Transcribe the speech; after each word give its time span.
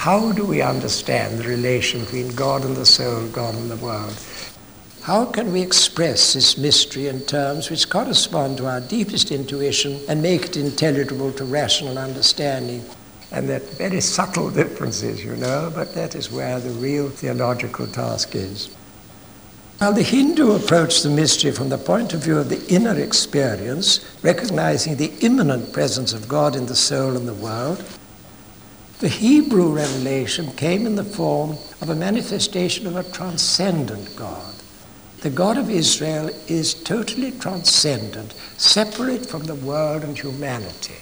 how 0.00 0.32
do 0.32 0.46
we 0.46 0.62
understand 0.62 1.38
the 1.38 1.46
relation 1.46 2.00
between 2.00 2.34
God 2.34 2.64
and 2.64 2.74
the 2.74 2.86
soul, 2.86 3.26
God 3.26 3.54
and 3.54 3.70
the 3.70 3.76
world? 3.76 4.18
How 5.02 5.26
can 5.26 5.52
we 5.52 5.60
express 5.60 6.32
this 6.32 6.56
mystery 6.56 7.08
in 7.08 7.20
terms 7.20 7.68
which 7.68 7.90
correspond 7.90 8.56
to 8.56 8.66
our 8.66 8.80
deepest 8.80 9.30
intuition 9.30 10.00
and 10.08 10.22
make 10.22 10.46
it 10.46 10.56
intelligible 10.56 11.32
to 11.32 11.44
rational 11.44 11.98
understanding? 11.98 12.82
And 13.30 13.46
that 13.50 13.62
very 13.76 14.00
subtle 14.00 14.50
differences, 14.50 15.22
you 15.22 15.36
know, 15.36 15.70
but 15.74 15.92
that 15.92 16.14
is 16.14 16.32
where 16.32 16.58
the 16.58 16.70
real 16.70 17.10
theological 17.10 17.86
task 17.86 18.34
is. 18.34 18.74
Now, 19.82 19.90
the 19.92 20.02
Hindu 20.02 20.52
approached 20.52 21.02
the 21.02 21.10
mystery 21.10 21.50
from 21.50 21.68
the 21.68 21.76
point 21.76 22.14
of 22.14 22.24
view 22.24 22.38
of 22.38 22.48
the 22.48 22.66
inner 22.74 22.98
experience, 22.98 24.00
recognizing 24.22 24.96
the 24.96 25.12
immanent 25.20 25.74
presence 25.74 26.14
of 26.14 26.26
God 26.26 26.56
in 26.56 26.64
the 26.64 26.74
soul 26.74 27.18
and 27.18 27.28
the 27.28 27.34
world. 27.34 27.84
The 29.00 29.08
Hebrew 29.08 29.74
revelation 29.74 30.52
came 30.52 30.84
in 30.84 30.94
the 30.94 31.04
form 31.04 31.52
of 31.80 31.88
a 31.88 31.94
manifestation 31.94 32.86
of 32.86 32.96
a 32.96 33.02
transcendent 33.02 34.14
God. 34.14 34.54
The 35.22 35.30
God 35.30 35.56
of 35.56 35.70
Israel 35.70 36.28
is 36.48 36.74
totally 36.74 37.32
transcendent, 37.32 38.34
separate 38.58 39.24
from 39.24 39.44
the 39.44 39.54
world 39.54 40.04
and 40.04 40.18
humanity. 40.18 40.98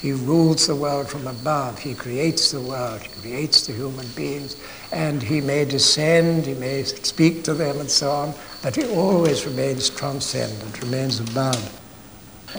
He 0.00 0.10
rules 0.10 0.66
the 0.66 0.74
world 0.74 1.08
from 1.08 1.28
above. 1.28 1.78
He 1.78 1.94
creates 1.94 2.50
the 2.50 2.60
world. 2.60 3.00
He 3.02 3.20
creates 3.20 3.64
the 3.64 3.74
human 3.74 4.08
beings. 4.16 4.56
And 4.92 5.22
he 5.22 5.40
may 5.40 5.64
descend, 5.64 6.46
he 6.46 6.54
may 6.54 6.82
speak 6.82 7.44
to 7.44 7.54
them 7.54 7.78
and 7.78 7.90
so 7.90 8.10
on, 8.10 8.34
but 8.60 8.74
he 8.74 8.86
always 8.92 9.46
remains 9.46 9.88
transcendent, 9.88 10.82
remains 10.82 11.20
above. 11.20 11.80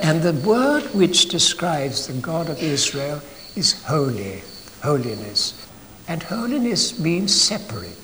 And 0.02 0.22
the 0.22 0.48
word 0.48 0.84
which 0.94 1.28
describes 1.28 2.08
the 2.08 2.14
God 2.14 2.50
of 2.50 2.64
Israel 2.64 3.22
is 3.56 3.84
holy, 3.84 4.42
holiness. 4.84 5.68
And 6.08 6.22
holiness 6.22 7.00
means 7.00 7.34
separate. 7.34 7.98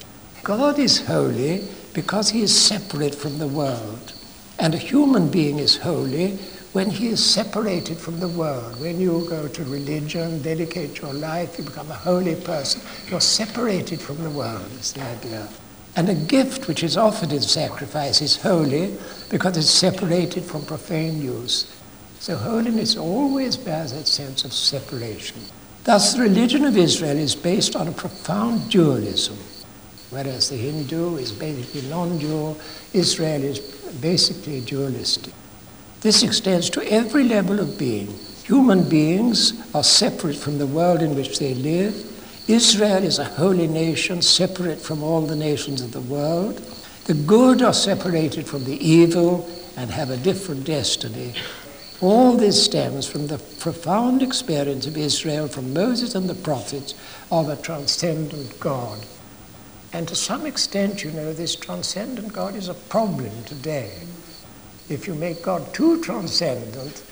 God 0.43 0.79
is 0.79 1.05
holy 1.05 1.67
because 1.93 2.29
he 2.29 2.41
is 2.41 2.55
separate 2.55 3.13
from 3.13 3.37
the 3.37 3.47
world. 3.47 4.13
And 4.59 4.73
a 4.73 4.77
human 4.77 5.29
being 5.29 5.59
is 5.59 5.77
holy 5.77 6.37
when 6.73 6.89
he 6.89 7.07
is 7.07 7.23
separated 7.23 7.97
from 7.97 8.19
the 8.19 8.29
world. 8.29 8.79
When 8.79 8.99
you 8.99 9.25
go 9.29 9.47
to 9.47 9.63
religion, 9.65 10.41
dedicate 10.41 11.01
your 11.01 11.13
life, 11.13 11.57
you 11.57 11.65
become 11.65 11.91
a 11.91 11.95
holy 11.95 12.35
person. 12.35 12.81
You're 13.09 13.21
separated 13.21 13.99
from 13.99 14.23
the 14.23 14.29
world, 14.29 14.65
is 14.79 14.93
the 14.93 15.03
idea. 15.03 15.47
And 15.97 16.07
a 16.07 16.15
gift 16.15 16.69
which 16.69 16.83
is 16.83 16.95
offered 16.95 17.33
in 17.33 17.41
sacrifice 17.41 18.21
is 18.21 18.41
holy 18.41 18.97
because 19.29 19.57
it's 19.57 19.69
separated 19.69 20.45
from 20.45 20.65
profane 20.65 21.21
use. 21.21 21.80
So 22.21 22.35
holiness 22.35 22.97
always 22.97 23.57
bears 23.57 23.93
that 23.93 24.05
sense 24.05 24.45
of 24.45 24.53
separation. 24.53 25.41
Thus, 25.85 26.13
the 26.13 26.21
religion 26.21 26.65
of 26.65 26.77
Israel 26.77 27.17
is 27.17 27.33
based 27.33 27.75
on 27.75 27.87
a 27.87 27.91
profound 27.91 28.69
dualism. 28.69 29.39
Whereas 30.11 30.47
the 30.47 30.55
Hindu 30.55 31.15
is 31.15 31.31
basically 31.31 31.89
non 31.89 32.19
dual, 32.19 32.59
Israel 32.93 33.43
is 33.43 33.59
basically 34.01 34.61
dualistic. 34.61 35.33
This 36.01 36.21
extends 36.21 36.69
to 36.69 36.91
every 36.91 37.23
level 37.23 37.59
of 37.59 37.79
being. 37.79 38.13
Human 38.43 38.87
beings 38.87 39.53
are 39.73 39.83
separate 39.83 40.37
from 40.37 40.59
the 40.59 40.67
world 40.67 41.01
in 41.01 41.15
which 41.15 41.39
they 41.39 41.55
live. 41.55 41.95
Israel 42.47 43.03
is 43.03 43.17
a 43.17 43.25
holy 43.25 43.67
nation 43.67 44.21
separate 44.21 44.79
from 44.79 45.01
all 45.01 45.21
the 45.21 45.35
nations 45.35 45.81
of 45.81 45.91
the 45.91 46.01
world. 46.01 46.59
The 47.05 47.15
good 47.15 47.63
are 47.63 47.73
separated 47.73 48.45
from 48.45 48.65
the 48.65 48.77
evil 48.77 49.49
and 49.75 49.89
have 49.89 50.11
a 50.11 50.17
different 50.17 50.65
destiny. 50.65 51.33
All 52.01 52.33
this 52.33 52.65
stems 52.65 53.05
from 53.07 53.27
the 53.27 53.37
profound 53.59 54.23
experience 54.23 54.87
of 54.87 54.97
Israel 54.97 55.47
from 55.47 55.71
Moses 55.71 56.15
and 56.15 56.27
the 56.27 56.33
prophets 56.33 56.95
of 57.31 57.47
a 57.47 57.55
transcendent 57.55 58.59
God. 58.59 59.05
And 59.93 60.07
to 60.07 60.15
some 60.15 60.47
extent, 60.47 61.03
you 61.03 61.11
know, 61.11 61.31
this 61.31 61.55
transcendent 61.55 62.33
God 62.33 62.55
is 62.55 62.69
a 62.69 62.73
problem 62.73 63.43
today. 63.45 63.91
If 64.89 65.05
you 65.05 65.13
make 65.13 65.43
God 65.43 65.75
too 65.75 66.01
transcendent, 66.01 67.03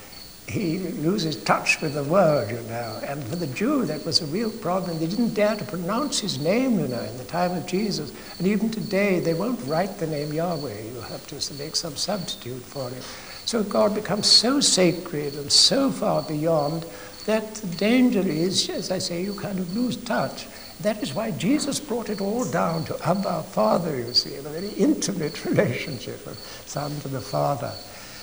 he 0.48 0.80
loses 0.80 1.36
touch 1.44 1.80
with 1.82 1.94
the 1.94 2.04
world, 2.06 2.50
you 2.50 2.62
know. 2.62 3.00
And 3.06 3.24
for 3.26 3.36
the 3.36 3.46
Jew, 3.46 3.86
that 3.86 4.04
was 4.08 4.22
a 4.22 4.26
real 4.26 4.50
problem. 4.50 4.98
They 4.98 5.06
didn't 5.06 5.36
dare 5.36 5.56
to 5.56 5.66
pronounce 5.66 6.18
his 6.18 6.40
name, 6.40 6.80
you 6.80 6.88
know, 6.88 7.02
in 7.02 7.18
the 7.18 7.26
time 7.26 7.52
of 7.52 7.68
Jesus. 7.68 8.12
And 8.40 8.48
even 8.48 8.72
today, 8.72 9.20
they 9.20 9.36
won't 9.36 9.64
write 9.68 10.00
the 10.00 10.08
name 10.08 10.34
Yahweh. 10.34 10.82
You 10.82 11.02
have 11.02 11.28
to 11.28 11.54
make 11.62 11.76
some 11.76 11.96
substitute 11.96 12.64
for 12.64 12.90
it. 12.90 13.06
So 13.46 13.64
God 13.64 13.96
becomes 13.96 14.28
so 14.28 14.60
sacred 14.60 15.34
and 15.36 15.52
so 15.52 15.92
far 15.92 16.22
beyond 16.24 16.86
that 17.26 17.56
the 17.56 17.68
danger 17.76 18.22
is, 18.22 18.70
as 18.70 18.92
I 18.92 19.00
say, 19.00 19.24
you 19.24 19.34
kind 19.34 19.60
of 19.60 19.76
lose 19.76 19.98
touch. 19.98 20.48
That 20.82 21.04
is 21.04 21.14
why 21.14 21.32
Jesus 21.32 21.80
brought 21.80 22.10
it 22.10 22.22
all 22.22 22.50
down 22.50 22.86
to 22.86 23.08
Abba, 23.08 23.44
Father, 23.44 23.98
you 23.98 24.14
see, 24.14 24.36
a 24.36 24.42
very 24.42 24.70
intimate 24.70 25.46
relationship 25.50 26.26
of 26.26 26.38
Son 26.66 27.00
to 27.02 27.08
the 27.08 27.22
Father. 27.22 27.72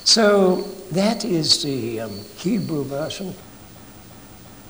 So 0.05 0.63
that 0.93 1.25
is 1.25 1.63
the 1.63 2.01
um, 2.01 2.19
Hebrew 2.37 2.85
version. 2.85 3.35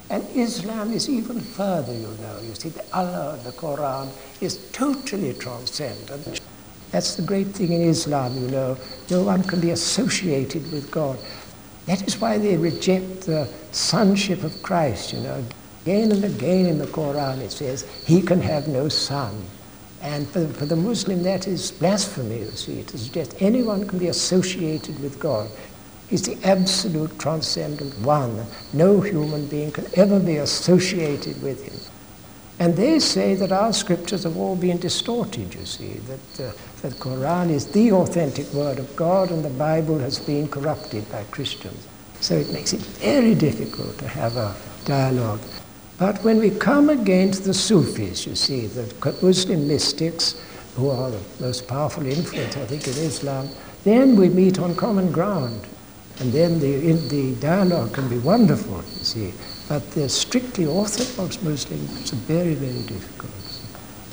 And 0.08 0.24
Islam 0.34 0.92
is 0.92 1.08
even 1.08 1.40
further, 1.40 1.92
you 1.92 2.08
know. 2.20 2.40
You 2.42 2.54
see, 2.54 2.70
the 2.70 2.84
Allah, 2.92 3.38
the 3.44 3.50
Quran, 3.52 4.08
is 4.40 4.70
totally 4.72 5.34
transcendent. 5.34 6.40
That's 6.96 7.14
the 7.14 7.20
great 7.20 7.48
thing 7.48 7.72
in 7.74 7.82
Islam, 7.82 8.40
you 8.40 8.48
know. 8.48 8.78
No 9.10 9.22
one 9.22 9.42
can 9.42 9.60
be 9.60 9.72
associated 9.72 10.72
with 10.72 10.90
God. 10.90 11.18
That 11.84 12.08
is 12.08 12.18
why 12.18 12.38
they 12.38 12.56
reject 12.56 13.26
the 13.26 13.46
sonship 13.70 14.42
of 14.42 14.62
Christ, 14.62 15.12
you 15.12 15.20
know. 15.20 15.44
Again 15.82 16.10
and 16.10 16.24
again 16.24 16.64
in 16.64 16.78
the 16.78 16.86
Quran 16.86 17.40
it 17.40 17.52
says, 17.52 17.82
he 18.06 18.22
can 18.22 18.40
have 18.40 18.66
no 18.68 18.88
son. 18.88 19.44
And 20.00 20.26
for, 20.26 20.48
for 20.48 20.64
the 20.64 20.74
Muslim, 20.74 21.22
that 21.24 21.46
is 21.46 21.70
blasphemy, 21.70 22.38
you 22.38 22.50
see. 22.52 22.82
To 22.84 22.96
suggest 22.96 23.36
anyone 23.40 23.86
can 23.86 23.98
be 23.98 24.08
associated 24.08 24.98
with 25.00 25.20
God. 25.20 25.50
He's 26.08 26.22
the 26.22 26.42
absolute 26.48 27.18
transcendent 27.18 27.92
one. 27.98 28.46
No 28.72 29.02
human 29.02 29.48
being 29.48 29.70
can 29.70 29.84
ever 29.96 30.18
be 30.18 30.38
associated 30.38 31.42
with 31.42 31.62
him. 31.62 31.78
And 32.58 32.74
they 32.74 32.98
say 33.00 33.34
that 33.34 33.52
our 33.52 33.74
scriptures 33.74 34.22
have 34.22 34.38
all 34.38 34.56
been 34.56 34.78
distorted, 34.78 35.54
you 35.54 35.66
see, 35.66 36.00
that 36.08 36.48
uh, 36.48 36.52
the 36.82 36.88
Quran 36.88 37.50
is 37.50 37.66
the 37.66 37.92
authentic 37.92 38.52
word 38.52 38.78
of 38.78 38.94
God 38.96 39.30
and 39.30 39.44
the 39.44 39.50
Bible 39.50 39.98
has 39.98 40.18
been 40.18 40.48
corrupted 40.48 41.10
by 41.10 41.24
Christians. 41.24 41.86
So 42.20 42.34
it 42.34 42.52
makes 42.52 42.72
it 42.72 42.80
very 42.80 43.34
difficult 43.34 43.98
to 43.98 44.08
have 44.08 44.36
a 44.36 44.54
dialogue. 44.84 45.40
But 45.98 46.22
when 46.22 46.38
we 46.38 46.50
come 46.50 46.90
against 46.90 47.44
the 47.44 47.54
Sufis, 47.54 48.26
you 48.26 48.34
see, 48.34 48.66
the 48.66 48.86
Muslim 49.22 49.66
mystics, 49.66 50.40
who 50.76 50.90
are 50.90 51.10
the 51.10 51.20
most 51.40 51.66
powerful 51.66 52.06
influence, 52.06 52.56
I 52.56 52.66
think, 52.66 52.86
in 52.86 52.94
Islam, 52.94 53.48
then 53.84 54.14
we 54.14 54.28
meet 54.28 54.58
on 54.58 54.74
common 54.74 55.10
ground. 55.10 55.66
And 56.18 56.32
then 56.32 56.60
the, 56.60 56.92
the 57.08 57.34
dialogue 57.40 57.94
can 57.94 58.08
be 58.08 58.18
wonderful, 58.18 58.76
you 58.76 59.04
see. 59.04 59.34
But 59.68 59.90
the 59.92 60.08
strictly 60.08 60.66
orthodox 60.66 61.42
Muslims, 61.42 62.00
it's 62.00 62.10
very, 62.10 62.54
very 62.54 62.82
difficult. 62.82 63.32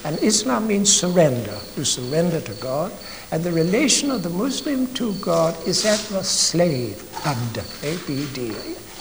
And 0.06 0.22
Islam 0.22 0.68
means 0.68 0.92
surrender. 0.92 1.58
You 1.78 1.86
surrender 1.86 2.42
to 2.42 2.54
God. 2.62 2.92
And 3.32 3.44
the 3.44 3.52
relation 3.52 4.12
of 4.12 4.24
the 4.24 4.30
Muslim 4.30 4.94
to 4.96 5.14
God 5.16 5.56
is 5.68 5.84
that 5.84 6.00
of 6.12 6.18
a 6.18 6.24
slave, 6.24 7.02
abd, 7.26 7.58
A-B-D, 7.84 8.52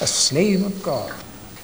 a 0.01 0.07
slave 0.07 0.65
of 0.65 0.83
God 0.83 1.12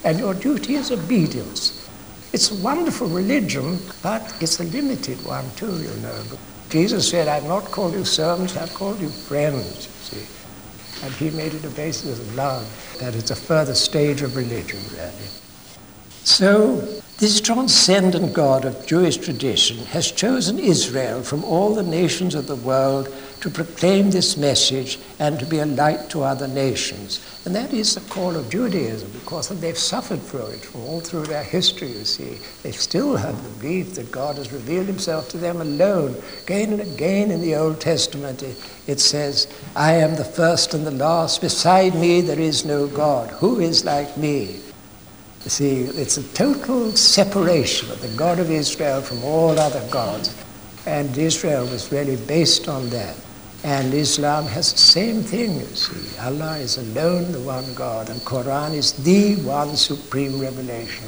and 0.05 0.19
your 0.19 0.35
duty 0.35 0.75
is 0.75 0.91
obedience. 0.91 1.89
It's 2.33 2.51
a 2.51 2.63
wonderful 2.63 3.09
religion, 3.09 3.79
but 4.03 4.23
it's 4.41 4.61
a 4.61 4.65
limited 4.65 5.25
one 5.25 5.45
too, 5.57 5.83
you 5.83 5.95
know. 6.03 6.23
Jesus 6.69 7.09
said, 7.09 7.27
I've 7.29 7.45
not 7.45 7.65
called 7.65 7.95
you 7.95 8.05
servants, 8.05 8.57
I've 8.57 8.73
called 8.75 9.01
you 9.01 9.09
friends, 9.09 9.87
you 9.87 10.19
see. 10.19 11.05
And 11.05 11.15
he 11.15 11.31
made 11.31 11.55
it 11.55 11.65
a 11.65 11.71
basis 11.71 12.19
of 12.19 12.35
love. 12.35 12.67
That 13.01 13.15
is 13.15 13.31
a 13.31 13.37
further 13.37 13.75
stage 13.75 14.23
of 14.23 14.37
religion, 14.37 14.81
really. 14.93 15.29
So, 16.25 17.01
this 17.19 17.41
transcendent 17.41 18.33
God 18.33 18.65
of 18.65 18.87
Jewish 18.87 19.17
tradition 19.17 19.79
has 19.87 20.13
chosen 20.13 20.57
Israel 20.57 21.21
from 21.25 21.43
all 21.43 21.75
the 21.75 21.83
nations 21.83 22.37
of 22.37 22.47
the 22.47 22.55
world 22.55 23.13
to 23.41 23.51
proclaim 23.51 24.11
this 24.11 24.37
message 24.37 25.01
and 25.19 25.37
to 25.41 25.45
be 25.45 25.59
a 25.59 25.67
light 25.67 26.09
to 26.11 26.23
other 26.23 26.47
nations. 26.47 27.19
And 27.45 27.53
that 27.57 27.73
is 27.73 27.97
the 27.97 28.09
call 28.09 28.37
of 28.37 28.49
Judaism 28.49 29.11
because 29.11 29.49
they've 29.49 29.77
suffered 29.77 30.23
through 30.23 30.47
it 30.47 30.77
all 30.77 31.01
through 31.01 31.27
their 31.27 31.43
history, 31.43 31.89
you 31.89 32.05
see. 32.05 32.39
They 32.63 32.71
still 32.71 33.17
have 33.17 33.43
the 33.43 33.61
belief 33.61 33.97
that 33.97 34.13
God 34.13 34.37
has 34.37 34.53
revealed 34.53 34.87
himself 34.87 35.29
to 35.31 35.39
them 35.39 35.61
alone. 35.61 36.15
Again 36.45 36.73
and 36.73 36.83
again 36.83 37.33
in 37.33 37.41
the 37.41 37.57
Old 37.57 37.81
Testament 37.81 38.45
it, 38.45 38.57
it 38.87 39.01
says, 39.01 39.49
I 39.75 39.95
am 39.95 40.15
the 40.15 40.25
first 40.25 40.73
and 40.73 40.87
the 40.87 40.93
last. 40.93 41.41
Beside 41.41 41.97
me 41.97 42.21
there 42.21 42.39
is 42.39 42.65
no 42.65 42.87
God. 42.87 43.31
Who 43.31 43.59
is 43.59 43.85
like 43.85 44.17
me? 44.17 44.61
You 45.49 45.53
see, 45.53 45.81
it's 45.99 46.19
a 46.19 46.35
total 46.35 46.95
separation 46.95 47.91
of 47.91 48.03
the 48.03 48.15
God 48.19 48.39
of 48.39 48.51
Israel 48.51 49.01
from 49.01 49.25
all 49.25 49.59
other 49.59 49.83
gods. 49.91 50.37
And 50.85 51.17
Israel 51.17 51.65
was 51.65 51.91
really 51.91 52.17
based 52.27 52.69
on 52.69 52.91
that. 52.91 53.17
And 53.65 53.95
Islam 53.95 54.45
has 54.45 54.73
the 54.73 54.79
same 54.79 55.23
thing, 55.23 55.55
you 55.55 55.65
see. 55.69 56.19
Allah 56.19 56.59
is 56.59 56.77
alone 56.77 57.33
the 57.33 57.41
one 57.41 57.65
God, 57.73 58.11
and 58.11 58.21
Quran 58.21 58.75
is 58.75 58.93
the 59.05 59.37
one 59.37 59.75
supreme 59.75 60.39
revelation. 60.39 61.07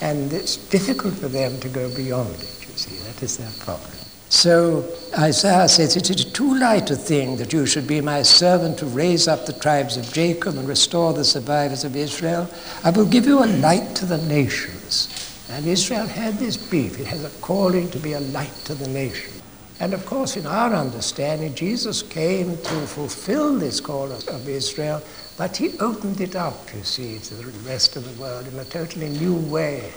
And 0.00 0.32
it's 0.32 0.56
difficult 0.56 1.12
for 1.12 1.28
them 1.28 1.60
to 1.60 1.68
go 1.68 1.94
beyond 1.94 2.34
it, 2.36 2.66
you 2.66 2.74
see. 2.74 2.96
That 3.04 3.22
is 3.22 3.36
their 3.36 3.50
problem. 3.60 4.01
So 4.32 4.82
Isaiah 5.18 5.68
says, 5.68 5.94
It 5.94 6.08
is 6.08 6.24
too 6.24 6.58
light 6.58 6.90
a 6.90 6.96
thing 6.96 7.36
that 7.36 7.52
you 7.52 7.66
should 7.66 7.86
be 7.86 8.00
my 8.00 8.22
servant 8.22 8.78
to 8.78 8.86
raise 8.86 9.28
up 9.28 9.44
the 9.44 9.52
tribes 9.52 9.98
of 9.98 10.10
Jacob 10.10 10.56
and 10.56 10.66
restore 10.66 11.12
the 11.12 11.22
survivors 11.22 11.84
of 11.84 11.94
Israel. 11.94 12.48
I 12.82 12.88
will 12.88 13.04
give 13.04 13.26
you 13.26 13.44
a 13.44 13.52
light 13.60 13.94
to 13.96 14.06
the 14.06 14.16
nations. 14.16 15.10
And 15.50 15.66
Israel 15.66 16.06
had 16.06 16.38
this 16.38 16.56
beef. 16.56 16.98
It 16.98 17.08
has 17.08 17.22
a 17.22 17.40
calling 17.42 17.90
to 17.90 17.98
be 17.98 18.14
a 18.14 18.20
light 18.20 18.54
to 18.64 18.74
the 18.74 18.88
nations. 18.88 19.42
And 19.80 19.92
of 19.92 20.06
course, 20.06 20.38
in 20.38 20.46
our 20.46 20.72
understanding, 20.72 21.54
Jesus 21.54 22.00
came 22.02 22.56
to 22.56 22.86
fulfill 22.86 23.58
this 23.58 23.80
call 23.80 24.10
of, 24.10 24.26
of, 24.28 24.48
Israel, 24.48 25.02
but 25.36 25.58
he 25.58 25.78
opened 25.78 26.22
it 26.22 26.36
up, 26.36 26.72
you 26.74 26.82
see, 26.84 27.18
to 27.18 27.34
the 27.34 27.50
rest 27.68 27.96
of 27.96 28.04
the 28.04 28.22
world 28.22 28.48
in 28.48 28.58
a 28.58 28.64
totally 28.64 29.10
new 29.10 29.36
way. 29.50 29.92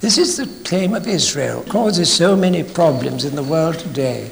This 0.00 0.18
is 0.18 0.36
the 0.36 0.46
claim 0.64 0.94
of 0.94 1.06
Israel, 1.06 1.62
causes 1.68 2.12
so 2.12 2.36
many 2.36 2.62
problems 2.62 3.24
in 3.24 3.36
the 3.36 3.42
world 3.42 3.78
today. 3.78 4.30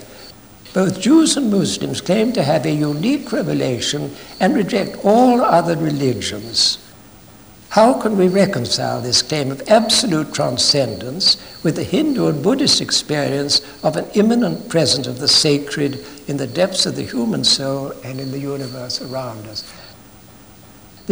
Both 0.75 1.01
Jews 1.01 1.37
and 1.37 1.51
Muslims 1.51 2.01
claim 2.01 2.33
to 2.33 2.43
have 2.43 2.65
a 2.65 2.71
unique 2.71 3.31
revelation 3.31 4.15
and 4.41 4.55
reject 4.55 5.05
all 5.05 5.41
other 5.41 5.77
religions. 5.77 6.79
How 7.73 7.95
can 7.95 8.19
we 8.19 8.29
reconcile 8.29 9.01
this 9.01 9.23
claim 9.23 9.51
of 9.51 9.67
absolute 9.67 10.35
transcendence 10.35 11.39
with 11.63 11.77
the 11.77 11.85
Hindu 11.85 12.27
and 12.27 12.43
Buddhist 12.43 12.83
experience 12.83 13.63
of 13.83 13.97
an 13.97 14.05
immanent 14.13 14.69
presence 14.69 15.07
of 15.07 15.21
the 15.21 15.29
sacred 15.29 16.05
in 16.27 16.37
the 16.37 16.47
depths 16.47 16.85
of 16.85 16.97
the 16.97 17.03
human 17.03 17.45
soul 17.45 17.93
and 18.05 18.21
in 18.21 18.31
the 18.31 18.39
universe 18.39 19.01
around 19.01 19.47
us? 19.47 19.65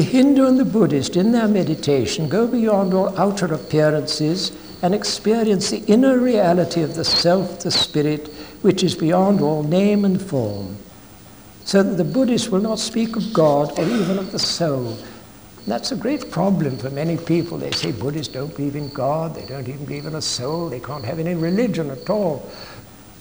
The 0.01 0.07
Hindu 0.07 0.47
and 0.47 0.59
the 0.59 0.65
Buddhist, 0.65 1.15
in 1.15 1.31
their 1.31 1.47
meditation, 1.47 2.27
go 2.27 2.47
beyond 2.47 2.95
all 2.95 3.15
outer 3.19 3.53
appearances 3.53 4.51
and 4.81 4.95
experience 4.95 5.69
the 5.69 5.85
inner 5.89 6.19
reality 6.19 6.81
of 6.81 6.95
the 6.95 7.05
self, 7.05 7.61
the 7.61 7.71
spirit, 7.71 8.29
which 8.63 8.83
is 8.83 8.95
beyond 8.95 9.43
all 9.43 9.63
name 9.63 10.07
and 10.07 10.19
form. 10.19 10.79
So 11.67 11.83
that 11.83 11.99
the 11.99 12.05
Buddhists 12.05 12.49
will 12.49 12.63
not 12.63 12.79
speak 12.79 13.15
of 13.15 13.31
God 13.35 13.79
or 13.79 13.85
even 13.85 14.19
of 14.19 14.33
the 14.33 14.39
soul, 14.39 14.97
that's 15.67 15.93
a 15.93 15.97
great 15.97 16.31
problem 16.31 16.79
for 16.79 16.89
many 16.89 17.19
people. 17.19 17.59
They 17.59 17.73
say 17.73 17.93
Buddhists 17.93 18.33
don't 18.33 18.57
believe 18.57 18.77
in 18.77 18.89
God, 18.95 19.35
they 19.35 19.45
don't 19.45 19.69
even 19.69 19.85
believe 19.85 20.07
in 20.07 20.15
a 20.15 20.23
soul, 20.23 20.71
they 20.71 20.81
can't 20.81 21.05
have 21.05 21.19
any 21.19 21.35
religion 21.35 21.91
at 21.91 22.09
all. 22.09 22.51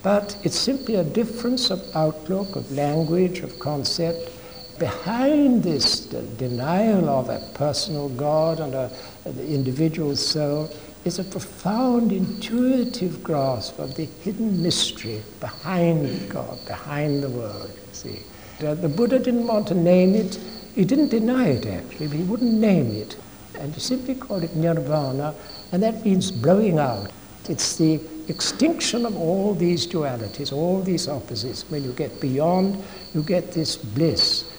But 0.01 0.37
it's 0.45 0.57
simply 0.57 0.95
a 0.95 1.03
difference 1.03 1.71
of 1.71 1.83
outlook, 1.93 2.55
of 2.55 2.71
language, 2.71 3.39
of 3.39 3.59
concept. 3.59 4.31
Behind 4.79 5.61
this 5.61 6.05
denial 6.05 7.09
of 7.09 7.27
a 7.27 7.39
personal 7.53 8.07
God 8.09 8.61
and 8.61 8.73
a, 8.73 8.89
an 9.25 9.37
individual 9.39 10.15
soul 10.15 10.71
is 11.03 11.19
a 11.19 11.23
profound 11.25 12.13
intuitive 12.13 13.21
grasp 13.21 13.77
of 13.77 13.95
the 13.95 14.05
hidden 14.05 14.63
mystery 14.63 15.21
behind 15.41 16.29
God, 16.29 16.65
behind 16.65 17.21
the 17.21 17.29
world, 17.29 17.71
you 17.73 17.93
see. 17.93 18.19
Uh, 18.65 18.73
the 18.75 18.87
Buddha 18.87 19.19
didn't 19.19 19.47
want 19.47 19.67
to 19.67 19.75
name 19.75 20.15
it, 20.15 20.39
he 20.75 20.85
didn't 20.85 21.09
deny 21.09 21.47
it 21.47 21.65
actually, 21.65 22.07
but 22.07 22.15
he 22.15 22.23
wouldn't 22.23 22.53
name 22.53 22.91
it. 22.91 23.17
And 23.59 23.73
he 23.73 23.81
simply 23.81 24.15
called 24.15 24.43
it 24.43 24.55
nirvana, 24.55 25.35
and 25.73 25.83
that 25.83 26.05
means 26.05 26.31
blowing 26.31 26.79
out. 26.79 27.11
It's 27.49 27.75
the 27.75 27.99
extinction 28.29 29.05
of 29.05 29.17
all 29.17 29.55
these 29.55 29.87
dualities, 29.87 30.53
all 30.53 30.81
these 30.81 31.09
opposites. 31.09 31.69
When 31.69 31.83
you 31.83 31.91
get 31.93 32.21
beyond, 32.21 32.81
you 33.13 33.23
get 33.23 33.51
this 33.51 33.75
bliss. 33.75 34.55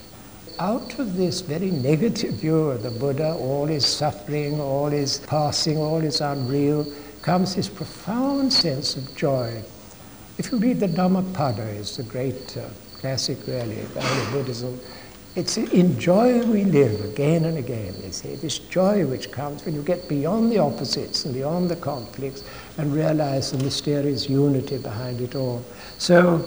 Out 0.61 0.99
of 0.99 1.17
this 1.17 1.41
very 1.41 1.71
negative 1.71 2.35
view 2.35 2.69
of 2.69 2.83
the 2.83 2.91
Buddha, 2.91 3.33
all 3.33 3.71
is 3.71 3.87
suffering, 3.87 4.61
all 4.61 4.89
is 4.89 5.21
passing, 5.21 5.79
all 5.79 6.05
is 6.05 6.21
unreal, 6.21 6.87
comes 7.23 7.55
this 7.55 7.67
profound 7.67 8.53
sense 8.53 8.95
of 8.95 9.17
joy. 9.17 9.63
If 10.37 10.53
you 10.53 10.59
read 10.59 10.79
the 10.79 10.87
Dhammapada, 10.87 11.63
it's 11.63 11.99
a 11.99 12.03
great 12.03 12.59
uh, 12.59 12.69
classic 12.99 13.39
really, 13.47 13.81
about 13.81 14.33
Buddhism, 14.33 14.79
it's 15.35 15.57
in 15.57 15.99
joy 15.99 16.45
we 16.45 16.65
live 16.65 17.07
again 17.07 17.47
and 17.47 17.57
again, 17.57 17.95
they 18.03 18.11
say. 18.11 18.35
This 18.35 18.59
joy 18.59 19.07
which 19.07 19.33
comes 19.33 19.65
when 19.65 19.75
you 19.75 19.83
get 19.83 20.11
beyond 20.11 20.53
the 20.53 20.59
opposites 20.59 21.25
and 21.25 21.33
beyond 21.33 21.71
the 21.71 21.77
conflicts 21.77 22.45
and 22.77 22.93
realize 22.93 23.53
the 23.53 23.65
mysterious 23.65 24.29
unity 24.29 24.77
behind 24.77 25.23
it 25.23 25.35
all. 25.35 25.65
So 25.97 26.47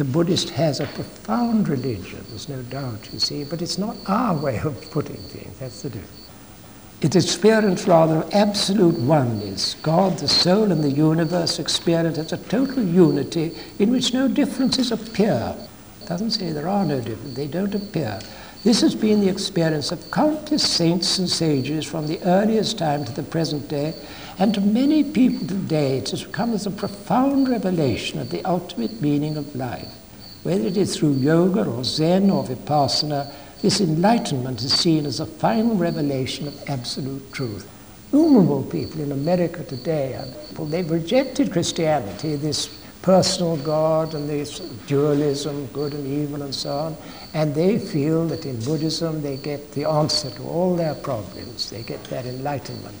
the 0.00 0.04
Buddhist 0.06 0.48
has 0.48 0.80
a 0.80 0.86
profound 0.86 1.68
religion, 1.68 2.24
there's 2.30 2.48
no 2.48 2.62
doubt, 2.62 3.12
you 3.12 3.18
see, 3.18 3.44
but 3.44 3.60
it's 3.60 3.76
not 3.76 3.94
our 4.06 4.34
way 4.34 4.58
of 4.60 4.90
putting 4.90 5.16
things, 5.16 5.58
that's 5.58 5.82
the 5.82 5.90
difference. 5.90 6.26
It 7.02 7.16
experience 7.16 7.86
rather 7.86 8.16
of 8.16 8.32
absolute 8.32 8.98
oneness. 8.98 9.74
God, 9.82 10.18
the 10.18 10.26
soul, 10.26 10.72
and 10.72 10.82
the 10.82 10.90
universe 10.90 11.58
experience 11.58 12.16
as 12.16 12.32
a 12.32 12.38
total 12.38 12.82
unity 12.82 13.54
in 13.78 13.90
which 13.90 14.14
no 14.14 14.26
differences 14.26 14.90
appear 14.90 15.54
doesn't 16.06 16.30
say 16.30 16.50
there 16.50 16.66
are 16.66 16.86
no 16.86 17.02
differences, 17.02 17.34
they 17.34 17.46
don't 17.46 17.74
appear. 17.74 18.20
This 18.64 18.80
has 18.80 18.94
been 18.94 19.20
the 19.20 19.28
experience 19.28 19.92
of 19.92 20.10
countless 20.10 20.66
saints 20.66 21.18
and 21.18 21.28
sages 21.28 21.84
from 21.84 22.06
the 22.06 22.22
earliest 22.22 22.78
time 22.78 23.04
to 23.04 23.12
the 23.12 23.22
present 23.22 23.68
day, 23.68 23.94
and 24.40 24.54
to 24.54 24.60
many 24.62 25.04
people 25.04 25.46
today 25.46 25.98
it 25.98 26.08
has 26.08 26.24
come 26.24 26.54
as 26.54 26.64
a 26.64 26.70
profound 26.70 27.46
revelation 27.46 28.18
of 28.18 28.30
the 28.30 28.42
ultimate 28.46 29.02
meaning 29.02 29.36
of 29.36 29.54
life. 29.54 29.92
Whether 30.44 30.66
it 30.66 30.78
is 30.78 30.96
through 30.96 31.12
yoga 31.12 31.66
or 31.66 31.84
Zen 31.84 32.30
or 32.30 32.44
Vipassana, 32.44 33.30
this 33.60 33.82
enlightenment 33.82 34.62
is 34.62 34.72
seen 34.72 35.04
as 35.04 35.20
a 35.20 35.26
final 35.26 35.76
revelation 35.76 36.48
of 36.48 36.70
absolute 36.70 37.30
truth. 37.34 37.68
Innumerable 38.14 38.62
people 38.62 39.02
in 39.02 39.12
America 39.12 39.62
today, 39.62 40.18
they've 40.58 40.90
rejected 40.90 41.52
Christianity, 41.52 42.36
this 42.36 42.82
personal 43.02 43.58
God 43.58 44.14
and 44.14 44.26
this 44.26 44.60
dualism, 44.86 45.66
good 45.66 45.92
and 45.92 46.06
evil 46.06 46.40
and 46.40 46.54
so 46.54 46.72
on. 46.72 46.96
And 47.34 47.54
they 47.54 47.78
feel 47.78 48.26
that 48.28 48.46
in 48.46 48.58
Buddhism 48.60 49.20
they 49.20 49.36
get 49.36 49.72
the 49.72 49.84
answer 49.84 50.30
to 50.30 50.42
all 50.44 50.76
their 50.76 50.94
problems. 50.94 51.68
They 51.68 51.82
get 51.82 52.02
that 52.04 52.24
enlightenment. 52.24 52.96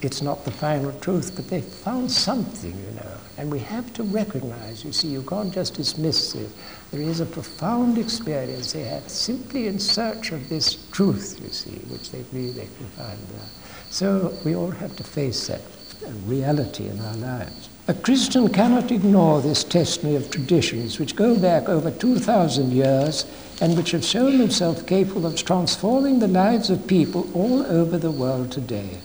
It's 0.00 0.22
not 0.22 0.44
the 0.44 0.52
final 0.52 0.92
truth, 1.00 1.32
but 1.34 1.48
they 1.48 1.60
found 1.60 2.10
something, 2.10 2.70
you 2.70 2.94
know. 2.94 3.16
And 3.36 3.50
we 3.50 3.58
have 3.60 3.92
to 3.94 4.04
recognize, 4.04 4.84
you 4.84 4.92
see, 4.92 5.08
you 5.08 5.22
can't 5.22 5.52
just 5.52 5.74
dismiss 5.74 6.36
it. 6.36 6.50
There 6.92 7.00
is 7.00 7.20
a 7.20 7.26
profound 7.26 7.98
experience 7.98 8.72
they 8.72 8.84
have 8.84 9.08
simply 9.08 9.66
in 9.66 9.78
search 9.78 10.30
of 10.30 10.48
this 10.48 10.88
truth, 10.92 11.40
you 11.42 11.50
see, 11.50 11.78
which 11.92 12.10
they 12.12 12.22
believe 12.22 12.54
they 12.54 12.68
can 12.76 12.86
find 12.96 13.18
there. 13.18 13.48
So 13.90 14.32
we 14.44 14.54
all 14.54 14.70
have 14.70 14.94
to 14.96 15.04
face 15.04 15.48
that 15.48 15.62
reality 16.26 16.86
in 16.86 17.00
our 17.00 17.16
lives. 17.16 17.68
A 17.88 17.94
Christian 17.94 18.48
cannot 18.48 18.92
ignore 18.92 19.40
this 19.40 19.64
testimony 19.64 20.16
of 20.16 20.30
traditions 20.30 20.98
which 20.98 21.16
go 21.16 21.38
back 21.38 21.68
over 21.68 21.90
2,000 21.90 22.70
years 22.70 23.24
and 23.60 23.76
which 23.76 23.92
have 23.92 24.04
shown 24.04 24.38
themselves 24.38 24.82
capable 24.82 25.26
of 25.26 25.42
transforming 25.42 26.18
the 26.18 26.28
lives 26.28 26.70
of 26.70 26.86
people 26.86 27.28
all 27.34 27.64
over 27.66 27.98
the 27.98 28.10
world 28.10 28.52
today. 28.52 28.98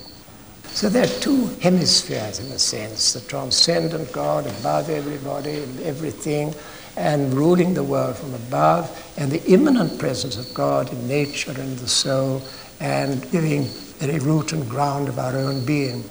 So 0.74 0.88
there 0.88 1.04
are 1.04 1.20
two 1.20 1.46
hemispheres, 1.60 2.40
in 2.40 2.50
a 2.50 2.58
sense 2.58 3.12
the 3.12 3.20
transcendent 3.20 4.10
God 4.10 4.44
above 4.58 4.90
everybody 4.90 5.62
and 5.62 5.80
everything, 5.82 6.52
and 6.96 7.32
ruling 7.32 7.74
the 7.74 7.84
world 7.84 8.16
from 8.16 8.34
above, 8.34 8.90
and 9.16 9.30
the 9.30 9.40
immanent 9.44 10.00
presence 10.00 10.36
of 10.36 10.52
God 10.52 10.92
in 10.92 11.06
nature 11.06 11.52
and 11.52 11.78
the 11.78 11.86
soul, 11.86 12.42
and 12.80 13.22
giving 13.30 13.66
very 13.98 14.18
root 14.18 14.52
and 14.52 14.68
ground 14.68 15.08
of 15.08 15.20
our 15.20 15.36
own 15.36 15.64
being. 15.64 16.02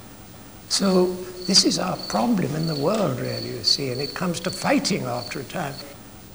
So 0.70 1.12
this 1.46 1.66
is 1.66 1.78
our 1.78 1.98
problem 2.08 2.56
in 2.56 2.66
the 2.66 2.74
world, 2.74 3.20
really, 3.20 3.50
you 3.50 3.64
see, 3.64 3.90
and 3.90 4.00
it 4.00 4.14
comes 4.14 4.40
to 4.40 4.50
fighting 4.50 5.04
after 5.04 5.40
a 5.40 5.44
time. 5.44 5.74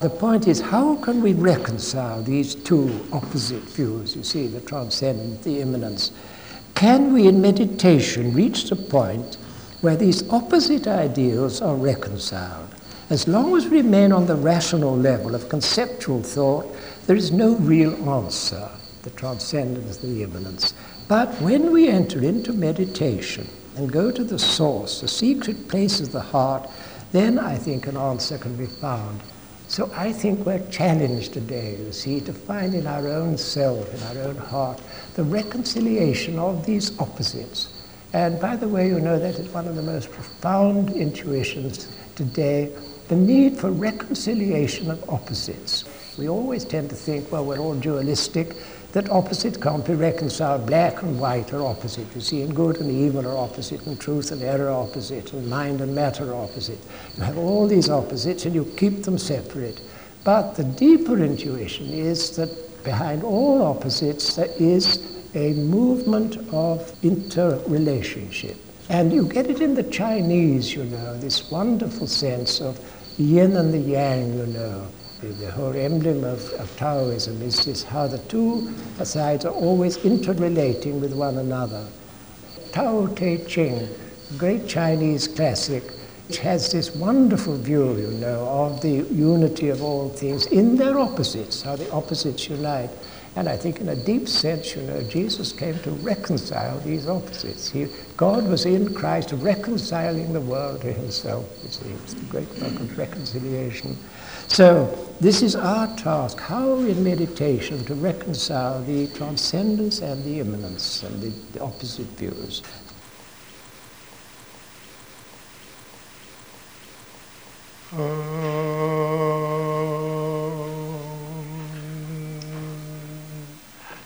The 0.02 0.10
point 0.12 0.48
is, 0.48 0.62
how 0.62 0.98
can 0.98 1.24
we 1.24 1.34
reconcile 1.34 2.22
these 2.22 2.54
two 2.54 3.08
opposite 3.12 3.64
views, 3.64 4.16
you 4.16 4.24
see, 4.24 4.46
the 4.46 4.62
transcendent, 4.62 5.42
the 5.42 5.62
immanence? 5.62 6.12
Can 6.80 7.12
we, 7.12 7.28
in 7.28 7.42
meditation, 7.42 8.34
reach 8.34 8.70
the 8.70 8.76
point 8.78 9.36
where 9.82 9.98
these 9.98 10.24
opposite 10.30 10.88
ideals 10.88 11.62
are 11.62 11.76
reconciled? 11.76 12.74
As 13.10 13.28
long 13.28 13.58
as 13.58 13.66
we 13.66 13.82
remain 13.82 14.14
on 14.14 14.28
the 14.28 14.38
rational 14.38 14.96
level 14.96 15.36
of 15.36 15.50
conceptual 15.50 16.24
thought, 16.24 16.74
there 17.06 17.18
is 17.18 17.34
no 17.34 17.56
real 17.56 17.94
answer, 18.10 18.70
the 19.02 19.10
transcendence, 19.10 19.98
the 19.98 20.24
immanence. 20.24 20.74
But 21.10 21.28
when 21.42 21.74
we 21.74 21.90
enter 21.90 22.24
into 22.24 22.54
meditation, 22.54 23.50
and 23.76 23.92
go 23.92 24.10
to 24.10 24.24
the 24.24 24.40
source, 24.40 25.02
the 25.02 25.10
secret 25.10 25.68
place 25.68 26.00
of 26.00 26.14
the 26.14 26.22
heart, 26.22 26.70
then 27.12 27.38
I 27.38 27.58
think 27.58 27.88
an 27.88 27.98
answer 27.98 28.38
can 28.38 28.56
be 28.56 28.68
found. 28.68 29.20
So 29.70 29.92
I 29.96 30.12
think 30.12 30.48
we're 30.48 30.68
challenged 30.72 31.34
today, 31.34 31.78
you 31.78 31.92
see, 31.92 32.22
to 32.22 32.34
find 32.34 32.74
in 32.74 32.88
our 32.88 33.08
own 33.08 33.38
self, 33.38 33.94
in 33.94 34.18
our 34.18 34.28
own 34.28 34.36
heart, 34.36 34.82
the 35.14 35.24
reconciliation 35.24 36.40
of 36.40 36.66
these 36.66 37.00
opposites. 37.00 37.70
And 38.12 38.42
by 38.42 38.56
the 38.56 38.68
way, 38.68 38.88
you 38.88 39.00
know, 39.00 39.20
that 39.20 39.36
is 39.36 39.48
one 39.50 39.68
of 39.68 39.76
the 39.76 39.84
most 39.84 40.10
profound 40.10 40.90
intuitions 40.90 41.88
today 42.16 42.74
the 43.10 43.16
need 43.16 43.58
for 43.58 43.72
reconciliation 43.72 44.90
of 44.90 45.08
opposites. 45.10 45.84
We 46.18 46.30
always 46.30 46.66
tend 46.66 46.90
to 46.90 46.96
think, 46.96 47.32
well, 47.32 47.46
we're 47.46 47.60
all 47.60 47.76
dualistic, 47.76 48.56
that 48.94 49.10
opposites 49.10 49.58
can't 49.58 49.86
be 49.86 49.94
reconciled. 49.94 50.66
Black 50.66 51.02
and 51.04 51.20
white 51.20 51.54
are 51.54 51.64
opposite. 51.64 52.08
You 52.16 52.22
see, 52.22 52.42
and 52.42 52.56
good 52.56 52.78
and 52.78 52.90
evil 52.90 53.28
are 53.28 53.38
opposite, 53.38 53.86
and 53.86 54.00
truth 54.00 54.32
and 54.32 54.42
error 54.42 54.70
are 54.70 54.84
opposite, 54.84 55.32
and 55.34 55.48
mind 55.48 55.82
and 55.82 55.94
matter 55.94 56.32
are 56.32 56.44
opposite. 56.44 56.80
You 57.18 57.24
have 57.24 57.38
all 57.38 57.68
these 57.68 57.90
opposites, 57.90 58.46
and 58.46 58.56
you 58.56 58.66
keep 58.78 59.04
them 59.04 59.18
separate. 59.18 59.82
But 60.24 60.56
the 60.56 60.64
deeper 60.64 61.24
intuition 61.24 61.90
is 61.90 62.36
that 62.36 62.50
behind 62.84 63.24
all 63.24 63.62
opposites 63.62 64.36
there 64.36 64.50
is 64.58 65.22
a 65.36 65.54
movement 65.54 66.38
of 66.52 66.92
interrelationship. 67.04 68.58
And 68.90 69.14
you 69.14 69.28
get 69.28 69.48
it 69.48 69.62
in 69.62 69.76
the 69.76 69.84
Chinese, 69.84 70.74
you 70.74 70.84
know, 70.86 71.18
this 71.20 71.52
wonderful 71.52 72.08
sense 72.08 72.60
of 72.60 72.80
yin 73.20 73.56
and 73.56 73.72
the 73.72 73.78
yang, 73.78 74.34
you 74.34 74.48
know. 74.48 74.88
The, 75.22 75.52
whole 75.52 75.76
emblem 75.76 76.24
of, 76.24 76.50
of 76.54 76.74
Taoism 76.78 77.42
is 77.42 77.66
this 77.66 77.84
how 77.84 78.08
the 78.08 78.20
two 78.20 78.74
sides 79.04 79.44
are 79.44 79.54
always 79.54 79.98
interrelating 79.98 81.02
with 81.02 81.14
one 81.14 81.38
another. 81.38 81.86
Tao 82.72 83.08
Te 83.08 83.40
Ching, 83.40 83.90
great 84.38 84.66
Chinese 84.66 85.28
classic, 85.28 85.84
which 86.30 86.38
has 86.38 86.72
this 86.72 86.96
wonderful 86.96 87.58
view, 87.58 87.98
you 87.98 88.12
know, 88.12 88.48
of 88.48 88.82
the 88.82 89.04
unity 89.12 89.68
of 89.68 89.84
all 89.84 90.08
things 90.08 90.46
in 90.46 90.78
their 90.78 90.98
opposites, 90.98 91.64
how 91.64 91.76
the 91.76 91.92
opposites 91.92 92.48
unite. 92.48 92.92
And 93.36 93.50
I 93.50 93.58
think, 93.58 93.82
in 93.82 93.90
a 93.90 93.96
deep 93.98 94.30
sense, 94.30 94.74
you 94.74 94.84
know, 94.84 95.02
Jesus 95.02 95.52
came 95.52 95.78
to 95.80 95.92
reconcile 95.92 96.80
these 96.80 97.10
opposites. 97.10 97.70
He, 97.70 97.88
God 98.16 98.48
was 98.48 98.66
in 98.66 98.94
Christ 98.94 99.34
reconciling 99.34 100.32
the 100.32 100.42
world 100.42 100.80
to 100.82 100.94
himself. 100.94 101.46
You 101.64 101.70
see, 101.70 101.90
it's 102.04 102.14
the 102.14 102.26
great 102.26 102.50
work 102.62 102.80
of 102.80 102.98
reconciliation. 102.98 103.98
So, 104.49 104.99
this 105.21 105.43
is 105.43 105.57
our 105.57 105.87
task 105.97 106.39
how 106.41 106.79
in 106.79 107.03
meditation 107.03 107.85
to 107.85 107.95
reconcile 107.95 108.83
the 108.83 109.07
transcendence 109.09 110.01
and 110.01 110.23
the 110.25 110.41
immanence 110.41 111.03
and 111.03 111.23
the, 111.23 111.33
the 111.53 111.61
opposite 111.63 112.07
views. 112.19 112.63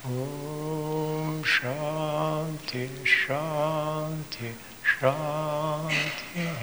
ॐ 0.07 1.43
शान्ति 1.55 2.85
शान्ति 3.19 4.49
शान्तिः 4.95 6.63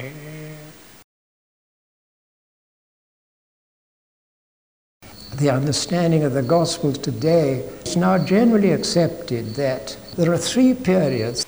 the 5.42 5.50
understanding 5.50 6.22
of 6.22 6.34
the 6.34 6.42
Gospels 6.42 6.98
today, 6.98 7.68
it's 7.80 7.96
now 7.96 8.16
generally 8.16 8.70
accepted 8.70 9.54
that 9.54 9.96
there 10.16 10.32
are 10.32 10.38
three 10.38 10.72
periods. 10.72 11.44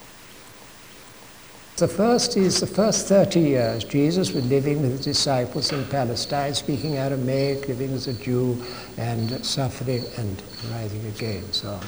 the 1.80 1.88
first 1.88 2.36
is 2.36 2.60
the 2.60 2.66
first 2.66 3.08
30 3.08 3.40
years. 3.40 3.84
Jesus 3.84 4.32
was 4.32 4.44
living 4.44 4.82
with 4.82 4.90
his 4.90 5.00
disciples 5.00 5.72
in 5.72 5.82
Palestine, 5.86 6.52
speaking 6.52 6.98
Aramaic, 6.98 7.68
living 7.68 7.94
as 7.94 8.06
a 8.06 8.12
Jew, 8.12 8.62
and 8.98 9.42
suffering 9.42 10.04
and 10.18 10.42
rising 10.70 11.06
again, 11.06 11.42
so 11.52 11.70
on. 11.70 11.86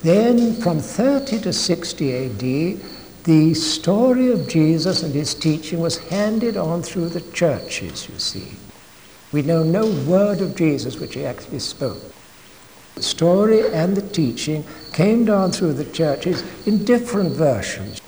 Then, 0.00 0.54
from 0.54 0.80
30 0.80 1.38
to 1.42 1.52
60 1.52 2.16
AD, 2.16 2.80
the 3.22 3.54
story 3.54 4.32
of 4.32 4.48
Jesus 4.48 5.04
and 5.04 5.14
his 5.14 5.32
teaching 5.32 5.78
was 5.78 5.98
handed 6.08 6.56
on 6.56 6.82
through 6.82 7.10
the 7.10 7.20
churches, 7.30 8.08
you 8.08 8.18
see. 8.18 8.56
We 9.30 9.42
know 9.42 9.62
no 9.62 9.86
word 10.10 10.40
of 10.40 10.56
Jesus 10.56 10.98
which 10.98 11.14
he 11.14 11.24
actually 11.24 11.60
spoke. 11.60 12.02
The 12.94 13.02
story 13.02 13.66
and 13.72 13.96
the 13.96 14.08
teaching 14.08 14.64
came 14.92 15.24
down 15.24 15.52
through 15.52 15.72
the 15.74 15.84
churches 15.86 16.44
in 16.66 16.84
different 16.84 17.32
versions. 17.32 18.00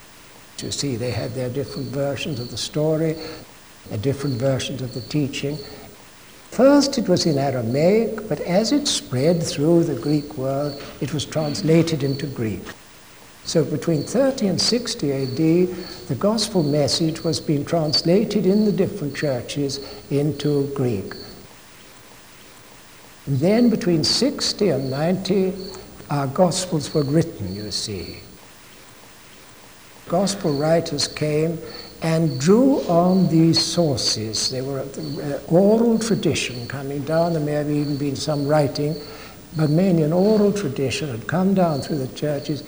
You 0.58 0.70
see, 0.70 0.96
they 0.96 1.10
had 1.10 1.34
their 1.34 1.50
different 1.50 1.88
versions 1.88 2.40
of 2.40 2.50
the 2.50 2.56
story, 2.56 3.16
their 3.88 3.98
different 3.98 4.36
versions 4.36 4.82
of 4.82 4.94
the 4.94 5.00
teaching. 5.02 5.58
First, 6.50 6.98
it 6.98 7.08
was 7.08 7.26
in 7.26 7.36
Aramaic, 7.36 8.28
but 8.28 8.40
as 8.40 8.72
it 8.72 8.86
spread 8.86 9.42
through 9.42 9.84
the 9.84 10.00
Greek 10.00 10.38
world, 10.38 10.80
it 11.00 11.12
was 11.12 11.24
translated 11.24 12.02
into 12.02 12.26
Greek. 12.26 12.62
So 13.44 13.64
between 13.64 14.04
30 14.04 14.46
and 14.46 14.60
60 14.60 15.12
AD, 15.12 15.36
the 16.08 16.16
gospel 16.18 16.62
message 16.62 17.24
was 17.24 17.40
being 17.40 17.64
translated 17.64 18.46
in 18.46 18.64
the 18.64 18.72
different 18.72 19.14
churches 19.14 19.80
into 20.10 20.72
Greek. 20.74 21.12
Then 23.26 23.70
between 23.70 24.04
60 24.04 24.68
and 24.68 24.90
90, 24.90 25.54
our 26.10 26.26
gospels 26.26 26.92
were 26.92 27.04
written, 27.04 27.54
you 27.54 27.70
see. 27.70 28.18
Gospel 30.08 30.52
writers 30.52 31.08
came 31.08 31.58
and 32.02 32.38
drew 32.38 32.80
on 32.82 33.28
these 33.28 33.58
sources. 33.58 34.50
They 34.50 34.60
were 34.60 34.80
uh, 34.80 35.40
oral 35.48 35.98
tradition 35.98 36.68
coming 36.68 37.02
down. 37.04 37.32
There 37.32 37.42
may 37.42 37.52
have 37.52 37.70
even 37.70 37.96
been 37.96 38.16
some 38.16 38.46
writing, 38.46 38.94
but 39.56 39.70
mainly 39.70 40.02
an 40.02 40.12
oral 40.12 40.52
tradition 40.52 41.08
had 41.08 41.26
come 41.26 41.54
down 41.54 41.80
through 41.80 41.98
the 41.98 42.14
churches 42.14 42.62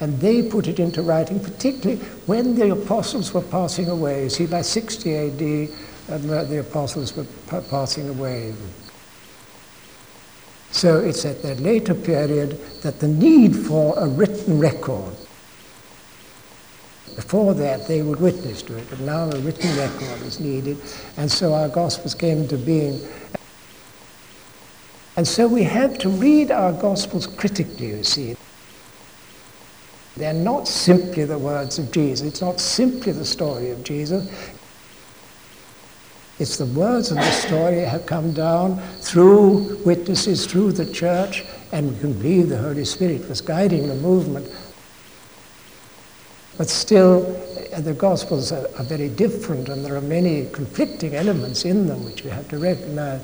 and 0.00 0.20
they 0.20 0.42
put 0.42 0.66
it 0.66 0.80
into 0.80 1.02
writing, 1.02 1.40
particularly 1.40 2.02
when 2.26 2.54
the 2.54 2.70
apostles 2.72 3.32
were 3.32 3.42
passing 3.42 3.88
away. 3.88 4.24
You 4.24 4.30
See, 4.30 4.46
by 4.46 4.62
60 4.62 5.16
AD, 5.16 5.68
um, 6.10 6.26
the 6.26 6.60
apostles 6.60 7.16
were 7.16 7.26
passing 7.70 8.08
away. 8.08 8.54
So 10.70 10.98
it's 11.00 11.24
at 11.24 11.42
that 11.42 11.60
later 11.60 11.94
period 11.94 12.60
that 12.82 12.98
the 13.00 13.08
need 13.08 13.54
for 13.54 13.96
a 13.98 14.08
written 14.08 14.58
record. 14.58 15.14
Before 17.14 17.54
that, 17.54 17.86
they 17.86 18.02
would 18.02 18.20
witness 18.20 18.62
to 18.62 18.76
it, 18.76 18.90
but 18.90 18.98
now 19.00 19.30
a 19.30 19.38
written 19.38 19.76
record 19.76 20.20
is 20.22 20.40
needed, 20.40 20.78
and 21.16 21.30
so 21.30 21.54
our 21.54 21.68
Gospels 21.68 22.12
came 22.12 22.38
into 22.38 22.58
being. 22.58 23.00
And 25.16 25.26
so 25.26 25.46
we 25.46 25.62
have 25.62 25.96
to 25.98 26.08
read 26.08 26.50
our 26.50 26.72
Gospels 26.72 27.28
critically, 27.28 27.90
you 27.90 28.02
see. 28.02 28.36
They're 30.16 30.32
not 30.32 30.68
simply 30.68 31.24
the 31.24 31.38
words 31.38 31.78
of 31.78 31.90
Jesus. 31.90 32.26
It's 32.26 32.40
not 32.40 32.60
simply 32.60 33.12
the 33.12 33.24
story 33.24 33.70
of 33.70 33.82
Jesus. 33.84 34.28
It's 36.38 36.56
the 36.56 36.66
words 36.66 37.12
of 37.12 37.18
the 37.18 37.30
story 37.30 37.80
have 37.80 38.06
come 38.06 38.32
down 38.32 38.78
through 39.00 39.78
witnesses, 39.84 40.46
through 40.46 40.72
the 40.72 40.86
church, 40.92 41.44
and 41.70 41.92
we 41.92 42.00
can 42.00 42.12
believe 42.14 42.48
the 42.48 42.58
Holy 42.58 42.84
Spirit 42.84 43.28
was 43.28 43.40
guiding 43.40 43.86
the 43.86 43.94
movement. 43.94 44.50
But 46.58 46.68
still, 46.68 47.24
uh, 47.72 47.80
the 47.80 47.94
Gospels 47.94 48.50
are, 48.50 48.66
are 48.78 48.84
very 48.84 49.08
different, 49.08 49.68
and 49.68 49.84
there 49.84 49.94
are 49.94 50.00
many 50.00 50.46
conflicting 50.46 51.14
elements 51.14 51.64
in 51.64 51.86
them 51.86 52.04
which 52.04 52.24
we 52.24 52.30
have 52.30 52.48
to 52.48 52.58
recognize. 52.58 53.22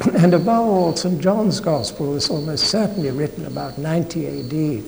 And 0.14 0.32
above 0.32 0.66
all, 0.66 0.96
St. 0.96 1.20
John's 1.20 1.60
Gospel 1.60 2.12
was 2.12 2.30
almost 2.30 2.68
certainly 2.68 3.10
written 3.10 3.44
about 3.44 3.76
90 3.76 4.26
AD. 4.26 4.84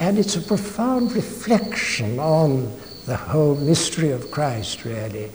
And 0.00 0.18
it's 0.18 0.36
a 0.36 0.40
profound 0.40 1.12
reflection 1.12 2.18
on 2.18 2.72
the 3.06 3.16
whole 3.16 3.54
mystery 3.54 4.10
of 4.10 4.30
Christ, 4.30 4.84
really. 4.84 5.30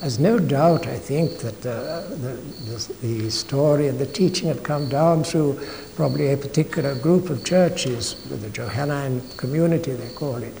There's 0.00 0.18
no 0.18 0.40
doubt, 0.40 0.88
I 0.88 0.98
think, 0.98 1.38
that 1.38 1.64
uh, 1.64 2.00
the, 2.08 2.42
the, 2.66 2.94
the, 3.02 3.30
story 3.30 3.86
and 3.86 4.00
the 4.00 4.06
teaching 4.06 4.48
had 4.48 4.64
come 4.64 4.88
down 4.88 5.22
through 5.22 5.60
probably 5.94 6.32
a 6.32 6.36
particular 6.36 6.96
group 6.96 7.30
of 7.30 7.44
churches, 7.44 8.16
the 8.28 8.50
Johannine 8.50 9.22
community, 9.36 9.92
they 9.92 10.12
call 10.14 10.42
it. 10.42 10.60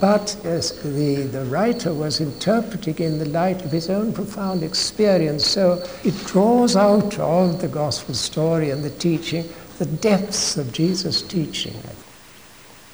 But 0.00 0.36
the, 0.42 1.28
the 1.30 1.44
writer 1.44 1.94
was 1.94 2.20
interpreting 2.20 2.98
in 2.98 3.20
the 3.20 3.28
light 3.28 3.64
of 3.64 3.70
his 3.70 3.88
own 3.88 4.12
profound 4.12 4.64
experience. 4.64 5.46
So 5.46 5.84
it 6.02 6.16
draws 6.26 6.74
out 6.74 7.16
of 7.20 7.60
the 7.60 7.68
gospel 7.68 8.14
story 8.14 8.70
and 8.70 8.82
the 8.82 8.90
teaching 8.90 9.48
the 9.78 9.86
depths 9.86 10.56
of 10.56 10.72
Jesus' 10.72 11.22
teaching. 11.22 11.74
I 11.76 11.93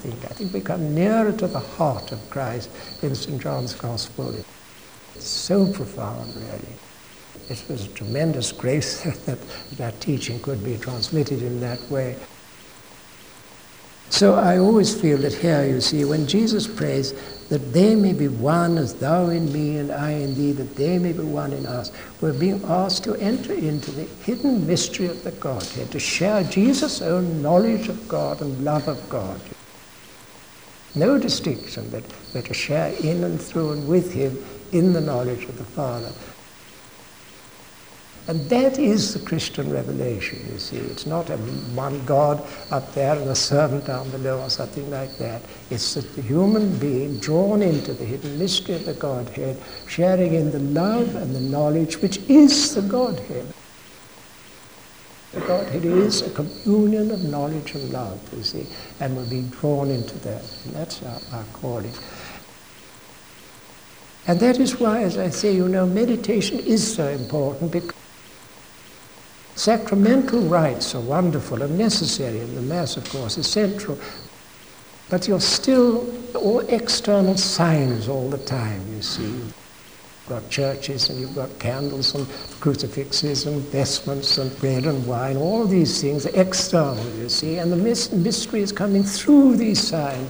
think, 0.01 0.25
I 0.25 0.33
think 0.33 0.53
we 0.53 0.61
come 0.61 0.95
nearer 0.95 1.31
to 1.31 1.47
the 1.47 1.59
heart 1.59 2.11
of 2.11 2.29
Christ 2.29 2.69
in 3.03 3.13
St. 3.13 3.39
John's 3.39 3.75
Gospel. 3.75 4.33
It's 5.15 5.27
so 5.27 5.71
profound, 5.71 6.35
really. 6.35 6.75
It 7.49 7.63
was 7.69 7.85
a 7.85 7.89
tremendous 7.89 8.51
grace 8.51 9.03
that 9.25 9.39
that 9.77 9.99
teaching 10.01 10.39
could 10.41 10.63
be 10.63 10.77
transmitted 10.77 11.43
in 11.43 11.59
that 11.59 11.79
way. 11.91 12.17
So 14.09 14.35
I 14.35 14.57
always 14.57 14.99
feel 14.99 15.17
that 15.19 15.33
here, 15.33 15.65
you 15.65 15.79
see, 15.79 16.03
when 16.03 16.27
Jesus 16.27 16.67
prays, 16.67 17.13
that 17.47 17.71
they 17.71 17.95
may 17.95 18.13
be 18.13 18.27
one 18.27 18.77
as 18.77 18.93
thou 18.95 19.29
in 19.29 19.51
me 19.53 19.77
and 19.77 19.91
I 19.91 20.11
in 20.11 20.35
thee, 20.35 20.51
that 20.53 20.75
they 20.75 20.99
may 20.99 21.13
be 21.13 21.23
one 21.23 21.53
in 21.53 21.65
us. 21.65 21.91
We're 22.19 22.33
being 22.33 22.61
asked 22.65 23.03
to 23.05 23.15
enter 23.15 23.53
into 23.53 23.91
the 23.91 24.03
hidden 24.23 24.67
mystery 24.67 25.07
of 25.07 25.23
the 25.23 25.31
Godhead, 25.31 25.91
to 25.91 25.99
share 25.99 26.43
Jesus' 26.43 27.01
own 27.01 27.41
knowledge 27.41 27.87
of 27.87 28.07
God 28.07 28.41
and 28.41 28.65
love 28.65 28.87
of 28.87 29.07
God. 29.09 29.39
No 30.95 31.17
distinction, 31.17 31.89
that 31.91 32.03
we're 32.33 32.41
to 32.41 32.53
share 32.53 32.93
in 33.01 33.23
and 33.23 33.41
through 33.41 33.71
and 33.71 33.87
with 33.87 34.13
Him 34.13 34.37
in 34.71 34.93
the 34.93 35.01
knowledge 35.01 35.45
of 35.45 35.57
the 35.57 35.63
Father. 35.63 36.11
And 38.27 38.49
that 38.49 38.77
is 38.77 39.13
the 39.13 39.25
Christian 39.25 39.71
revelation, 39.71 40.39
you 40.51 40.59
see. 40.59 40.77
It's 40.77 41.05
not 41.05 41.29
a 41.29 41.37
one 41.37 42.05
God 42.05 42.45
up 42.69 42.93
there 42.93 43.15
and 43.15 43.29
a 43.29 43.35
servant 43.35 43.85
down 43.85 44.09
below 44.11 44.41
or 44.41 44.49
something 44.49 44.89
like 44.91 45.17
that. 45.17 45.41
It's 45.69 45.95
the 45.95 46.21
human 46.21 46.77
being 46.77 47.17
drawn 47.17 47.61
into 47.61 47.93
the 47.93 48.05
hidden 48.05 48.37
mystery 48.37 48.75
of 48.75 48.85
the 48.85 48.93
Godhead, 48.93 49.61
sharing 49.87 50.35
in 50.35 50.51
the 50.51 50.59
love 50.59 51.15
and 51.15 51.35
the 51.35 51.41
knowledge 51.41 51.97
which 52.01 52.17
is 52.29 52.75
the 52.75 52.83
Godhead. 52.83 53.51
The 55.33 55.39
Godhead 55.41 55.85
is 55.85 56.21
a 56.21 56.29
communion 56.31 57.11
of 57.11 57.23
knowledge 57.23 57.73
and 57.73 57.89
love, 57.91 58.19
you 58.35 58.43
see, 58.43 58.67
and 58.99 59.15
we're 59.15 59.29
being 59.29 59.47
drawn 59.47 59.89
into 59.89 60.17
that. 60.19 60.43
And 60.65 60.75
that's 60.75 61.01
our, 61.03 61.19
our 61.33 61.45
calling. 61.53 61.93
And 64.27 64.39
that 64.41 64.59
is 64.59 64.79
why, 64.79 65.03
as 65.03 65.17
I 65.17 65.29
say, 65.29 65.55
you 65.55 65.69
know, 65.69 65.85
meditation 65.85 66.59
is 66.59 66.95
so 66.95 67.07
important 67.07 67.71
because 67.71 67.95
Sacramental 69.55 70.41
rites 70.43 70.95
are 70.95 71.01
wonderful 71.01 71.61
and 71.61 71.77
necessary, 71.77 72.39
and 72.39 72.57
the 72.57 72.61
Mass, 72.61 72.97
of 72.97 73.07
course, 73.09 73.37
is 73.37 73.47
central. 73.47 73.97
But 75.09 75.27
you're 75.27 75.41
still 75.41 76.07
all 76.35 76.61
external 76.61 77.37
signs 77.37 78.07
all 78.07 78.29
the 78.29 78.37
time, 78.37 78.81
you 78.95 79.01
see. 79.01 79.41
You've 80.21 80.41
got 80.41 80.49
churches 80.49 81.09
and 81.09 81.19
you've 81.19 81.35
got 81.35 81.57
candles 81.59 82.15
and 82.15 82.27
crucifixes 82.59 83.47
and 83.47 83.61
vestments 83.63 84.37
and 84.37 84.55
bread 84.59 84.85
and 84.85 85.05
wine. 85.05 85.35
All 85.35 85.65
these 85.65 85.99
things 86.01 86.25
are 86.25 86.39
external, 86.39 87.03
you 87.17 87.27
see, 87.27 87.57
and 87.57 87.71
the 87.71 87.75
mystery 87.75 88.61
is 88.61 88.71
coming 88.71 89.03
through 89.03 89.57
these 89.57 89.79
signs. 89.85 90.29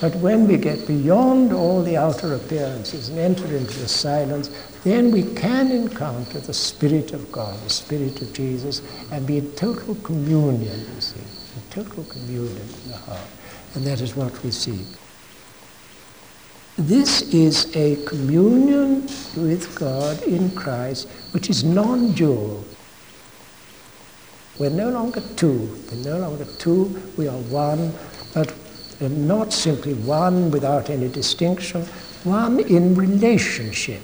But 0.00 0.14
when 0.16 0.46
we 0.46 0.56
get 0.56 0.86
beyond 0.86 1.52
all 1.52 1.82
the 1.82 1.96
outer 1.96 2.34
appearances 2.34 3.08
and 3.08 3.18
enter 3.18 3.44
into 3.46 3.78
the 3.80 3.88
silence, 3.88 4.48
then 4.84 5.10
we 5.10 5.34
can 5.34 5.72
encounter 5.72 6.38
the 6.38 6.54
Spirit 6.54 7.12
of 7.12 7.32
God, 7.32 7.60
the 7.64 7.70
Spirit 7.70 8.22
of 8.22 8.32
Jesus, 8.32 8.80
and 9.10 9.26
be 9.26 9.38
in 9.38 9.50
total 9.52 9.96
communion, 9.96 10.86
you 10.94 11.00
see, 11.00 11.18
in 11.18 11.62
total 11.70 12.04
communion 12.04 12.56
in 12.84 12.90
the 12.92 12.96
heart. 12.96 13.26
And 13.74 13.84
that 13.86 14.00
is 14.00 14.14
what 14.14 14.40
we 14.44 14.52
seek. 14.52 14.86
This 16.78 17.22
is 17.34 17.74
a 17.74 17.96
communion 18.04 19.02
with 19.36 19.76
God 19.76 20.22
in 20.22 20.48
Christ 20.52 21.08
which 21.32 21.50
is 21.50 21.64
non 21.64 22.12
dual. 22.12 22.64
We're 24.60 24.70
no 24.70 24.88
longer 24.88 25.20
two. 25.34 25.76
We're 25.90 26.04
no 26.04 26.18
longer 26.18 26.44
two. 26.58 27.02
We 27.16 27.26
are 27.26 27.36
one, 27.50 27.92
but 28.32 28.54
not 29.00 29.52
simply 29.52 29.94
one 29.94 30.52
without 30.52 30.88
any 30.88 31.08
distinction, 31.08 31.82
one 32.22 32.60
in 32.60 32.94
relationship. 32.94 34.02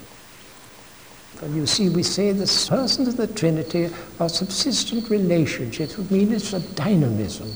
And 1.43 1.55
you 1.55 1.67
see, 1.67 1.91
we 1.91 2.03
say 2.03 2.33
the 2.33 2.41
persons 2.69 3.07
of 3.07 3.17
the 3.17 3.29
Trinity 3.29 3.89
are 4.19 4.29
subsistent 4.29 5.11
relationships, 5.11 5.97
which 5.97 6.11
means 6.11 6.33
it's 6.33 6.53
a 6.53 6.75
dynamism. 6.75 7.55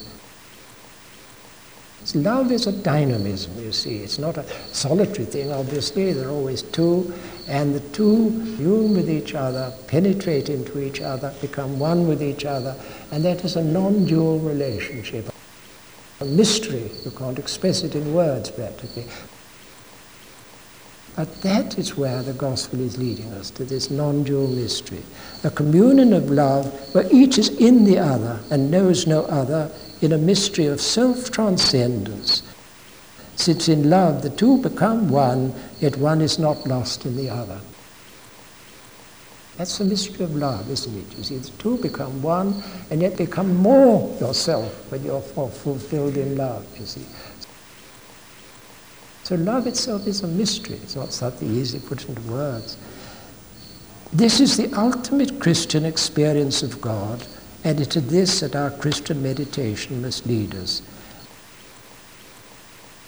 Love 2.14 2.50
is 2.50 2.66
a 2.66 2.72
dynamism, 2.72 3.52
you 3.58 3.72
see. 3.72 3.98
It's 3.98 4.18
not 4.18 4.38
a 4.38 4.44
solitary 4.72 5.26
thing, 5.26 5.52
obviously. 5.52 6.12
There 6.12 6.28
are 6.28 6.32
always 6.32 6.62
two, 6.62 7.12
and 7.46 7.74
the 7.74 7.80
two 7.90 8.30
union 8.58 8.94
with 8.94 9.10
each 9.10 9.34
other, 9.34 9.72
penetrate 9.88 10.48
into 10.48 10.80
each 10.80 11.00
other, 11.02 11.34
become 11.40 11.78
one 11.78 12.08
with 12.08 12.22
each 12.22 12.44
other, 12.44 12.74
and 13.10 13.24
that 13.24 13.44
is 13.44 13.56
a 13.56 13.64
non 13.64 14.06
dual 14.06 14.38
relationship. 14.38 15.28
A 16.20 16.24
mystery, 16.24 16.90
you 17.04 17.10
can't 17.10 17.38
express 17.38 17.82
it 17.82 17.94
in 17.94 18.14
words 18.14 18.50
practically. 18.50 19.06
But 21.14 21.42
that 21.42 21.78
is 21.78 21.96
where 21.96 22.22
the 22.22 22.32
gospel 22.32 22.80
is 22.80 22.96
leading 22.96 23.32
us, 23.32 23.50
to 23.50 23.64
this 23.64 23.90
non 23.90 24.22
dual 24.22 24.48
mystery. 24.48 25.02
A 25.44 25.50
communion 25.50 26.12
of 26.12 26.30
love 26.30 26.94
where 26.94 27.08
each 27.12 27.38
is 27.38 27.48
in 27.48 27.84
the 27.84 27.98
other 27.98 28.40
and 28.50 28.70
knows 28.70 29.06
no 29.06 29.24
other 29.24 29.70
in 30.00 30.12
a 30.12 30.18
mystery 30.18 30.66
of 30.66 30.80
self 30.80 31.30
transcendence. 31.30 32.42
Since 33.36 33.68
in 33.68 33.88
love 33.88 34.22
the 34.22 34.30
two 34.30 34.58
become 34.58 35.08
one, 35.08 35.54
yet 35.80 35.96
one 35.96 36.20
is 36.20 36.38
not 36.38 36.66
lost 36.66 37.06
in 37.06 37.16
the 37.16 37.30
other. 37.30 37.60
That's 39.56 39.78
the 39.78 39.84
mystery 39.84 40.24
of 40.24 40.36
love, 40.36 40.70
isn't 40.70 40.96
it? 40.96 41.18
You 41.18 41.24
see, 41.24 41.36
the 41.36 41.50
two 41.58 41.78
become 41.78 42.22
one 42.22 42.62
and 42.90 43.02
yet 43.02 43.16
become 43.16 43.56
more 43.56 44.16
yourself 44.20 44.90
when 44.90 45.02
you're 45.02 45.20
fulfilled 45.20 46.16
in 46.16 46.36
love, 46.36 46.64
you 46.78 46.86
see. 46.86 47.04
So 49.24 49.34
love 49.34 49.66
itself 49.66 50.06
is 50.06 50.22
a 50.22 50.28
mystery. 50.28 50.76
It's 50.76 50.96
not 50.96 51.12
something 51.12 51.52
easily 51.54 51.86
put 51.86 52.08
into 52.08 52.22
words. 52.22 52.78
This 54.12 54.40
is 54.40 54.56
the 54.56 54.72
ultimate 54.74 55.38
Christian 55.38 55.84
experience 55.84 56.62
of 56.62 56.80
God, 56.80 57.26
and 57.68 57.80
it 57.80 57.94
is 57.94 58.08
this 58.08 58.40
that 58.40 58.56
our 58.56 58.70
Christian 58.70 59.22
meditation 59.22 60.00
must 60.00 60.26
lead 60.26 60.54
us. 60.54 60.80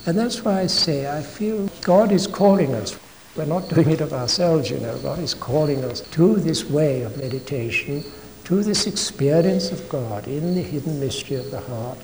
And 0.04 0.18
that's 0.18 0.44
why 0.44 0.60
I 0.60 0.66
say 0.66 1.10
I 1.10 1.22
feel 1.22 1.66
God 1.80 2.12
is 2.12 2.26
calling 2.26 2.74
us. 2.74 2.98
We're 3.36 3.46
not 3.46 3.70
doing 3.70 3.88
it 3.90 4.02
of 4.02 4.12
ourselves, 4.12 4.68
you 4.68 4.78
know. 4.78 4.98
God 4.98 5.18
is 5.20 5.32
calling 5.32 5.82
us 5.82 6.02
to 6.02 6.36
this 6.36 6.64
way 6.64 7.00
of 7.02 7.16
meditation, 7.16 8.04
to 8.44 8.62
this 8.62 8.86
experience 8.86 9.72
of 9.72 9.88
God 9.88 10.28
in 10.28 10.54
the 10.54 10.62
hidden 10.62 11.00
mystery 11.00 11.38
of 11.38 11.50
the 11.50 11.60
heart, 11.60 11.98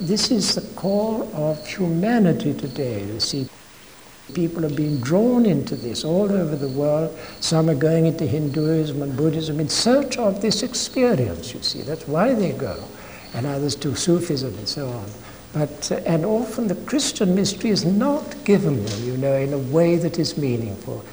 this 0.00 0.30
is 0.30 0.54
the 0.54 0.62
call 0.76 1.28
of 1.34 1.66
humanity 1.66 2.54
today. 2.54 3.04
You 3.04 3.20
see, 3.20 3.48
people 4.34 4.64
are 4.64 4.74
being 4.74 4.98
drawn 4.98 5.46
into 5.46 5.76
this 5.76 6.04
all 6.04 6.30
over 6.30 6.56
the 6.56 6.68
world. 6.68 7.16
Some 7.40 7.68
are 7.70 7.74
going 7.74 8.06
into 8.06 8.26
Hinduism 8.26 9.02
and 9.02 9.16
Buddhism 9.16 9.60
in 9.60 9.68
search 9.68 10.18
of 10.18 10.40
this 10.40 10.62
experience, 10.62 11.54
you 11.54 11.62
see. 11.62 11.82
That's 11.82 12.06
why 12.06 12.34
they 12.34 12.52
go. 12.52 12.84
And 13.34 13.46
others 13.46 13.74
to 13.76 13.94
Sufism 13.94 14.54
and 14.56 14.68
so 14.68 14.88
on. 14.88 15.06
But, 15.52 15.90
uh, 15.90 15.96
and 16.06 16.24
often 16.24 16.68
the 16.68 16.74
Christian 16.74 17.34
mystery 17.34 17.70
is 17.70 17.84
not 17.84 18.44
given 18.44 18.84
them, 18.84 19.04
you 19.04 19.16
know, 19.16 19.34
in 19.34 19.52
a 19.52 19.58
way 19.58 19.96
that 19.96 20.18
is 20.18 20.36
meaningful. 20.36 21.04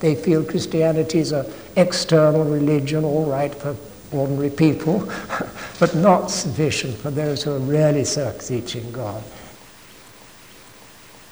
They 0.00 0.14
feel 0.14 0.44
Christianity 0.44 1.18
is 1.18 1.32
an 1.32 1.46
external 1.76 2.44
religion, 2.44 3.04
all 3.04 3.26
right 3.26 3.54
for 3.54 3.76
ordinary 4.12 4.50
people, 4.50 5.00
but 5.80 5.94
not 5.94 6.30
sufficient 6.30 6.96
for 6.96 7.10
those 7.10 7.42
who 7.42 7.52
are 7.52 7.58
really 7.58 8.04
seeking 8.04 8.90
God. 8.92 9.22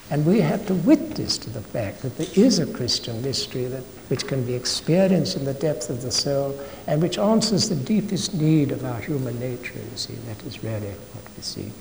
And 0.08 0.24
we 0.24 0.40
have 0.40 0.64
to 0.68 0.74
witness 0.74 1.36
to 1.38 1.50
the 1.50 1.60
fact 1.60 2.02
that 2.02 2.16
there 2.16 2.28
is 2.36 2.60
a 2.60 2.66
Christian 2.66 3.20
mystery 3.22 3.64
that, 3.64 3.82
which 4.08 4.26
can 4.26 4.44
be 4.44 4.54
experienced 4.54 5.36
in 5.36 5.44
the 5.44 5.54
depth 5.54 5.90
of 5.90 6.02
the 6.02 6.12
soul 6.12 6.58
and 6.86 7.02
which 7.02 7.18
answers 7.18 7.68
the 7.68 7.74
deepest 7.74 8.32
need 8.32 8.70
of 8.70 8.84
our 8.84 9.00
human 9.00 9.38
nature, 9.40 9.74
you 9.74 9.96
see. 9.96 10.14
That 10.14 10.40
is 10.44 10.62
really 10.62 10.92
what 11.12 11.36
we 11.36 11.42
see. 11.42 11.72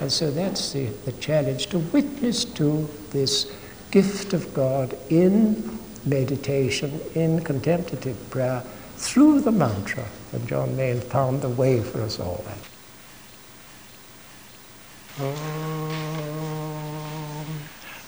And 0.00 0.10
so 0.10 0.30
that's 0.30 0.72
the, 0.72 0.86
the 1.04 1.12
challenge 1.12 1.66
to 1.68 1.78
witness 1.78 2.46
to 2.46 2.88
this 3.10 3.52
gift 3.90 4.32
of 4.32 4.54
God 4.54 4.96
in 5.10 5.78
meditation, 6.06 7.00
in 7.14 7.44
contemplative 7.44 8.16
prayer, 8.30 8.62
through 8.96 9.42
the 9.42 9.52
mantra. 9.52 10.06
And 10.32 10.48
John 10.48 10.74
Main 10.74 11.00
found 11.00 11.42
the 11.42 11.50
way 11.50 11.82
for 11.82 12.00
us 12.00 12.18
all. 12.18 12.44
Purnamadaha 15.16 15.73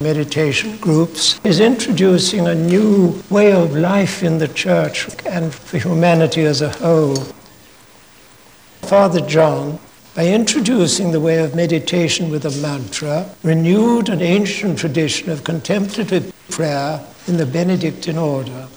Meditation 0.00 0.76
groups 0.76 1.40
is 1.42 1.58
introducing 1.58 2.46
a 2.46 2.54
new 2.54 3.20
way 3.30 3.52
of 3.52 3.74
life 3.74 4.22
in 4.22 4.38
the 4.38 4.46
church 4.46 5.08
and 5.26 5.52
for 5.52 5.78
humanity 5.78 6.42
as 6.42 6.60
a 6.60 6.68
whole. 6.68 7.26
Father 8.82 9.20
John, 9.20 9.80
by 10.14 10.28
introducing 10.28 11.10
the 11.10 11.20
way 11.20 11.42
of 11.42 11.56
meditation 11.56 12.30
with 12.30 12.44
a 12.44 12.62
mantra, 12.62 13.28
renewed 13.42 14.08
an 14.08 14.22
ancient 14.22 14.78
tradition 14.78 15.30
of 15.30 15.42
contemplative 15.42 16.32
prayer 16.48 17.04
in 17.26 17.36
the 17.36 17.46
Benedictine 17.46 18.18
order. 18.18 18.68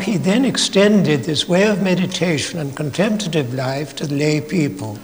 He 0.00 0.16
then 0.16 0.44
extended 0.44 1.24
this 1.24 1.48
way 1.48 1.66
of 1.66 1.82
meditation 1.82 2.60
and 2.60 2.76
contemplative 2.76 3.52
life 3.52 3.96
to 3.96 4.06
lay 4.06 4.40
people. 4.40 4.96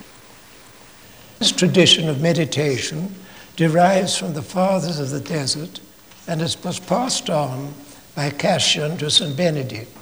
This 1.40 1.50
tradition 1.50 2.08
of 2.08 2.20
meditation 2.20 3.12
derives 3.60 4.16
from 4.16 4.32
the 4.32 4.40
fathers 4.40 4.98
of 4.98 5.10
the 5.10 5.20
desert 5.20 5.80
and 6.26 6.40
it 6.40 6.56
was 6.64 6.80
passed 6.80 7.28
on 7.28 7.74
by 8.14 8.30
Cassian 8.30 8.96
to 8.96 9.10
St. 9.10 9.36
Benedict. 9.36 9.94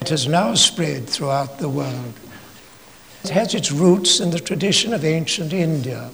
It 0.00 0.10
has 0.10 0.28
now 0.28 0.54
spread 0.54 1.08
throughout 1.08 1.58
the 1.58 1.68
world. 1.68 2.14
It 3.24 3.30
has 3.30 3.52
its 3.52 3.72
roots 3.72 4.20
in 4.20 4.30
the 4.30 4.38
tradition 4.38 4.94
of 4.94 5.04
ancient 5.04 5.52
India 5.52 6.08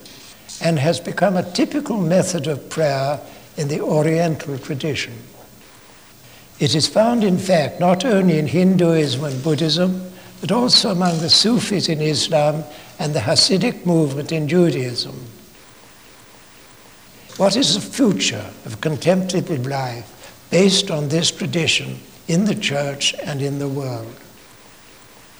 and 0.59 0.79
has 0.79 0.99
become 0.99 1.37
a 1.37 1.51
typical 1.51 1.97
method 1.97 2.47
of 2.47 2.67
prayer 2.71 3.19
in 3.57 3.67
the 3.67 3.81
Oriental 3.81 4.57
tradition. 4.57 5.13
It 6.57 6.73
is 6.73 6.87
found, 6.87 7.23
in 7.23 7.37
fact, 7.37 7.79
not 7.79 8.05
only 8.05 8.39
in 8.39 8.47
Hinduism 8.47 9.23
and 9.23 9.43
Buddhism, 9.43 10.11
but 10.39 10.51
also 10.51 10.89
among 10.89 11.19
the 11.19 11.29
Sufis 11.29 11.89
in 11.89 12.01
Islam 12.01 12.63
and 12.97 13.13
the 13.13 13.19
Hasidic 13.19 13.85
movement 13.85 14.31
in 14.31 14.47
Judaism. 14.47 15.27
What 17.37 17.55
is 17.55 17.75
the 17.75 17.81
future 17.81 18.45
of 18.65 18.81
contemplative 18.81 19.65
life 19.65 20.45
based 20.51 20.91
on 20.91 21.09
this 21.09 21.31
tradition 21.31 21.99
in 22.27 22.45
the 22.45 22.55
church 22.55 23.15
and 23.23 23.41
in 23.41 23.59
the 23.59 23.69
world? 23.69 24.13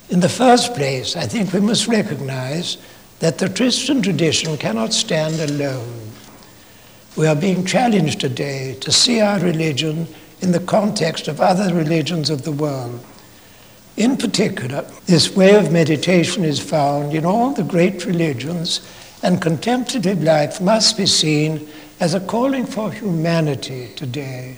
In 0.10 0.19
the 0.19 0.30
first 0.30 0.73
place, 0.73 1.15
I 1.15 1.27
think 1.27 1.54
we 1.54 1.60
must 1.60 1.88
recognize 1.88 2.77
that 3.19 3.38
the 3.38 3.49
Christian 3.49 4.01
tradition 4.01 4.58
cannot 4.58 4.93
stand 4.93 5.39
alone. 5.39 6.12
We 7.15 7.27
are 7.27 7.36
being 7.36 7.65
challenged 7.65 8.19
today 8.19 8.75
to 8.82 8.91
see 8.91 9.21
our 9.21 9.39
religion 9.39 10.08
in 10.41 10.51
the 10.51 10.60
context 10.60 11.27
of 11.27 11.39
other 11.39 11.73
religions 11.73 12.30
of 12.30 12.43
the 12.43 12.51
world. 12.51 12.99
In 13.95 14.17
particular, 14.17 14.82
this 15.06 15.36
way 15.36 15.56
of 15.56 15.71
meditation 15.71 16.43
is 16.43 16.60
found 16.60 17.13
in 17.13 17.25
all 17.25 17.51
the 17.51 17.63
great 17.63 18.06
religions, 18.06 18.82
and 19.23 19.41
contemplative 19.41 20.23
life 20.23 20.60
must 20.62 20.97
be 20.97 21.05
seen 21.05 21.67
as 21.99 22.13
a 22.13 22.19
calling 22.19 22.65
for 22.65 22.91
humanity 22.91 23.89
today. 23.95 24.57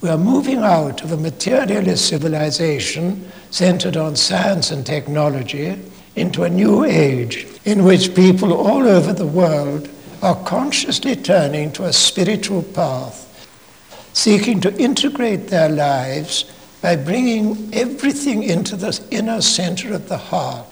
We 0.00 0.08
are 0.08 0.18
moving 0.18 0.58
out 0.58 1.02
of 1.02 1.12
a 1.12 1.16
materialist 1.16 2.06
civilization 2.08 3.30
centered 3.50 3.96
on 3.96 4.16
science 4.16 4.70
and 4.70 4.86
technology 4.86 5.76
into 6.14 6.44
a 6.44 6.50
new 6.50 6.84
age 6.84 7.46
in 7.64 7.84
which 7.84 8.14
people 8.14 8.52
all 8.52 8.86
over 8.86 9.12
the 9.12 9.26
world 9.26 9.88
are 10.22 10.42
consciously 10.44 11.16
turning 11.16 11.72
to 11.72 11.84
a 11.84 11.92
spiritual 11.92 12.62
path, 12.62 13.24
seeking 14.12 14.60
to 14.60 14.76
integrate 14.76 15.48
their 15.48 15.68
lives 15.68 16.44
by 16.80 16.96
bringing 16.96 17.68
everything 17.72 18.44
into 18.44 18.76
the 18.76 19.04
inner 19.10 19.40
center 19.40 19.92
of 19.92 20.08
the 20.08 20.16
heart 20.16 20.67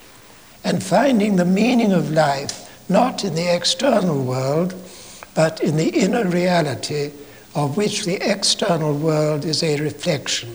and 0.67 0.83
finding 0.83 1.37
the 1.37 1.45
meaning 1.45 1.93
of 1.93 2.11
life 2.11 2.65
not 2.89 3.23
in 3.23 3.37
the 3.37 3.55
external 3.55 4.21
world, 4.21 4.75
but 5.33 5.61
in 5.61 5.77
the 5.77 5.89
inner 5.91 6.27
reality 6.27 7.13
of 7.55 7.77
which 7.77 8.05
the 8.05 8.17
external 8.17 8.93
world 8.93 9.45
is 9.45 9.63
a 9.63 9.81
reflection. 9.81 10.55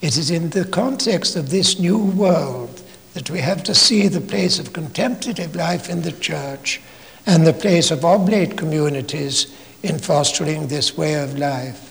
It 0.00 0.16
is 0.16 0.30
in 0.30 0.50
the 0.50 0.64
context 0.64 1.34
of 1.34 1.50
this 1.50 1.80
new 1.80 1.98
world 1.98 2.80
that 3.14 3.30
we 3.30 3.40
have 3.40 3.64
to 3.64 3.74
see 3.74 4.06
the 4.06 4.20
place 4.20 4.60
of 4.60 4.72
contemplative 4.72 5.56
life 5.56 5.90
in 5.90 6.02
the 6.02 6.12
church 6.12 6.80
and 7.26 7.44
the 7.44 7.52
place 7.52 7.90
of 7.90 8.04
oblate 8.04 8.56
communities 8.56 9.52
in 9.82 9.98
fostering 9.98 10.68
this 10.68 10.96
way 10.96 11.14
of 11.14 11.36
life. 11.36 11.84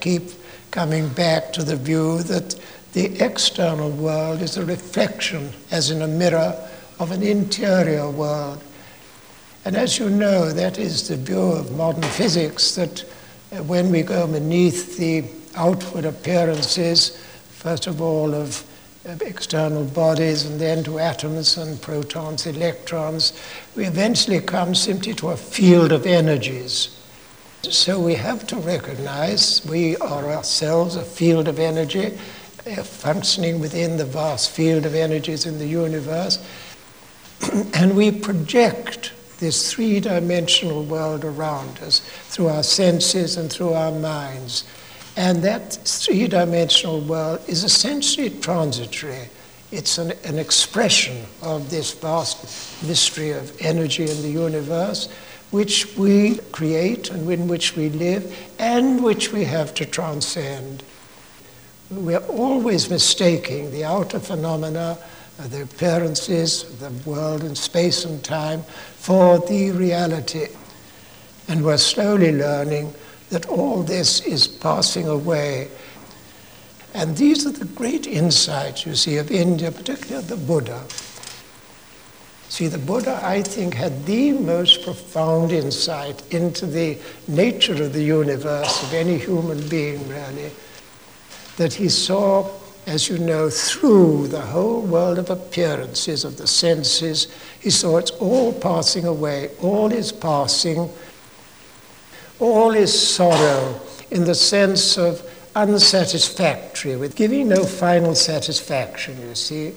Keep 0.00 0.30
coming 0.70 1.08
back 1.08 1.52
to 1.54 1.64
the 1.64 1.76
view 1.76 2.22
that 2.22 2.54
the 2.94 3.22
external 3.22 3.90
world 3.90 4.40
is 4.40 4.56
a 4.56 4.64
reflection, 4.64 5.52
as 5.70 5.90
in 5.90 6.02
a 6.02 6.08
mirror, 6.08 6.56
of 6.98 7.10
an 7.10 7.22
interior 7.22 8.08
world 8.10 8.62
and 9.64 9.76
as 9.76 9.98
you 9.98 10.10
know, 10.10 10.52
that 10.52 10.78
is 10.78 11.08
the 11.08 11.16
view 11.16 11.40
of 11.40 11.74
modern 11.74 12.02
physics 12.02 12.74
that 12.74 13.02
uh, 13.50 13.62
when 13.62 13.90
we 13.90 14.02
go 14.02 14.26
beneath 14.26 14.98
the 14.98 15.24
outward 15.56 16.04
appearances, 16.04 17.16
first 17.48 17.86
of 17.86 18.02
all 18.02 18.34
of 18.34 18.62
external 19.22 19.84
bodies 19.84 20.44
and 20.44 20.60
then 20.60 20.84
to 20.84 20.98
atoms 20.98 21.56
and 21.56 21.80
protons, 21.80 22.46
electrons, 22.46 23.32
we 23.74 23.86
eventually 23.86 24.40
come 24.40 24.74
simply 24.74 25.14
to 25.14 25.30
a 25.30 25.36
field 25.36 25.92
of 25.92 26.04
energies. 26.04 27.00
So 27.62 27.98
we 27.98 28.14
have 28.14 28.46
to 28.48 28.56
recognize 28.56 29.64
we 29.64 29.96
are 29.96 30.30
ourselves 30.30 30.96
a 30.96 31.02
field 31.02 31.48
of 31.48 31.58
energy, 31.58 32.18
uh, 32.66 32.82
functioning 32.82 33.60
within 33.60 33.96
the 33.96 34.04
vast 34.04 34.50
field 34.50 34.86
of 34.86 34.94
energies 34.94 35.46
in 35.46 35.58
the 35.58 35.66
universe, 35.66 36.38
and 37.74 37.96
we 37.96 38.10
project 38.10 39.12
this 39.38 39.72
three 39.72 40.00
dimensional 40.00 40.82
world 40.84 41.24
around 41.24 41.78
us 41.80 42.00
through 42.28 42.48
our 42.48 42.62
senses 42.62 43.36
and 43.36 43.52
through 43.52 43.72
our 43.72 43.92
minds. 43.92 44.64
And 45.16 45.42
that 45.42 45.74
three 45.74 46.26
dimensional 46.26 47.00
world 47.00 47.40
is 47.46 47.64
essentially 47.64 48.30
transitory. 48.30 49.28
It's 49.70 49.98
an, 49.98 50.12
an, 50.24 50.38
expression 50.38 51.24
of 51.42 51.70
this 51.70 51.92
vast 51.92 52.82
mystery 52.86 53.32
of 53.32 53.52
energy 53.60 54.08
in 54.08 54.22
the 54.22 54.30
universe, 54.30 55.08
which 55.50 55.96
we 55.96 56.36
create 56.52 57.10
and 57.10 57.30
in 57.30 57.48
which 57.48 57.76
we 57.76 57.90
live, 57.90 58.36
and 58.58 59.02
which 59.02 59.32
we 59.32 59.44
have 59.44 59.74
to 59.74 59.86
transcend. 59.86 60.82
We're 61.90 62.18
always 62.18 62.90
mistaking 62.90 63.70
the 63.70 63.84
outer 63.84 64.18
phenomena 64.18 64.98
the 65.38 65.62
appearances 65.62 66.64
the 66.78 66.90
world 67.08 67.42
in 67.42 67.54
space 67.54 68.04
and 68.04 68.22
time 68.22 68.62
for 68.62 69.38
the 69.40 69.72
reality. 69.72 70.46
And 71.48 71.64
we're 71.64 71.76
slowly 71.76 72.32
learning 72.32 72.94
that 73.30 73.46
all 73.46 73.82
this 73.82 74.20
is 74.20 74.46
passing 74.46 75.08
away. 75.08 75.68
And 76.94 77.16
these 77.16 77.46
are 77.46 77.50
the 77.50 77.64
great 77.64 78.06
insights, 78.06 78.86
you 78.86 78.94
see, 78.94 79.16
of 79.16 79.30
India, 79.30 79.72
particularly 79.72 80.18
of 80.18 80.28
the 80.28 80.36
Buddha. 80.36 80.84
See, 82.48 82.68
the 82.68 82.78
Buddha, 82.78 83.20
I 83.22 83.42
think, 83.42 83.74
had 83.74 84.06
the 84.06 84.32
most 84.32 84.84
profound 84.84 85.50
insight 85.50 86.22
into 86.32 86.66
the 86.66 86.96
nature 87.26 87.82
of 87.82 87.92
the 87.92 88.02
universe 88.02 88.82
of 88.84 88.94
any 88.94 89.18
human 89.18 89.68
being, 89.68 90.08
really, 90.08 90.52
that 91.56 91.74
he 91.74 91.88
saw 91.88 92.50
as 92.86 93.08
you 93.08 93.18
know, 93.18 93.48
through 93.48 94.28
the 94.28 94.40
whole 94.40 94.82
world 94.82 95.18
of 95.18 95.30
appearances, 95.30 96.24
of 96.24 96.36
the 96.36 96.46
senses. 96.46 97.28
He 97.60 97.70
saw 97.70 97.96
it's 97.96 98.10
all 98.12 98.52
passing 98.52 99.06
away, 99.06 99.50
all 99.62 99.90
is 99.90 100.12
passing, 100.12 100.90
all 102.38 102.72
is 102.72 103.08
sorrow 103.14 103.80
in 104.10 104.24
the 104.24 104.34
sense 104.34 104.98
of 104.98 105.22
unsatisfactory, 105.56 106.96
with 106.96 107.16
giving 107.16 107.48
no 107.48 107.64
final 107.64 108.14
satisfaction, 108.14 109.20
you 109.20 109.34
see. 109.34 109.72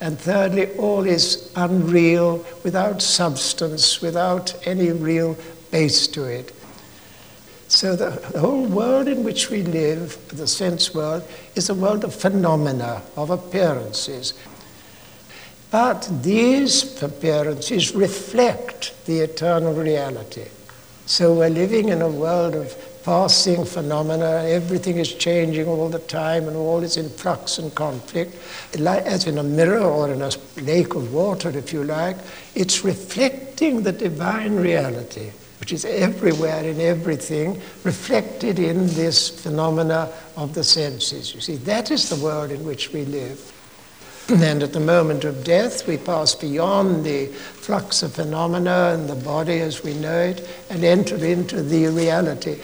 And 0.00 0.18
thirdly, 0.18 0.72
all 0.76 1.06
is 1.06 1.50
unreal, 1.56 2.44
without 2.62 3.02
substance, 3.02 4.00
without 4.00 4.54
any 4.66 4.92
real 4.92 5.36
base 5.70 6.06
to 6.08 6.24
it. 6.24 6.52
So 7.68 7.96
the, 7.96 8.10
whole 8.38 8.66
world 8.66 9.08
in 9.08 9.24
which 9.24 9.50
we 9.50 9.62
live, 9.62 10.18
the 10.28 10.46
sense 10.46 10.94
world, 10.94 11.22
is 11.54 11.70
a 11.70 11.74
world 11.74 12.04
of 12.04 12.14
phenomena, 12.14 13.02
of 13.16 13.30
appearances. 13.30 14.34
But 15.70 16.08
these 16.22 17.02
appearances 17.02 17.94
reflect 17.94 18.94
the 19.06 19.20
eternal 19.20 19.74
reality. 19.74 20.46
So 21.06 21.34
we're 21.34 21.50
living 21.50 21.88
in 21.88 22.00
a 22.00 22.08
world 22.08 22.54
of 22.54 22.76
passing 23.02 23.64
phenomena. 23.64 24.44
Everything 24.46 24.98
is 24.98 25.12
changing 25.12 25.66
all 25.66 25.88
the 25.88 25.98
time 25.98 26.48
and 26.48 26.56
all 26.56 26.82
is 26.82 26.96
in 26.96 27.08
flux 27.08 27.58
and 27.58 27.74
conflict. 27.74 28.36
As 28.78 29.26
in 29.26 29.38
a 29.38 29.42
mirror 29.42 29.80
or 29.80 30.10
in 30.10 30.22
a 30.22 30.30
lake 30.62 30.94
of 30.94 31.12
water, 31.12 31.50
if 31.50 31.72
you 31.72 31.84
like, 31.84 32.16
it's 32.54 32.84
reflecting 32.84 33.82
the 33.82 33.92
divine 33.92 34.56
reality 34.56 35.32
which 35.64 35.72
is 35.72 35.86
everywhere 35.86 36.62
in 36.62 36.78
everything, 36.78 37.58
reflected 37.84 38.58
in 38.58 38.86
this 38.88 39.30
phenomena 39.30 40.12
of 40.36 40.52
the 40.52 40.62
senses. 40.62 41.34
You 41.34 41.40
see, 41.40 41.56
that 41.56 41.90
is 41.90 42.10
the 42.10 42.22
world 42.22 42.50
in 42.50 42.62
which 42.66 42.92
we 42.92 43.06
live. 43.06 43.50
And 44.28 44.62
at 44.62 44.74
the 44.74 44.80
moment 44.80 45.24
of 45.24 45.42
death, 45.42 45.88
we 45.88 45.96
pass 45.96 46.34
beyond 46.34 47.02
the 47.02 47.28
flux 47.28 48.02
of 48.02 48.12
phenomena 48.12 48.90
and 48.92 49.08
the 49.08 49.14
body 49.14 49.60
as 49.60 49.82
we 49.82 49.94
know 49.94 50.20
it 50.20 50.46
and 50.68 50.84
enter 50.84 51.16
into 51.24 51.62
the 51.62 51.86
reality. 51.86 52.60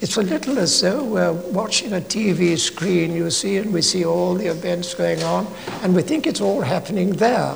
It's 0.00 0.16
a 0.16 0.22
little 0.22 0.58
as 0.58 0.80
though 0.80 1.04
we're 1.04 1.30
watching 1.30 1.92
a 1.92 2.00
TV 2.00 2.58
screen, 2.58 3.12
you 3.12 3.30
see, 3.30 3.58
and 3.58 3.70
we 3.70 3.82
see 3.82 4.06
all 4.06 4.32
the 4.32 4.46
events 4.46 4.94
going 4.94 5.22
on, 5.24 5.46
and 5.82 5.94
we 5.94 6.00
think 6.00 6.26
it's 6.26 6.40
all 6.40 6.62
happening 6.62 7.10
there. 7.10 7.54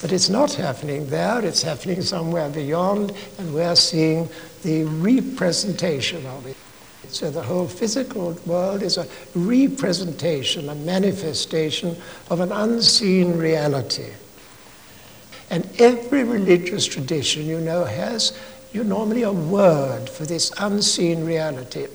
But 0.00 0.12
it's 0.12 0.30
not 0.30 0.54
happening 0.54 1.08
there, 1.08 1.44
it's 1.44 1.62
happening 1.62 2.00
somewhere 2.00 2.48
beyond, 2.48 3.12
and 3.38 3.54
we're 3.54 3.76
seeing 3.76 4.28
the 4.62 4.84
representation 4.84 6.24
of 6.26 6.46
it. 6.46 6.56
So 7.08 7.30
the 7.30 7.42
whole 7.42 7.66
physical 7.66 8.32
world 8.46 8.82
is 8.82 8.96
a 8.96 9.06
representation, 9.34 10.68
a 10.68 10.74
manifestation 10.74 11.96
of 12.30 12.40
an 12.40 12.52
unseen 12.52 13.36
reality. 13.36 14.12
And 15.50 15.68
every 15.80 16.22
religious 16.22 16.86
tradition, 16.86 17.46
you 17.46 17.60
know, 17.60 17.84
has 17.84 18.38
you 18.72 18.84
normally 18.84 19.22
a 19.22 19.32
word 19.32 20.08
for 20.08 20.24
this 20.24 20.52
unseen 20.60 21.24
reality. 21.24 21.88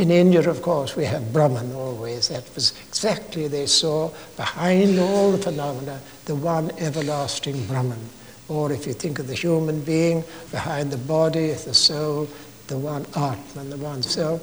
In 0.00 0.10
India, 0.10 0.40
of 0.48 0.62
course, 0.62 0.96
we 0.96 1.04
have 1.04 1.30
Brahman 1.30 1.74
always. 1.74 2.28
That 2.28 2.48
was 2.54 2.72
exactly 2.88 3.48
they 3.48 3.66
saw 3.66 4.10
behind 4.34 4.98
all 4.98 5.30
the 5.30 5.36
phenomena 5.36 6.00
the 6.24 6.34
one 6.34 6.70
everlasting 6.78 7.66
Brahman. 7.66 8.08
Or 8.48 8.72
if 8.72 8.86
you 8.86 8.94
think 8.94 9.18
of 9.18 9.26
the 9.26 9.34
human 9.34 9.82
being, 9.82 10.24
behind 10.50 10.90
the 10.90 10.96
body, 10.96 11.48
the 11.52 11.74
soul, 11.74 12.28
the 12.68 12.78
one 12.78 13.04
Atman, 13.14 13.68
the 13.68 13.76
one 13.76 14.02
self. 14.02 14.40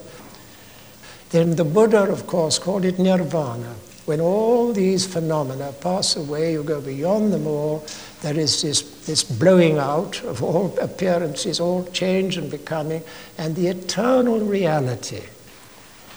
Then 1.31 1.55
the 1.55 1.65
Buddha, 1.65 2.03
of 2.03 2.27
course, 2.27 2.59
called 2.59 2.85
it 2.85 2.99
Nirvana. 2.99 3.73
When 4.05 4.21
all 4.21 4.71
these 4.71 5.07
phenomena 5.07 5.73
pass 5.81 6.17
away, 6.17 6.51
you 6.51 6.61
go 6.61 6.81
beyond 6.81 7.33
them 7.33 7.47
all, 7.47 7.83
there 8.21 8.37
is 8.37 8.61
this, 8.61 8.83
this 9.07 9.23
blowing 9.23 9.79
out 9.79 10.21
of 10.21 10.43
all 10.43 10.77
appearances, 10.79 11.59
all 11.59 11.83
change 11.85 12.37
and 12.37 12.51
becoming, 12.51 13.01
and 13.39 13.55
the 13.55 13.69
eternal 13.69 14.39
reality. 14.41 15.23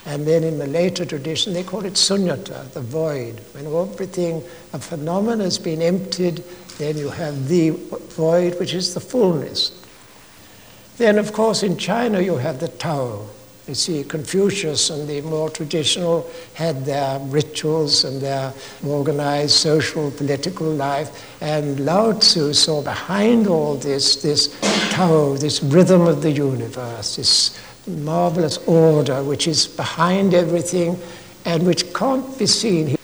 And 0.05 0.25
then 0.25 0.43
in 0.43 0.57
the 0.57 0.67
later 0.67 1.05
tradition, 1.05 1.53
they 1.53 1.63
call 1.63 1.85
it 1.85 1.93
sunyata, 1.93 2.71
the 2.73 2.81
void. 2.81 3.41
When 3.53 3.67
everything, 3.67 4.43
a 4.73 4.79
phenomenon 4.79 5.41
has 5.41 5.59
been 5.59 5.81
emptied, 5.81 6.43
then 6.77 6.97
you 6.97 7.09
have 7.09 7.47
the 7.47 7.69
void, 7.69 8.59
which 8.59 8.73
is 8.73 8.93
the 8.93 8.99
fullness. 8.99 9.71
Then, 10.97 11.17
of 11.17 11.33
course, 11.33 11.63
in 11.63 11.77
China, 11.77 12.19
you 12.19 12.37
have 12.37 12.59
the 12.59 12.67
Tao, 12.67 13.27
you 13.67 13.75
see, 13.75 14.03
Confucius 14.03 14.89
and 14.89 15.07
the 15.07 15.21
more 15.21 15.49
traditional 15.49 16.29
had 16.55 16.83
their 16.83 17.19
rituals 17.19 18.03
and 18.03 18.19
their 18.19 18.53
organized 18.85 19.53
social, 19.53 20.09
political 20.11 20.67
life. 20.67 21.39
And 21.41 21.85
Lao 21.85 22.13
Tzu 22.13 22.53
saw 22.53 22.81
behind 22.81 23.47
all 23.47 23.75
this, 23.75 24.15
this 24.21 24.57
Tao, 24.89 25.35
this 25.37 25.61
rhythm 25.61 26.01
of 26.01 26.23
the 26.23 26.31
universe, 26.31 27.15
this 27.17 27.57
marvelous 27.87 28.57
order 28.67 29.23
which 29.23 29.47
is 29.47 29.67
behind 29.67 30.33
everything 30.33 30.97
and 31.45 31.65
which 31.65 31.93
can't 31.93 32.37
be 32.37 32.45
seen. 32.45 32.95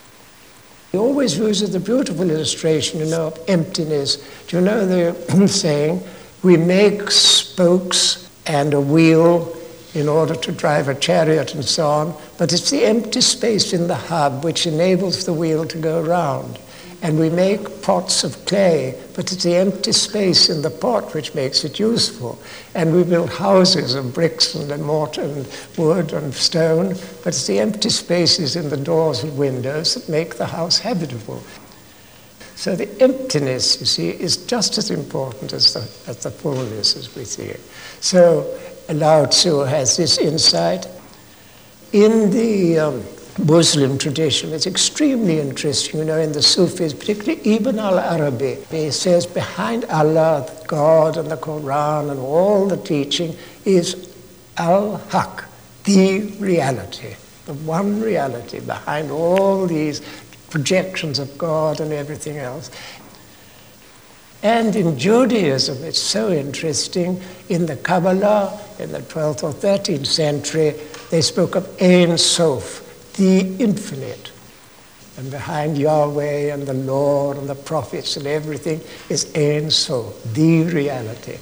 He 0.92 0.98
always 0.98 1.38
uses 1.38 1.72
the 1.72 1.80
beautiful 1.80 2.30
illustration, 2.30 3.00
you 3.00 3.08
know, 3.08 3.28
of 3.28 3.40
emptiness. 3.48 4.18
Do 4.48 4.58
you 4.58 4.64
know 4.64 4.86
the 4.86 5.48
saying, 5.48 6.02
we 6.44 6.58
make 6.58 7.10
spokes 7.12 8.30
and 8.46 8.74
a 8.74 8.80
wheel 8.82 9.54
in 9.94 10.08
order 10.08 10.36
to 10.36 10.52
drive 10.52 10.88
a 10.88 10.96
chariot 10.96 11.56
and 11.56 11.66
so 11.66 11.88
on, 11.88 12.16
but 12.38 12.54
it's 12.54 12.70
the 12.70 12.86
empty 12.86 13.22
space 13.22 13.74
in 13.74 13.88
the 13.88 13.96
hub 13.96 14.44
which 14.44 14.68
enables 14.68 15.26
the 15.26 15.34
wheel 15.34 15.66
to 15.66 15.78
go 15.78 16.02
round. 16.02 16.60
And 17.04 17.20
we 17.20 17.30
make 17.30 17.84
pots 17.84 18.24
of 18.24 18.44
clay, 18.46 19.00
but 19.14 19.32
it's 19.32 19.44
the 19.44 19.56
empty 19.56 19.92
space 19.92 20.50
in 20.50 20.64
the 20.64 20.72
pot 20.72 21.14
which 21.14 21.36
makes 21.36 21.64
it 21.64 21.80
useful. 21.80 22.40
And 22.74 22.94
we 22.94 23.04
build 23.04 23.30
houses 23.30 23.94
of 23.94 24.16
bricks 24.16 24.56
and 24.56 24.84
mortar 24.84 25.22
and 25.22 25.48
wood 25.78 26.12
and 26.14 26.34
stone, 26.34 26.96
but 27.24 27.28
it's 27.28 27.46
the 27.46 27.60
empty 27.60 27.90
spaces 27.90 28.56
in 28.56 28.70
the 28.70 28.78
doors 28.78 29.24
and 29.24 29.38
windows 29.38 29.94
that 29.94 30.10
make 30.10 30.36
the 30.36 30.48
house 30.48 30.80
habitable. 30.80 31.44
So 32.56 32.76
the 32.76 32.90
emptiness, 33.00 33.80
you 33.80 33.86
see, 33.86 34.10
is 34.10 34.38
just 34.48 34.80
as 34.80 34.90
important 34.90 35.54
as 35.54 35.76
the, 35.76 35.82
as 36.10 36.24
the 36.24 36.32
fullness 36.32 36.98
as 36.98 37.16
we 37.16 37.24
see 37.24 37.44
it. 37.44 37.62
So 38.02 38.60
Lao 38.90 39.26
Tzu 39.26 39.60
has 39.60 39.98
this 39.98 40.18
insight. 40.18 40.88
In 41.94 42.32
the 42.32 42.80
um, 42.80 43.04
Muslim 43.46 43.98
tradition, 43.98 44.52
it's 44.52 44.66
extremely 44.66 45.40
interesting, 45.40 46.00
you 46.00 46.06
know, 46.06 46.18
in 46.18 46.32
the 46.32 46.42
Sufis, 46.42 46.94
particularly 46.94 47.56
Ibn 47.56 47.78
al 47.78 48.00
Arabi, 48.00 48.58
he 48.72 48.90
says 48.90 49.28
behind 49.28 49.86
Allah, 49.86 50.50
God, 50.68 51.18
and 51.18 51.30
the 51.30 51.38
Quran, 51.38 52.10
and 52.10 52.20
all 52.20 52.68
the 52.68 52.78
teaching 52.78 53.36
is 53.64 54.14
al 54.58 54.98
Haq, 55.10 55.46
the 55.84 56.22
reality, 56.40 57.16
the 57.46 57.54
one 57.54 58.02
reality 58.02 58.60
behind 58.60 59.12
all 59.12 59.68
these 59.68 60.02
projections 60.50 61.20
of 61.20 61.38
God 61.38 61.80
and 61.80 61.94
everything 61.94 62.38
else. 62.38 62.72
And 64.42 64.76
in 64.76 64.98
Judaism, 64.98 65.84
it's 65.84 66.02
so 66.02 66.32
interesting, 66.32 67.22
in 67.50 67.66
the 67.66 67.76
Kabbalah, 67.76 68.60
in 68.80 68.92
the 68.92 69.00
12th 69.00 69.44
or 69.44 69.52
13th 69.52 70.08
century, 70.08 70.76
they 71.12 71.22
spoke 71.22 71.56
of 71.56 71.68
Ein 71.82 72.18
Sof, 72.18 72.87
the 73.18 73.56
infinite. 73.58 74.32
And 75.18 75.32
behind 75.32 75.78
Yahweh 75.78 76.54
and 76.54 76.68
the 76.68 76.74
Lord 76.74 77.38
and 77.38 77.50
the 77.50 77.56
prophets 77.56 78.18
and 78.18 78.28
everything 78.28 78.82
is 79.10 79.26
Ein 79.36 79.70
the 80.34 80.64
reality. 80.72 81.38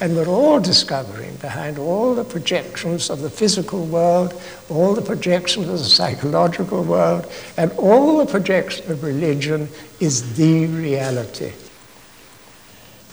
And 0.00 0.14
we're 0.14 0.28
all 0.28 0.60
discovering 0.60 1.34
behind 1.36 1.76
all 1.76 2.14
the 2.14 2.22
projections 2.22 3.10
of 3.10 3.20
the 3.20 3.30
physical 3.30 3.84
world, 3.84 4.40
all 4.68 4.94
the 4.94 5.02
projections 5.02 5.66
of 5.66 5.78
the 5.78 5.84
psychological 5.84 6.84
world, 6.84 7.26
and 7.56 7.72
all 7.72 8.18
the 8.18 8.26
projections 8.26 8.88
of 8.88 9.02
religion 9.02 9.68
is 9.98 10.36
the 10.36 10.66
reality. 10.66 11.52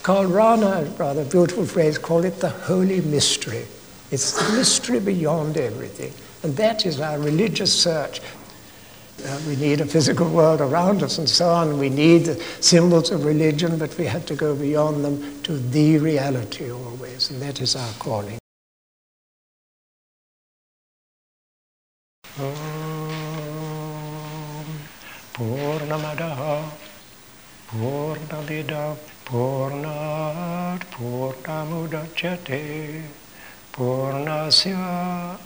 Karl 0.04 0.26
Rahner, 0.26 0.96
rather 0.96 1.24
beautiful 1.24 1.66
phrase, 1.66 1.98
called 1.98 2.24
it 2.24 2.38
the 2.38 2.50
holy 2.50 3.00
mystery. 3.00 3.66
It's 4.12 4.38
the 4.38 4.56
mystery 4.56 5.00
beyond 5.00 5.56
everything. 5.56 6.12
And 6.42 6.56
that 6.56 6.86
is 6.86 7.00
our 7.00 7.18
religious 7.18 7.72
search. 7.72 8.20
Uh, 9.24 9.40
we 9.46 9.56
need 9.56 9.80
a 9.80 9.86
physical 9.86 10.28
world 10.28 10.60
around 10.60 11.02
us 11.02 11.18
and 11.18 11.28
so 11.28 11.48
on. 11.48 11.78
We 11.78 11.88
need 11.88 12.40
symbols 12.60 13.10
of 13.10 13.24
religion, 13.24 13.78
but 13.78 13.96
we 13.96 14.04
have 14.04 14.26
to 14.26 14.34
go 14.34 14.54
beyond 14.54 15.04
them 15.04 15.42
to 15.44 15.56
the 15.56 15.98
reality 15.98 16.70
always, 16.70 17.30
and 17.30 17.40
that 17.40 17.60
is 17.60 17.74
our 17.76 17.92
calling. 17.94 18.38
Purnat 29.26 30.82
Purnasya 33.72 35.38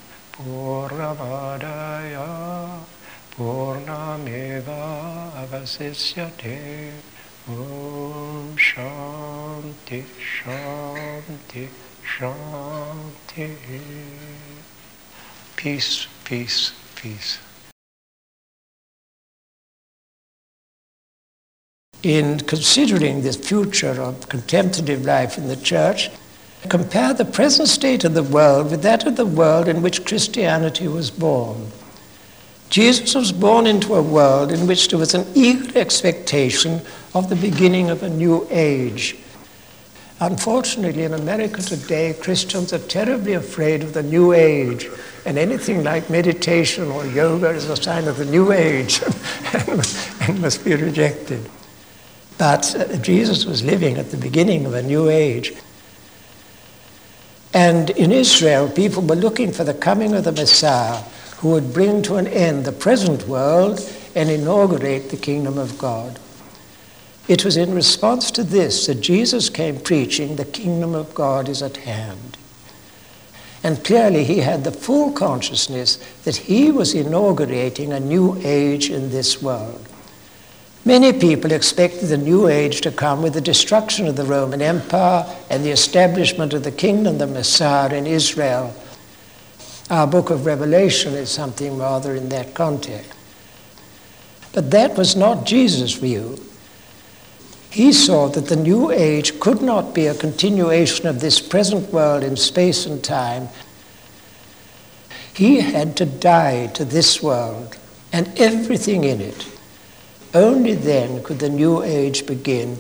Purnameva 3.36 4.82
avasisyate 5.42 6.92
Om 7.48 8.56
Shanti 8.56 10.04
Shanti 10.18 11.68
Shanti 12.02 13.56
Peace, 15.56 16.06
peace, 16.24 16.72
peace. 16.96 17.38
In 22.02 22.40
considering 22.40 23.22
the 23.22 23.32
future 23.34 24.00
of 24.00 24.28
contemplative 24.30 25.04
life 25.04 25.36
in 25.36 25.48
the 25.48 25.56
church, 25.56 26.08
compare 26.68 27.14
the 27.14 27.24
present 27.24 27.68
state 27.68 28.04
of 28.04 28.14
the 28.14 28.22
world 28.22 28.70
with 28.70 28.82
that 28.82 29.06
of 29.06 29.16
the 29.16 29.26
world 29.26 29.68
in 29.68 29.82
which 29.82 30.04
Christianity 30.04 30.88
was 30.88 31.10
born. 31.10 31.70
Jesus 32.68 33.14
was 33.14 33.32
born 33.32 33.66
into 33.66 33.94
a 33.94 34.02
world 34.02 34.52
in 34.52 34.66
which 34.66 34.88
there 34.88 34.98
was 34.98 35.14
an 35.14 35.26
eager 35.34 35.78
expectation 35.78 36.80
of 37.14 37.28
the 37.28 37.36
beginning 37.36 37.90
of 37.90 38.02
a 38.02 38.08
new 38.08 38.46
age. 38.50 39.16
Unfortunately, 40.20 41.04
in 41.04 41.14
America 41.14 41.62
today, 41.62 42.14
Christians 42.20 42.72
are 42.74 42.78
terribly 42.78 43.32
afraid 43.32 43.82
of 43.82 43.94
the 43.94 44.02
new 44.02 44.32
age, 44.32 44.86
and 45.24 45.38
anything 45.38 45.82
like 45.82 46.10
meditation 46.10 46.88
or 46.88 47.06
yoga 47.06 47.48
is 47.48 47.68
a 47.70 47.76
sign 47.76 48.06
of 48.06 48.18
the 48.18 48.26
new 48.26 48.52
age 48.52 49.00
and 50.20 50.40
must 50.40 50.62
be 50.62 50.74
rejected. 50.74 51.48
But 52.36 52.74
uh, 52.76 52.96
Jesus 52.98 53.46
was 53.46 53.64
living 53.64 53.96
at 53.96 54.10
the 54.10 54.16
beginning 54.16 54.66
of 54.66 54.74
a 54.74 54.82
new 54.82 55.08
age. 55.08 55.54
And 57.52 57.90
in 57.90 58.12
Israel, 58.12 58.68
people 58.68 59.02
were 59.02 59.16
looking 59.16 59.52
for 59.52 59.64
the 59.64 59.74
coming 59.74 60.14
of 60.14 60.24
the 60.24 60.32
Messiah 60.32 61.02
who 61.38 61.50
would 61.50 61.72
bring 61.72 62.02
to 62.02 62.16
an 62.16 62.26
end 62.26 62.64
the 62.64 62.72
present 62.72 63.26
world 63.26 63.80
and 64.14 64.30
inaugurate 64.30 65.10
the 65.10 65.16
kingdom 65.16 65.58
of 65.58 65.78
God. 65.78 66.18
It 67.28 67.44
was 67.44 67.56
in 67.56 67.74
response 67.74 68.30
to 68.32 68.44
this 68.44 68.86
that 68.86 69.00
Jesus 69.00 69.48
came 69.48 69.80
preaching, 69.80 70.36
The 70.36 70.44
kingdom 70.44 70.94
of 70.94 71.14
God 71.14 71.48
is 71.48 71.62
at 71.62 71.78
hand. 71.78 72.36
And 73.62 73.84
clearly, 73.84 74.24
he 74.24 74.38
had 74.38 74.64
the 74.64 74.72
full 74.72 75.12
consciousness 75.12 75.96
that 76.24 76.36
he 76.36 76.70
was 76.70 76.94
inaugurating 76.94 77.92
a 77.92 78.00
new 78.00 78.40
age 78.42 78.90
in 78.90 79.10
this 79.10 79.42
world. 79.42 79.86
Many 80.84 81.12
people 81.12 81.52
expected 81.52 82.06
the 82.06 82.16
new 82.16 82.48
age 82.48 82.80
to 82.80 82.90
come 82.90 83.22
with 83.22 83.34
the 83.34 83.40
destruction 83.40 84.06
of 84.06 84.16
the 84.16 84.24
Roman 84.24 84.62
Empire 84.62 85.26
and 85.50 85.62
the 85.62 85.70
establishment 85.70 86.54
of 86.54 86.64
the 86.64 86.72
kingdom 86.72 87.14
of 87.14 87.18
the 87.18 87.26
Messiah 87.26 87.94
in 87.94 88.06
Israel. 88.06 88.74
Our 89.90 90.06
book 90.06 90.30
of 90.30 90.46
Revelation 90.46 91.12
is 91.12 91.30
something 91.30 91.76
rather 91.76 92.14
in 92.14 92.30
that 92.30 92.54
context. 92.54 93.12
But 94.52 94.70
that 94.70 94.96
was 94.96 95.16
not 95.16 95.44
Jesus' 95.44 95.94
view. 95.94 96.38
He 97.70 97.92
saw 97.92 98.28
that 98.28 98.46
the 98.46 98.56
new 98.56 98.90
age 98.90 99.38
could 99.38 99.62
not 99.62 99.94
be 99.94 100.06
a 100.06 100.14
continuation 100.14 101.06
of 101.06 101.20
this 101.20 101.40
present 101.40 101.92
world 101.92 102.24
in 102.24 102.36
space 102.36 102.86
and 102.86 103.04
time. 103.04 103.48
He 105.34 105.60
had 105.60 105.96
to 105.98 106.06
die 106.06 106.68
to 106.68 106.84
this 106.84 107.22
world 107.22 107.76
and 108.12 108.26
everything 108.38 109.04
in 109.04 109.20
it. 109.20 109.46
Only 110.32 110.74
then 110.74 111.22
could 111.22 111.38
the 111.38 111.48
new 111.48 111.82
age 111.82 112.26
begin. 112.26 112.78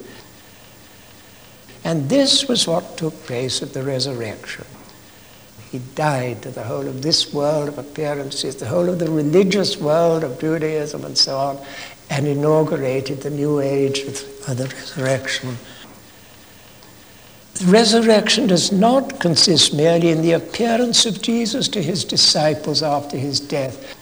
And 1.84 2.08
this 2.08 2.46
was 2.46 2.66
what 2.66 2.96
took 2.96 3.14
place 3.24 3.62
at 3.62 3.72
the 3.72 3.82
resurrection. 3.82 4.66
He 5.70 5.78
died 5.94 6.42
to 6.42 6.50
the 6.50 6.64
whole 6.64 6.86
of 6.86 7.02
this 7.02 7.32
world 7.32 7.68
of 7.68 7.78
appearances, 7.78 8.56
the 8.56 8.66
whole 8.66 8.88
of 8.88 8.98
the 8.98 9.10
religious 9.10 9.76
world 9.76 10.24
of 10.24 10.40
Judaism 10.40 11.04
and 11.04 11.16
so 11.16 11.36
on, 11.36 11.58
and 12.10 12.26
inaugurated 12.26 13.22
the 13.22 13.30
new 13.30 13.60
age 13.60 14.00
of, 14.00 14.56
the 14.56 14.66
resurrection. 14.66 15.56
The 17.54 17.66
resurrection 17.66 18.48
does 18.48 18.72
not 18.72 19.20
consist 19.20 19.72
merely 19.74 20.08
in 20.08 20.22
the 20.22 20.32
appearance 20.32 21.06
of 21.06 21.22
Jesus 21.22 21.68
to 21.68 21.82
his 21.82 22.04
disciples 22.04 22.82
after 22.82 23.16
his 23.16 23.38
death. 23.38 23.96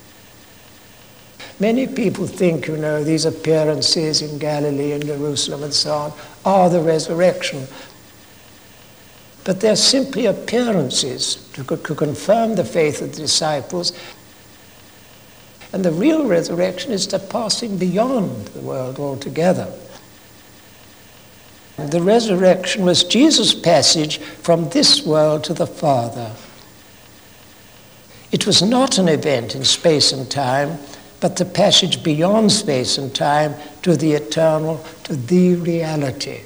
Many 1.61 1.87
people 1.87 2.27
think, 2.27 2.69
you 2.69 2.77
know, 2.77 3.03
these 3.03 3.25
appearances 3.25 4.23
in 4.23 4.39
Galilee 4.39 4.93
and 4.93 5.05
Jerusalem 5.05 5.65
and 5.65 5.75
so 5.75 5.93
on 5.93 6.13
are 6.45 6.71
the 6.71 6.81
resurrection. 6.81 7.67
But 9.45 9.61
they're 9.61 9.77
simply 9.77 10.27
appearances 10.27 11.49
to, 11.55 11.65
to 11.65 11.95
confirm 11.95 12.55
the 12.55 12.65
faith 12.65 13.03
of 13.03 13.13
the 13.13 13.23
disciples 13.23 13.93
and 15.73 15.85
the 15.85 15.93
real 15.93 16.27
resurrection 16.27 16.93
is 16.93 17.07
the 17.07 17.19
passing 17.19 17.77
beyond 17.77 18.47
the 18.49 18.61
world 18.61 18.99
altogether. 18.99 19.71
The 21.77 22.01
resurrection 22.01 22.85
was 22.85 23.05
Jesus' 23.05 23.55
passage 23.55 24.19
from 24.19 24.71
this 24.71 25.05
world 25.07 25.45
to 25.45 25.55
the 25.55 25.67
Father. 25.67 26.33
It 28.33 28.47
was 28.47 28.63
not 28.63 28.99
an 28.99 29.09
event 29.09 29.55
in 29.55 29.65
space 29.65 30.11
and 30.11 30.29
time, 30.31 30.79
but 31.21 31.37
the 31.37 31.45
passage 31.45 32.03
beyond 32.03 32.53
space 32.53 32.99
and 32.99 33.15
time 33.15 33.55
to 33.83 33.97
the 33.97 34.13
eternal, 34.13 34.85
to 35.05 35.17
the 35.17 35.55
reality. 35.57 36.43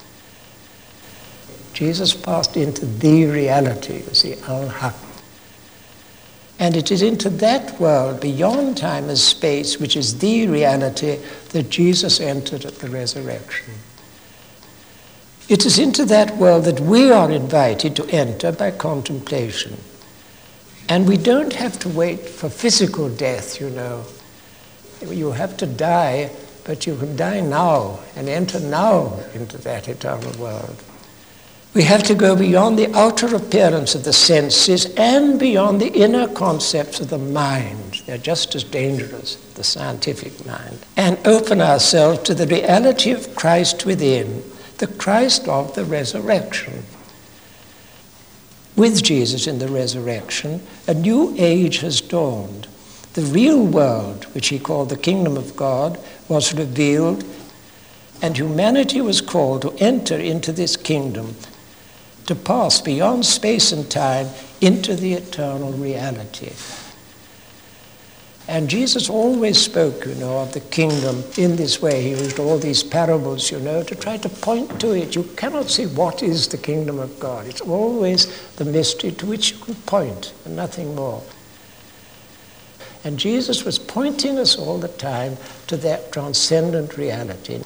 Jesus 1.72 2.14
passed 2.14 2.56
into 2.56 2.86
the 2.86 3.26
reality, 3.26 4.02
you 4.06 4.14
see, 4.14 4.34
al-haq. 4.46 4.94
And 6.58 6.76
it 6.76 6.90
is 6.90 7.02
into 7.02 7.28
that 7.28 7.80
world 7.80 8.20
beyond 8.20 8.76
time 8.76 9.08
and 9.08 9.18
space, 9.18 9.80
which 9.80 9.96
is 9.96 10.18
the 10.18 10.46
reality, 10.46 11.18
that 11.50 11.70
Jesus 11.70 12.20
entered 12.20 12.64
at 12.64 12.76
the 12.76 12.88
resurrection. 12.88 13.74
It 15.48 15.66
is 15.66 15.78
into 15.78 16.04
that 16.04 16.36
world 16.36 16.64
that 16.64 16.80
we 16.80 17.10
are 17.10 17.30
invited 17.30 17.96
to 17.96 18.06
enter 18.10 18.52
by 18.52 18.70
contemplation. 18.70 19.76
And 20.88 21.08
we 21.08 21.16
don't 21.16 21.52
have 21.54 21.78
to 21.80 21.88
wait 21.88 22.20
for 22.20 22.48
physical 22.48 23.08
death, 23.08 23.60
you 23.60 23.70
know. 23.70 24.04
You 25.10 25.32
have 25.32 25.56
to 25.58 25.66
die, 25.66 26.30
but 26.64 26.86
you 26.86 26.96
can 26.96 27.16
die 27.16 27.40
now 27.40 28.00
and 28.16 28.28
enter 28.28 28.60
now 28.60 29.20
into 29.34 29.58
that 29.58 29.88
eternal 29.88 30.32
world. 30.40 30.82
We 31.74 31.84
have 31.84 32.02
to 32.04 32.14
go 32.14 32.36
beyond 32.36 32.78
the 32.78 32.94
outer 32.94 33.34
appearance 33.34 33.94
of 33.94 34.04
the 34.04 34.12
senses 34.12 34.92
and 34.96 35.40
beyond 35.40 35.80
the 35.80 35.88
inner 35.88 36.28
concepts 36.28 37.00
of 37.00 37.08
the 37.08 37.16
mind. 37.16 38.02
They're 38.04 38.18
just 38.18 38.54
as 38.54 38.62
dangerous, 38.62 39.36
the 39.54 39.64
scientific 39.64 40.44
mind. 40.44 40.80
And 40.98 41.18
open 41.26 41.62
ourselves 41.62 42.22
to 42.24 42.34
the 42.34 42.46
reality 42.46 43.10
of 43.10 43.34
Christ 43.34 43.86
within, 43.86 44.42
the 44.78 44.86
Christ 44.86 45.48
of 45.48 45.74
the 45.74 45.86
resurrection. 45.86 46.82
With 48.76 49.02
Jesus 49.02 49.46
in 49.46 49.58
the 49.58 49.68
resurrection, 49.68 50.60
a 50.86 50.92
new 50.92 51.34
age 51.38 51.78
has 51.78 52.02
dawned. 52.02 52.66
The 53.14 53.22
real 53.22 53.64
world, 53.64 54.24
which 54.34 54.48
he 54.48 54.58
called 54.58 54.88
the 54.88 54.96
kingdom 54.96 55.36
of 55.36 55.54
God, 55.54 55.98
was 56.28 56.54
revealed, 56.54 57.24
and 58.22 58.36
humanity 58.36 59.00
was 59.00 59.20
called 59.20 59.62
to 59.62 59.72
enter 59.78 60.16
into 60.16 60.52
this 60.52 60.76
kingdom 60.76 61.36
to 62.26 62.34
pass 62.34 62.80
beyond 62.80 63.26
space 63.26 63.72
and 63.72 63.90
time 63.90 64.28
into 64.60 64.94
the 64.94 65.14
eternal 65.14 65.72
reality. 65.72 66.52
And 68.48 68.68
Jesus 68.68 69.08
always 69.08 69.58
spoke, 69.58 70.04
you 70.04 70.14
know, 70.16 70.38
of 70.38 70.52
the 70.52 70.60
kingdom 70.60 71.22
in 71.38 71.56
this 71.56 71.80
way. 71.80 72.02
He 72.02 72.10
used 72.10 72.38
all 72.38 72.58
these 72.58 72.82
parables, 72.82 73.50
you 73.50 73.60
know, 73.60 73.82
to 73.82 73.94
try 73.94 74.16
to 74.18 74.28
point 74.28 74.80
to 74.80 74.92
it. 74.92 75.14
You 75.14 75.24
cannot 75.36 75.70
see 75.70 75.86
what 75.86 76.22
is 76.22 76.48
the 76.48 76.58
kingdom 76.58 76.98
of 76.98 77.18
God. 77.20 77.46
It's 77.46 77.60
always 77.60 78.52
the 78.56 78.64
mystery 78.64 79.12
to 79.12 79.26
which 79.26 79.52
you 79.52 79.58
can 79.58 79.74
point 79.74 80.32
and 80.44 80.56
nothing 80.56 80.94
more. 80.94 81.22
And 83.04 83.18
Jesus 83.18 83.64
was 83.64 83.78
pointing 83.78 84.38
us 84.38 84.56
all 84.56 84.78
the 84.78 84.88
time 84.88 85.36
to 85.66 85.76
that 85.78 86.12
transcendent 86.12 86.96
reality. 86.96 87.62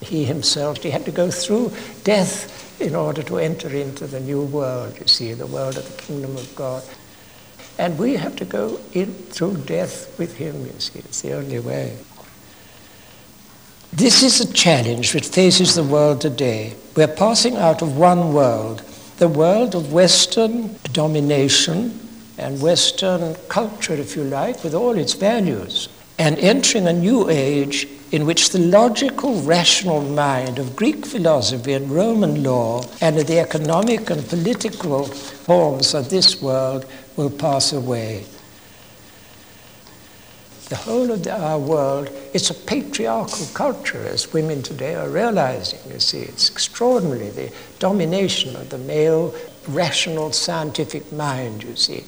He 0.00 0.24
himself, 0.24 0.82
he 0.82 0.90
had 0.90 1.06
to 1.06 1.10
go 1.10 1.30
through 1.30 1.72
death 2.04 2.80
in 2.80 2.94
order 2.94 3.22
to 3.22 3.38
enter 3.38 3.74
into 3.74 4.06
the 4.06 4.20
new 4.20 4.42
world, 4.42 4.98
you 5.00 5.06
see, 5.06 5.32
the 5.32 5.46
world 5.46 5.78
of 5.78 5.96
the 5.96 6.02
kingdom 6.02 6.36
of 6.36 6.54
God. 6.54 6.82
And 7.78 7.98
we 7.98 8.16
have 8.16 8.36
to 8.36 8.44
go 8.44 8.78
in 8.92 9.12
through 9.14 9.58
death 9.64 10.18
with 10.18 10.36
him, 10.36 10.66
you 10.66 10.72
see. 10.78 10.98
It's 10.98 11.22
the 11.22 11.32
only 11.32 11.58
way. 11.58 11.96
This 13.92 14.22
is 14.22 14.40
a 14.40 14.52
challenge 14.52 15.14
which 15.14 15.26
faces 15.26 15.74
the 15.74 15.82
world 15.82 16.20
today. 16.20 16.74
We're 16.94 17.08
passing 17.08 17.56
out 17.56 17.80
of 17.80 17.96
one 17.96 18.34
world, 18.34 18.82
the 19.16 19.28
world 19.28 19.74
of 19.74 19.92
Western 19.92 20.76
domination 20.92 22.05
and 22.38 22.60
Western 22.60 23.34
culture, 23.48 23.94
if 23.94 24.16
you 24.16 24.24
like, 24.24 24.62
with 24.62 24.74
all 24.74 24.96
its 24.96 25.14
values, 25.14 25.88
and 26.18 26.38
entering 26.38 26.86
a 26.86 26.92
new 26.92 27.28
age 27.28 27.88
in 28.12 28.24
which 28.24 28.50
the 28.50 28.58
logical, 28.58 29.42
rational 29.42 30.00
mind 30.00 30.58
of 30.58 30.76
Greek 30.76 31.04
philosophy 31.04 31.72
and 31.72 31.90
Roman 31.90 32.42
law 32.42 32.82
and 33.00 33.18
the 33.18 33.38
economic 33.38 34.10
and 34.10 34.26
political 34.28 35.04
forms 35.04 35.92
of 35.94 36.08
this 36.08 36.40
world 36.40 36.86
will 37.16 37.30
pass 37.30 37.72
away. 37.72 38.24
The 40.68 40.76
whole 40.76 41.12
of 41.12 41.22
the, 41.22 41.38
our 41.38 41.58
world, 41.58 42.10
it's 42.34 42.50
a 42.50 42.54
patriarchal 42.54 43.46
culture, 43.54 44.04
as 44.04 44.32
women 44.32 44.62
today 44.62 44.96
are 44.96 45.08
realizing. 45.08 45.78
You 45.92 46.00
see, 46.00 46.22
it's 46.22 46.50
extraordinary, 46.50 47.30
the 47.30 47.52
domination 47.78 48.56
of 48.56 48.70
the 48.70 48.78
male, 48.78 49.32
rational, 49.68 50.32
scientific 50.32 51.12
mind, 51.12 51.62
you 51.62 51.76
see. 51.76 52.04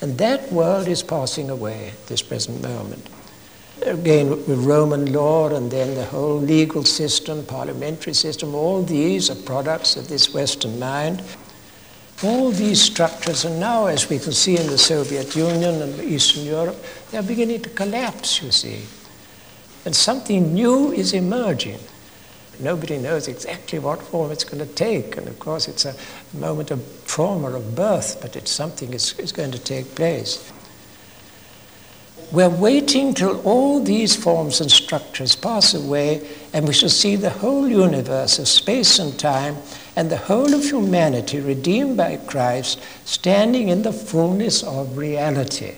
And 0.00 0.18
that 0.18 0.52
world 0.52 0.88
is 0.88 1.02
passing 1.02 1.50
away 1.50 1.88
at 1.88 2.06
this 2.06 2.22
present 2.22 2.62
moment 2.62 3.08
again 3.82 4.30
with 4.30 4.64
Roman 4.64 5.12
law 5.12 5.48
and 5.54 5.70
then 5.70 5.94
the 5.94 6.04
whole 6.04 6.38
legal 6.38 6.84
system, 6.84 7.44
parliamentary 7.44 8.14
system, 8.14 8.54
all 8.54 8.82
these 8.82 9.30
are 9.30 9.34
products 9.34 9.96
of 9.96 10.08
this 10.08 10.32
Western 10.32 10.78
mind. 10.78 11.22
All 12.22 12.50
these 12.50 12.80
structures 12.80 13.44
are 13.44 13.58
now, 13.58 13.86
as 13.86 14.08
we 14.08 14.18
can 14.18 14.32
see 14.32 14.56
in 14.56 14.66
the 14.68 14.78
Soviet 14.78 15.36
Union 15.36 15.82
and 15.82 16.00
Eastern 16.00 16.44
Europe, 16.44 16.82
they're 17.10 17.22
beginning 17.22 17.60
to 17.62 17.68
collapse, 17.70 18.42
you 18.42 18.50
see. 18.50 18.82
And 19.84 19.94
something 19.94 20.54
new 20.54 20.92
is 20.92 21.12
emerging. 21.12 21.78
Nobody 22.60 22.98
knows 22.98 23.28
exactly 23.28 23.78
what 23.78 24.00
form 24.00 24.30
it's 24.30 24.44
going 24.44 24.66
to 24.66 24.74
take. 24.74 25.16
And 25.16 25.28
of 25.28 25.38
course, 25.38 25.68
it's 25.68 25.84
a 25.84 25.94
moment 26.34 26.70
of 26.70 26.82
trauma, 27.06 27.50
of 27.50 27.74
birth, 27.74 28.18
but 28.20 28.36
it's 28.36 28.50
something 28.50 28.92
is, 28.92 29.18
is 29.18 29.32
going 29.32 29.52
to 29.52 29.58
take 29.58 29.94
place. 29.94 30.52
We're 32.32 32.48
waiting 32.48 33.14
till 33.14 33.40
all 33.42 33.82
these 33.82 34.16
forms 34.16 34.60
and 34.60 34.70
structures 34.70 35.36
pass 35.36 35.74
away 35.74 36.26
and 36.52 36.66
we 36.66 36.74
shall 36.74 36.88
see 36.88 37.14
the 37.14 37.30
whole 37.30 37.68
universe 37.68 38.40
of 38.40 38.48
space 38.48 38.98
and 38.98 39.16
time 39.16 39.56
and 39.94 40.10
the 40.10 40.16
whole 40.16 40.52
of 40.52 40.64
humanity 40.64 41.38
redeemed 41.38 41.96
by 41.96 42.16
Christ 42.16 42.80
standing 43.04 43.68
in 43.68 43.82
the 43.82 43.92
fullness 43.92 44.64
of 44.64 44.96
reality. 44.96 45.74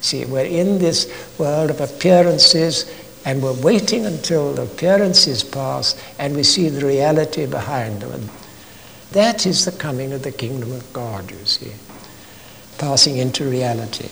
See, 0.00 0.24
we're 0.24 0.44
in 0.44 0.78
this 0.78 1.06
world 1.38 1.70
of 1.70 1.80
appearances 1.80 2.84
and 3.24 3.42
we're 3.42 3.60
waiting 3.60 4.06
until 4.06 4.52
the 4.54 4.62
appearances 4.62 5.42
pass 5.44 5.94
and 6.18 6.34
we 6.34 6.42
see 6.42 6.68
the 6.68 6.86
reality 6.86 7.46
behind 7.46 8.02
them. 8.02 8.28
That 9.12 9.46
is 9.46 9.64
the 9.64 9.72
coming 9.72 10.12
of 10.12 10.22
the 10.22 10.32
kingdom 10.32 10.72
of 10.72 10.92
God, 10.92 11.30
you 11.30 11.44
see, 11.44 11.72
passing 12.78 13.18
into 13.18 13.48
reality. 13.48 14.08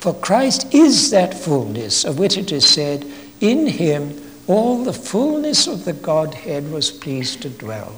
For 0.00 0.14
Christ 0.14 0.74
is 0.74 1.10
that 1.10 1.32
fullness 1.32 2.04
of 2.04 2.18
which 2.18 2.36
it 2.36 2.52
is 2.52 2.66
said, 2.66 3.06
In 3.40 3.66
him 3.66 4.20
all 4.46 4.84
the 4.84 4.92
fullness 4.92 5.66
of 5.66 5.84
the 5.84 5.92
Godhead 5.92 6.70
was 6.70 6.90
pleased 6.90 7.42
to 7.42 7.48
dwell. 7.48 7.94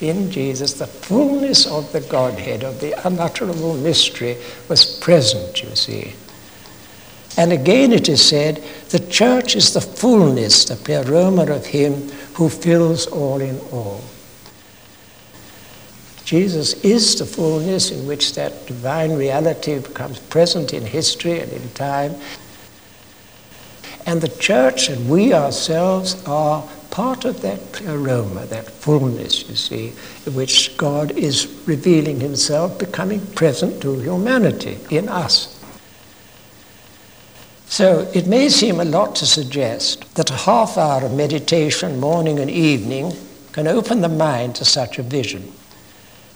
In 0.00 0.30
Jesus, 0.30 0.74
the 0.74 0.86
fullness 0.86 1.66
of 1.66 1.90
the 1.92 2.00
Godhead, 2.00 2.62
of 2.62 2.80
the 2.80 2.92
unutterable 3.06 3.74
mystery, 3.74 4.36
was 4.68 4.84
present, 4.84 5.62
you 5.62 5.74
see. 5.74 6.14
And 7.36 7.52
again 7.52 7.92
it 7.92 8.08
is 8.08 8.26
said, 8.26 8.62
the 8.90 9.00
church 9.00 9.56
is 9.56 9.74
the 9.74 9.80
fullness, 9.80 10.64
the 10.64 10.76
pleroma 10.76 11.46
of 11.52 11.66
him 11.66 12.08
who 12.34 12.48
fills 12.48 13.06
all 13.06 13.40
in 13.40 13.58
all. 13.72 14.02
Jesus 16.24 16.82
is 16.84 17.18
the 17.18 17.26
fullness 17.26 17.90
in 17.90 18.06
which 18.06 18.34
that 18.34 18.66
divine 18.66 19.14
reality 19.14 19.78
becomes 19.78 20.18
present 20.18 20.72
in 20.72 20.84
history 20.84 21.40
and 21.40 21.52
in 21.52 21.68
time. 21.70 22.14
And 24.06 24.20
the 24.20 24.28
church 24.28 24.88
and 24.88 25.08
we 25.10 25.34
ourselves 25.34 26.22
are 26.26 26.66
part 26.90 27.24
of 27.24 27.42
that 27.42 27.72
pleroma, 27.72 28.46
that 28.46 28.70
fullness, 28.70 29.48
you 29.48 29.56
see, 29.56 29.92
in 30.26 30.34
which 30.34 30.76
God 30.76 31.10
is 31.10 31.62
revealing 31.66 32.20
himself, 32.20 32.78
becoming 32.78 33.26
present 33.34 33.82
to 33.82 33.98
humanity 34.00 34.78
in 34.90 35.08
us. 35.08 35.53
So 37.66 38.08
it 38.14 38.26
may 38.26 38.48
seem 38.48 38.78
a 38.78 38.84
lot 38.84 39.16
to 39.16 39.26
suggest 39.26 40.14
that 40.14 40.30
a 40.30 40.34
half 40.34 40.78
hour 40.78 41.04
of 41.04 41.14
meditation, 41.14 41.98
morning 41.98 42.38
and 42.38 42.50
evening, 42.50 43.16
can 43.52 43.66
open 43.66 44.00
the 44.00 44.08
mind 44.08 44.56
to 44.56 44.64
such 44.64 44.98
a 44.98 45.02
vision. 45.02 45.52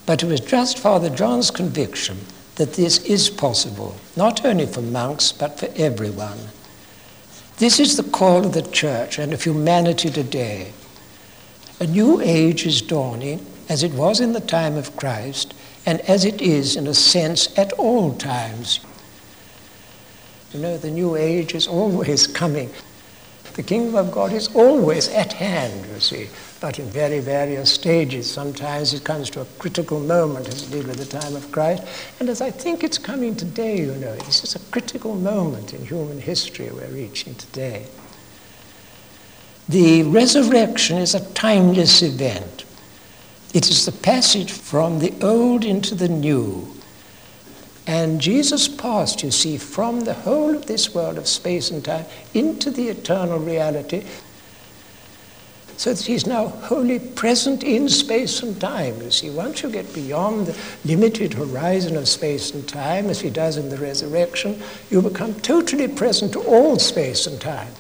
But 0.07 0.23
it 0.23 0.27
was 0.27 0.41
just 0.41 0.79
Father 0.79 1.11
John's 1.11 1.51
conviction 1.51 2.19
that 2.57 2.75
this 2.75 2.99
is 3.05 3.31
possible, 3.31 3.95
not 4.17 4.45
only 4.45 4.67
for 4.67 4.83
monks, 4.83 5.33
but 5.33 5.59
for 5.59 5.69
everyone. 5.77 6.39
This 7.59 7.79
is 7.79 7.97
the 7.97 8.11
call 8.11 8.47
of 8.47 8.53
the 8.53 8.63
church 8.63 9.19
and 9.19 9.33
of 9.33 9.43
humanity 9.43 10.11
today. 10.11 10.73
A 11.81 11.87
new 11.87 12.21
age 12.21 12.67
is 12.67 12.83
dawning, 12.83 13.45
as 13.69 13.83
it 13.83 13.93
was 13.93 14.21
in 14.21 14.33
the 14.33 14.41
time 14.41 14.77
of 14.77 14.97
Christ, 14.97 15.55
and 15.85 16.01
as 16.03 16.25
it 16.25 16.41
is, 16.41 16.75
in 16.75 16.87
a 16.87 16.95
sense, 16.95 17.57
at 17.59 17.73
all 17.75 18.15
times. 18.15 18.81
You 20.53 20.61
know, 20.61 20.79
the 20.79 20.91
new 20.91 21.17
age 21.17 21.55
is 21.55 21.67
always 21.67 22.27
coming. 22.27 22.71
The 23.55 23.63
kingdom 23.63 23.97
of 23.97 24.13
God 24.13 24.33
is 24.33 24.55
always 24.55 25.09
at 25.09 25.33
hand, 25.33 25.85
you 25.93 26.01
see, 26.01 26.29
but 26.61 26.79
in 26.79 26.87
very 26.87 27.19
various 27.19 27.73
stages. 27.73 28.31
Sometimes 28.31 28.95
it 28.95 29.05
comes 29.05 29.31
to 29.31 29.41
a 29.41 29.47
critical 29.59 29.99
moment, 29.99 30.49
as 30.49 30.63
it 30.63 30.71
did 30.71 30.87
with 30.87 30.97
the 30.97 31.21
time 31.21 31.35
of 31.35 31.51
Christ, 31.51 31.83
and 32.21 32.29
as 32.29 32.41
I 32.41 32.53
think 32.53 32.85
it's 32.85 32.99
coming 32.99 33.35
today, 33.35 33.79
you 33.79 33.95
know, 33.97 34.15
this 34.15 34.45
is 34.45 34.55
a 34.55 34.61
critical 34.71 35.17
moment 35.17 35.75
in 35.75 35.85
human 35.85 36.21
history 36.21 36.71
we're 36.71 36.87
reaching 36.87 37.35
today. 37.35 37.87
The 39.69 40.05
resurrection 40.05 40.99
is 40.99 41.15
a 41.15 41.29
timeless 41.35 42.01
event. 42.01 42.65
It 43.53 43.69
is 43.69 43.85
the 43.85 43.93
passage 43.93 44.53
from 44.53 45.01
the 45.01 45.13
old 45.21 45.65
into 45.65 45.95
the 45.95 46.09
new 46.09 46.78
and 47.89 48.21
Jesus 48.21 48.69
passed, 48.69 49.23
you 49.23 49.31
see, 49.31 49.57
from 49.57 50.03
the 50.03 50.13
whole 50.13 50.55
of 50.55 50.67
this 50.67 50.95
world 50.95 51.17
of 51.17 51.27
space 51.27 51.71
and 51.71 51.83
time 51.83 52.05
into 52.35 52.71
the 52.71 52.89
eternal 52.91 53.39
reality, 53.39 54.05
so 55.79 55.95
that 55.95 56.05
he's 56.05 56.27
now 56.27 56.49
wholly 56.49 56.99
present 56.99 57.63
in 57.63 57.89
space 57.89 58.43
and 58.43 58.61
time. 58.61 59.01
You 59.01 59.11
see, 59.11 59.31
once 59.31 59.63
you 59.63 59.71
get 59.71 59.95
beyond 59.95 60.49
the 60.49 60.59
limited 60.85 61.33
horizon 61.33 61.97
of 61.97 62.09
space 62.09 62.53
and 62.53 62.69
time, 62.69 63.07
as 63.07 63.21
he 63.21 63.31
does 63.31 63.57
in 63.57 63.71
the 63.71 63.79
resurrection, 63.79 64.61
you 64.91 65.01
become 65.01 65.35
totally 65.37 65.89
present 65.89 66.35
to 66.35 66.41
all 66.41 66.79
space 66.79 67.27
and 67.27 67.41
time. 67.41 67.73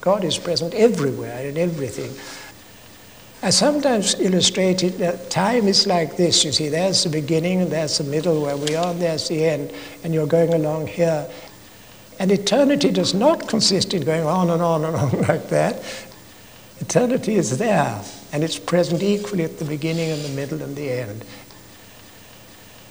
God 0.00 0.24
is 0.24 0.38
present 0.38 0.74
everywhere 0.74 1.46
in 1.46 1.56
everything. 1.56 2.10
I 3.42 3.48
sometimes 3.48 4.20
illustrate 4.20 4.82
it 4.82 4.98
that 4.98 5.30
time 5.30 5.66
is 5.66 5.86
like 5.86 6.18
this. 6.18 6.44
You 6.44 6.52
see, 6.52 6.68
there's 6.68 7.04
the 7.04 7.08
beginning, 7.08 7.70
there's 7.70 7.96
the 7.96 8.04
middle 8.04 8.42
where 8.42 8.56
we 8.56 8.74
are, 8.74 8.92
there's 8.92 9.28
the 9.28 9.46
end, 9.46 9.72
and 10.04 10.12
you're 10.12 10.26
going 10.26 10.52
along 10.52 10.88
here. 10.88 11.26
And 12.18 12.30
eternity 12.30 12.90
does 12.90 13.14
not 13.14 13.48
consist 13.48 13.94
in 13.94 14.02
going 14.02 14.26
on 14.26 14.50
and 14.50 14.60
on 14.60 14.84
and 14.84 14.94
on 14.94 15.22
like 15.28 15.48
that. 15.48 15.82
Eternity 16.80 17.36
is 17.36 17.56
there, 17.56 18.02
and 18.32 18.44
it's 18.44 18.58
present 18.58 19.02
equally 19.02 19.44
at 19.44 19.58
the 19.58 19.64
beginning 19.64 20.10
and 20.10 20.22
the 20.22 20.28
middle 20.30 20.60
and 20.60 20.76
the 20.76 20.90
end. 20.90 21.24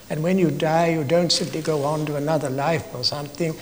And 0.10 0.24
when 0.24 0.40
you 0.40 0.50
die, 0.50 0.88
you 0.88 1.04
don't 1.04 1.32
simply 1.32 1.62
go 1.62 1.84
on 1.84 2.08
to 2.08 2.16
another 2.16 2.50
life 2.50 2.96
or 2.96 3.04
something. 3.04 3.54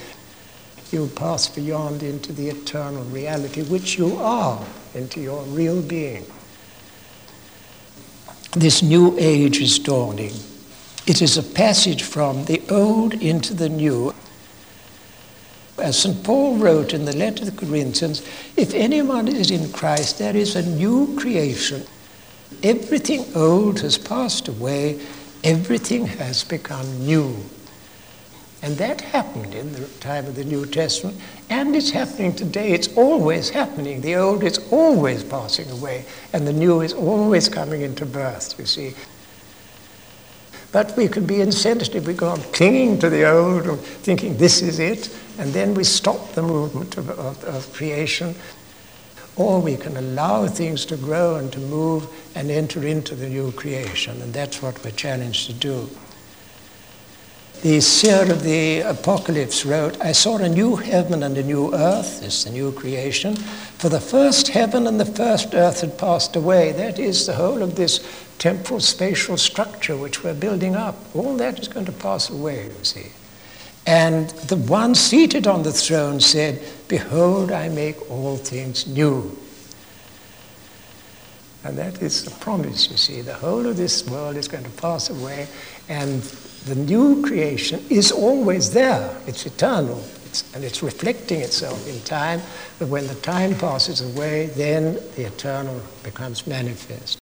You 0.92 1.08
pass 1.08 1.50
beyond 1.50 2.02
into 2.02 2.32
the 2.32 2.48
eternal 2.48 3.04
reality, 3.04 3.64
which 3.64 3.98
you 3.98 4.16
are, 4.16 4.66
into 4.96 5.20
your 5.20 5.44
real 5.44 5.82
being 5.82 6.26
this 8.60 8.82
new 8.82 9.16
age 9.20 9.60
is 9.60 9.80
dawning. 9.80 10.34
It 11.06 11.22
is 11.22 11.38
a 11.38 11.44
passage 11.44 12.04
from 12.04 12.46
the 12.46 12.62
old 12.70 13.14
into 13.14 13.54
the 13.54 13.70
new. 13.70 14.14
As 15.78 16.00
St. 16.00 16.24
Paul 16.24 16.58
wrote 16.58 16.94
in 16.94 17.06
the 17.06 17.16
letter 17.16 17.46
to 17.46 17.52
the 17.52 17.66
Corinthians, 17.66 18.22
if 18.56 18.74
anyone 18.74 19.28
is 19.28 19.52
in 19.52 19.72
Christ, 19.72 20.18
there 20.18 20.36
is 20.36 20.56
a 20.56 20.68
new 20.68 21.16
creation. 21.18 21.86
Everything 22.64 23.26
old 23.36 23.80
has 23.82 23.98
passed 23.98 24.48
away, 24.48 25.00
everything 25.44 26.08
has 26.08 26.44
become 26.44 27.06
new. 27.06 27.36
And 28.68 28.76
that 28.80 29.00
happened 29.00 29.56
in 29.56 29.72
the 29.72 29.88
time 30.02 30.26
of 30.26 30.36
the 30.36 30.44
New 30.44 30.66
Testament, 30.66 31.16
and 31.50 31.74
it's 31.74 31.92
happening 31.92 32.36
today. 32.36 32.74
It's 32.74 32.94
always 32.98 33.50
happening. 33.50 34.02
The 34.02 34.18
old 34.18 34.44
is 34.44 34.60
always 34.74 35.24
passing 35.24 35.72
away, 35.72 36.04
and 36.34 36.46
the 36.46 36.52
new 36.52 36.82
is 36.82 36.92
always 36.92 37.48
coming 37.48 37.84
into 37.84 38.06
birth, 38.06 38.60
you 38.60 38.66
see. 38.66 38.94
But 40.74 40.98
we 40.98 41.08
can 41.08 41.26
be 41.26 41.40
insensitive. 41.40 42.06
We 42.06 42.14
go 42.14 42.28
on 42.28 42.42
clinging 42.52 43.00
to 43.00 43.10
the 43.10 43.32
old 43.32 43.68
and 43.68 43.80
thinking 43.80 44.36
this 44.36 44.62
is 44.62 44.80
it, 44.80 45.18
and 45.40 45.54
then 45.54 45.74
we 45.74 45.86
stop 45.86 46.34
the 46.34 46.44
movement 46.44 46.98
of, 46.98 47.10
of, 47.12 47.42
of 47.46 47.72
creation. 47.72 48.36
Or 49.38 49.62
we 49.62 49.78
can 49.78 49.96
allow 49.96 50.46
things 50.48 50.84
to 50.88 50.98
grow 50.98 51.38
and 51.38 51.54
to 51.54 51.60
move 51.60 52.06
and 52.36 52.52
enter 52.52 52.86
into 52.86 53.16
the 53.16 53.30
new 53.30 53.54
creation, 53.54 54.22
and 54.22 54.34
that's 54.34 54.62
what 54.62 54.84
we're 54.84 54.92
challenged 54.92 55.48
to 55.48 55.54
do 55.54 55.90
the 57.62 57.82
seer 57.82 58.32
of 58.32 58.44
the 58.44 58.82
Apocalypse 58.82 59.66
wrote, 59.66 60.00
I 60.02 60.12
saw 60.12 60.38
a 60.38 60.50
new 60.50 60.76
heaven 60.76 61.24
and 61.24 61.38
a 61.38 61.44
new 61.44 61.74
earth, 61.74 62.22
this 62.22 62.40
is 62.40 62.44
the 62.46 62.52
new 62.52 62.72
creation, 62.72 63.36
for 63.36 63.90
the 63.90 64.00
first 64.00 64.50
heaven 64.50 64.88
and 64.88 65.00
the 65.00 65.06
first 65.06 65.54
earth 65.54 65.82
had 65.82 65.98
passed 65.98 66.36
away. 66.36 66.72
That 66.72 67.00
is 67.00 67.26
the 67.26 67.34
whole 67.34 67.62
of 67.62 67.76
this 67.76 68.06
temporal 68.38 68.80
spatial 68.80 69.38
structure 69.38 69.98
which 69.98 70.24
we're 70.24 70.34
building 70.34 70.76
up. 70.76 70.96
All 71.16 71.36
that 71.38 71.60
is 71.60 71.68
going 71.68 71.86
to 71.88 71.92
pass 71.92 72.30
away, 72.30 72.66
you 72.66 72.84
see. 72.84 73.12
And 73.86 74.30
the 74.30 74.58
one 74.58 74.96
seated 74.96 75.48
on 75.48 75.64
the 75.64 75.72
throne 75.72 76.20
said, 76.20 76.62
Behold, 76.88 77.52
I 77.52 77.70
make 77.70 78.12
all 78.12 78.38
things 78.38 78.86
new. 78.86 79.38
And 81.64 81.78
that 81.78 82.02
is 82.02 82.24
the 82.24 82.32
promise, 82.32 82.90
you 82.90 82.98
see. 82.98 83.22
The 83.22 83.34
whole 83.34 83.66
of 83.66 83.78
this 83.78 84.08
world 84.08 84.36
is 84.36 84.48
going 84.48 84.64
to 84.64 84.70
pass 84.72 85.10
away, 85.10 85.48
and 85.90 86.22
the 86.68 86.76
new 86.76 87.22
creation 87.24 87.84
is 87.90 88.12
always 88.12 88.72
there. 88.72 89.16
It's 89.26 89.46
eternal. 89.46 90.04
It's, 90.26 90.54
and 90.54 90.64
it's 90.64 90.84
reflecting 90.84 91.42
itself 91.42 91.88
in 91.88 92.00
time. 92.02 92.42
But 92.80 92.90
when 92.90 93.08
the 93.08 93.16
time 93.16 93.56
passes 93.56 94.02
away, 94.02 94.48
then 94.48 94.96
the 95.16 95.26
eternal 95.26 95.82
becomes 96.04 96.46
manifest. 96.46 97.20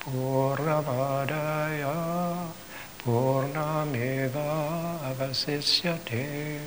Purnavadaya 0.00 2.48
Purnameva 2.98 4.98
Avasisyate 5.04 6.60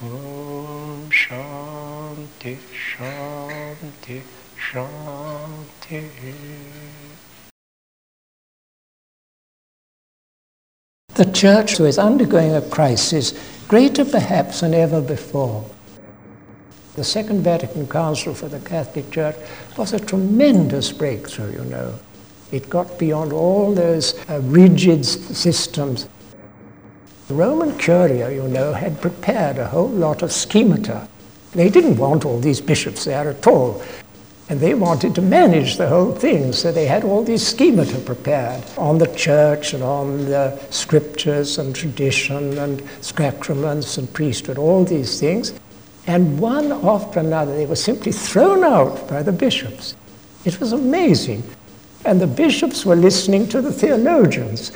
Om 0.00 1.10
Shanti 1.10 2.56
Shanti 2.70 4.22
Shanti 4.56 6.06
The 11.16 11.24
church 11.32 11.80
is 11.80 11.98
undergoing 11.98 12.54
a 12.54 12.62
crisis 12.62 13.34
greater 13.66 14.04
perhaps 14.04 14.60
than 14.60 14.72
ever 14.72 15.00
before. 15.00 15.68
The 16.96 17.04
Second 17.04 17.42
Vatican 17.42 17.86
Council 17.86 18.32
for 18.32 18.48
the 18.48 18.58
Catholic 18.60 19.10
Church 19.10 19.36
was 19.76 19.92
a 19.92 20.00
tremendous 20.00 20.92
breakthrough, 20.92 21.52
you 21.52 21.64
know. 21.70 21.98
It 22.52 22.70
got 22.70 22.98
beyond 22.98 23.34
all 23.34 23.74
those 23.74 24.14
uh, 24.30 24.40
rigid 24.44 25.04
systems. 25.04 26.08
The 27.28 27.34
Roman 27.34 27.76
Curia, 27.76 28.30
you 28.30 28.48
know, 28.48 28.72
had 28.72 29.02
prepared 29.02 29.58
a 29.58 29.66
whole 29.66 29.90
lot 29.90 30.22
of 30.22 30.32
schemata. 30.32 31.06
They 31.52 31.68
didn't 31.68 31.98
want 31.98 32.24
all 32.24 32.40
these 32.40 32.62
bishops 32.62 33.04
there 33.04 33.28
at 33.28 33.46
all. 33.46 33.82
And 34.48 34.58
they 34.58 34.72
wanted 34.72 35.14
to 35.16 35.22
manage 35.22 35.76
the 35.76 35.88
whole 35.88 36.12
thing, 36.12 36.54
so 36.54 36.72
they 36.72 36.86
had 36.86 37.04
all 37.04 37.22
these 37.22 37.46
schemata 37.46 37.98
prepared 37.98 38.64
on 38.78 38.96
the 38.96 39.12
church 39.14 39.74
and 39.74 39.82
on 39.82 40.24
the 40.26 40.58
scriptures 40.70 41.58
and 41.58 41.74
tradition 41.74 42.56
and 42.56 42.82
sacraments 43.02 43.98
and 43.98 44.10
priesthood, 44.14 44.56
all 44.56 44.84
these 44.84 45.20
things. 45.20 45.52
And 46.06 46.38
one 46.38 46.72
after 46.72 47.20
another, 47.20 47.56
they 47.56 47.66
were 47.66 47.76
simply 47.76 48.12
thrown 48.12 48.62
out 48.62 49.08
by 49.08 49.22
the 49.22 49.32
bishops. 49.32 49.96
It 50.44 50.60
was 50.60 50.72
amazing. 50.72 51.42
And 52.04 52.20
the 52.20 52.26
bishops 52.26 52.86
were 52.86 52.94
listening 52.94 53.48
to 53.48 53.60
the 53.60 53.72
theologians. 53.72 54.70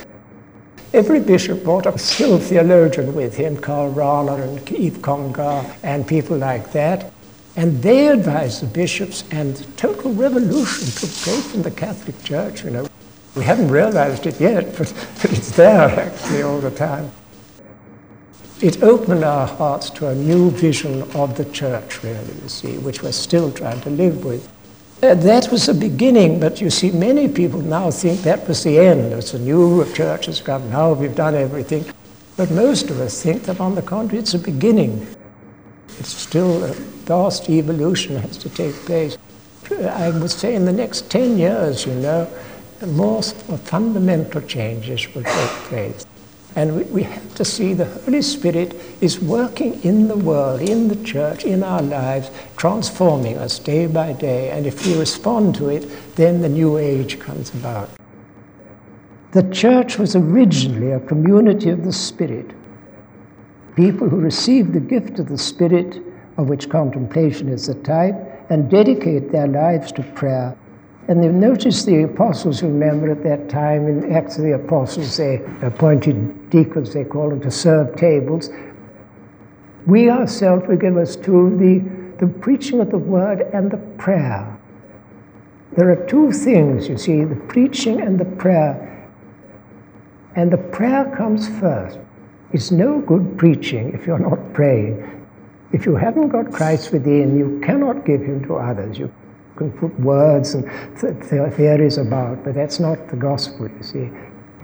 Every 0.93 1.21
bishop 1.21 1.63
brought 1.63 1.87
a 1.87 1.97
skilled 1.97 2.43
theologian 2.43 3.15
with 3.15 3.37
him, 3.37 3.57
Karl 3.57 3.93
Rahner 3.93 4.43
and 4.43 4.59
Yves 4.69 4.99
Congar 4.99 5.65
and 5.85 6.07
people 6.07 6.37
like 6.37 6.73
that. 6.73 7.13
And 7.55 7.81
they 7.81 8.09
advised 8.09 8.63
the 8.63 8.67
bishops, 8.67 9.23
and 9.31 9.65
total 9.77 10.13
revolution 10.13 10.89
took 10.89 11.11
place 11.11 11.55
in 11.55 11.63
the 11.63 11.71
Catholic 11.71 12.21
Church. 12.25 12.65
You 12.65 12.71
know, 12.71 12.89
we 13.37 13.45
haven't 13.45 13.69
realized 13.69 14.27
it 14.27 14.41
yet, 14.41 14.77
but, 14.77 14.93
but 15.23 15.33
it's 15.33 15.53
there 15.53 15.89
actually 16.01 16.43
all 16.43 16.61
the 16.61 16.71
time. 16.73 17.11
It 18.63 18.83
opened 18.83 19.25
our 19.25 19.47
hearts 19.47 19.89
to 19.91 20.09
a 20.09 20.15
new 20.15 20.51
vision 20.51 21.03
of 21.15 21.35
the 21.35 21.47
church, 21.47 22.03
really, 22.03 22.35
you 22.43 22.49
see, 22.51 22.77
which 22.77 23.03
we're 23.03 23.13
still 23.13 23.51
trying 23.51 23.81
to 23.81 23.89
live 23.89 24.23
with. 24.23 24.47
Uh, 25.03 25.15
that 25.15 25.51
was 25.51 25.65
the 25.65 25.73
beginning, 25.73 26.39
but 26.39 26.61
you 26.61 26.69
see, 26.69 26.91
many 26.91 27.27
people 27.27 27.63
now 27.63 27.91
think 27.91 28.21
that 28.21 28.47
was 28.47 28.63
the 28.63 28.79
end. 28.79 29.15
It's 29.15 29.33
a 29.33 29.39
new 29.39 29.91
church 29.95 30.27
has 30.27 30.43
come, 30.43 30.69
now 30.69 30.93
we've 30.93 31.15
done 31.15 31.35
everything. 31.35 31.87
But 32.37 32.51
most 32.51 32.91
of 32.91 33.01
us 33.01 33.23
think 33.23 33.45
that, 33.45 33.61
on 33.61 33.75
the 33.75 33.81
contrary, 33.81 34.19
it's 34.19 34.35
a 34.35 34.39
beginning. 34.39 35.07
It's 35.99 36.13
still 36.13 36.63
a 36.63 36.75
vast 37.09 37.49
evolution 37.49 38.17
has 38.17 38.37
to 38.37 38.51
take 38.51 38.75
place. 38.85 39.17
I 39.71 40.11
would 40.11 40.31
say 40.31 40.55
in 40.55 40.67
the 40.67 40.73
next 40.73 41.11
10 41.11 41.39
years, 41.39 41.87
you 41.87 41.95
know, 41.95 42.29
more 42.87 43.23
fundamental 43.23 44.43
changes 44.43 45.07
will 45.15 45.23
take 45.23 45.51
place. 45.71 46.05
And 46.57 46.77
we, 46.77 46.83
we 46.85 47.03
have 47.05 47.35
to 47.37 47.45
see 47.45 47.75
the 47.75 47.85
Holy 47.85 48.23
Spirit 48.23 48.75
is 49.01 49.21
working 49.21 49.83
in 49.85 50.09
the 50.09 50.17
world, 50.17 50.61
in 50.61 50.89
the 50.89 51.03
church, 51.05 51.45
in 51.45 51.63
our 51.63 51.83
lives, 51.83 52.31
transforming 52.57 53.39
us 53.39 53.59
day 53.59 53.87
by 53.87 54.13
day. 54.13 54.51
And 54.51 54.67
if 54.67 54.87
we 54.87 54.99
respond 54.99 55.55
to 55.57 55.69
it, 55.69 56.17
then 56.17 56.43
the 56.43 56.49
new 56.49 56.77
age 56.77 57.21
comes 57.21 57.55
about. 57.55 57.91
The 59.33 59.49
church 59.51 59.97
was 59.97 60.17
originally 60.17 60.91
a 60.91 61.01
community 61.01 61.71
of 61.71 61.85
the 61.85 61.93
Spirit. 61.93 62.51
People 63.77 64.09
who 64.09 64.17
receive 64.17 64.73
the 64.73 64.81
gift 64.81 65.21
of 65.21 65.29
the 65.29 65.39
Spirit, 65.39 66.03
of 66.37 66.49
which 66.49 66.69
contemplation 66.69 67.49
is 67.49 67.69
a 67.69 67.75
type, 67.83 68.17
and 68.51 68.69
dedicate 68.69 69.31
their 69.31 69.47
lives 69.47 69.93
to 69.93 70.03
prayer 70.03 70.57
and 71.11 71.25
you 71.25 71.33
notice 71.33 71.83
the 71.85 72.05
apostles, 72.05 72.63
remember 72.63 73.11
at 73.11 73.25
that 73.25 73.49
time 73.49 73.89
in 73.89 74.13
Acts 74.13 74.37
of 74.37 74.45
the 74.45 74.53
Apostles, 74.53 75.17
they 75.17 75.45
appointed 75.61 76.51
deacons, 76.51 76.95
they 76.95 77.03
call 77.03 77.31
them, 77.31 77.41
to 77.41 77.51
serve 77.51 77.97
tables. 77.97 78.51
We 79.89 80.09
ourselves 80.09 80.69
will 80.69 80.77
give 80.77 80.97
us 80.97 81.17
to 81.17 81.51
the, 81.59 82.25
the 82.25 82.33
preaching 82.33 82.79
of 82.79 82.91
the 82.91 82.99
word 82.99 83.41
and 83.53 83.73
the 83.73 83.79
prayer. 83.99 84.57
There 85.73 85.91
are 85.91 86.07
two 86.07 86.31
things, 86.31 86.89
you 86.89 86.97
see, 86.97 87.25
the 87.25 87.35
preaching 87.35 88.01
and 88.01 88.17
the 88.17 88.25
prayer. 88.25 89.11
And 90.37 90.53
the 90.53 90.59
prayer 90.59 91.13
comes 91.17 91.49
first. 91.59 91.99
It's 92.53 92.71
no 92.71 93.01
good 93.01 93.37
preaching 93.37 93.95
if 93.95 94.07
you're 94.07 94.21
not 94.21 94.53
praying. 94.53 95.27
If 95.73 95.87
you 95.87 95.97
haven't 95.97 96.29
got 96.29 96.53
Christ 96.53 96.93
within, 96.93 97.37
you 97.37 97.61
cannot 97.65 98.07
give 98.07 98.21
him 98.21 98.45
to 98.45 98.55
others. 98.55 98.97
You 98.97 99.13
can 99.61 99.71
put 99.73 100.01
words 100.01 100.55
and 100.55 100.65
th- 100.99 101.53
theories 101.53 101.99
about, 101.99 102.43
but 102.43 102.55
that's 102.55 102.81
not 102.81 103.09
the 103.09 103.17
gospel, 103.17 103.69
you 103.69 103.83
see. 103.83 104.11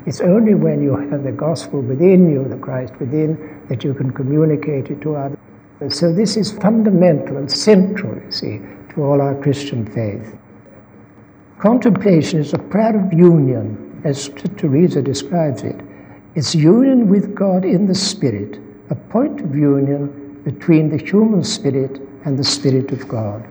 It's 0.07 0.22
only 0.22 0.55
when 0.55 0.82
you 0.82 0.97
have 0.97 1.22
the 1.22 1.32
gospel 1.32 1.82
within 1.82 2.30
you, 2.30 2.49
the 2.49 2.57
Christ 2.57 2.94
within, 2.99 3.61
that 3.68 3.84
you 3.84 3.92
can 3.92 4.11
communicate 4.11 4.90
it 4.90 5.03
to 5.03 5.16
others. 5.16 5.38
So 5.88 6.14
this 6.14 6.38
is 6.38 6.51
fundamental 6.51 7.36
and 7.36 7.53
central, 7.53 8.14
you 8.14 8.30
see, 8.30 8.61
to 8.94 9.05
all 9.05 9.20
our 9.20 9.34
Christian 9.34 9.84
faith. 9.84 10.38
Contemplation 11.59 12.40
is 12.40 12.55
a 12.55 12.59
prayer 12.59 12.97
of 12.99 13.12
union, 13.12 14.01
as 14.05 14.30
Teresa 14.57 15.03
describes 15.03 15.62
it. 15.62 15.78
It's 16.36 16.55
union 16.55 17.09
with 17.09 17.34
God 17.34 17.66
in 17.66 17.86
the 17.86 17.94
Spirit, 17.94 18.59
a 18.88 18.94
point 18.94 19.42
of 19.42 19.55
union 19.55 20.40
between 20.44 20.88
the 20.88 21.05
human 21.05 21.44
spirit 21.44 22.01
and 22.24 22.38
the 22.38 22.44
Spirit 22.44 22.92
of 22.92 23.07
God. 23.09 23.47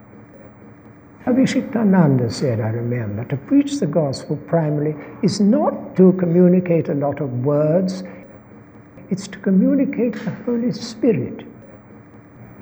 Abhishiktananda 1.26 2.32
said, 2.32 2.59
I 2.59 2.69
remember, 2.69 3.26
to 3.26 3.38
preach 3.38 3.80
the 3.80 3.88
gospel 3.88 4.38
primarily 4.47 4.95
is 5.23 5.41
not 5.41 5.95
to 5.95 6.13
communicate 6.13 6.88
a 6.89 6.93
lot 6.93 7.19
of 7.19 7.43
words, 7.43 8.03
it's 9.09 9.28
to 9.30 9.39
communicate 9.39 10.13
the 10.23 10.32
Holy 10.45 10.71
Spirit. 10.71 11.45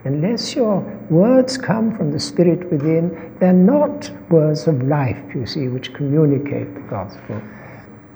Unless 0.05 0.55
your 0.55 0.79
words 1.09 1.57
come 1.57 1.95
from 1.95 2.11
the 2.11 2.19
Spirit 2.19 2.71
within, 2.71 3.35
they're 3.39 3.51
not 3.51 4.09
words 4.29 4.65
of 4.67 4.81
life, 4.83 5.21
you 5.35 5.45
see, 5.45 5.67
which 5.67 5.93
communicate 5.93 6.73
the 6.73 6.81
gospel. 6.81 7.41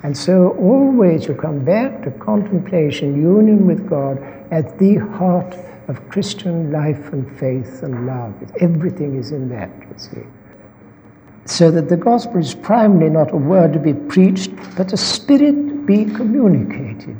And 0.03 0.15
so 0.15 0.49
always 0.59 1.27
you 1.27 1.33
come 1.33 1.65
back 1.65 2.03
to 2.03 2.11
contemplation, 2.11 3.19
union 3.19 3.65
with 3.65 3.89
God, 3.89 4.21
at 4.51 4.77
the 4.77 4.95
heart 4.95 5.55
of 5.87 6.07
Christian 6.09 6.71
life 6.71 7.11
and 7.13 7.25
faith 7.39 7.81
and 7.83 8.05
love. 8.05 8.33
Everything 8.59 9.15
is 9.17 9.31
in 9.31 9.49
that, 9.49 9.69
you 9.81 9.93
see. 9.97 10.23
So 11.45 11.71
that 11.71 11.89
the 11.89 11.97
gospel 11.97 12.37
is 12.37 12.53
primarily 12.53 13.09
not 13.09 13.31
a 13.31 13.37
word 13.37 13.73
to 13.73 13.79
be 13.79 13.93
preached, 13.93 14.51
but 14.75 14.93
a 14.93 14.97
spirit 14.97 15.55
to 15.55 15.85
be 15.85 16.05
communicated. 16.05 17.17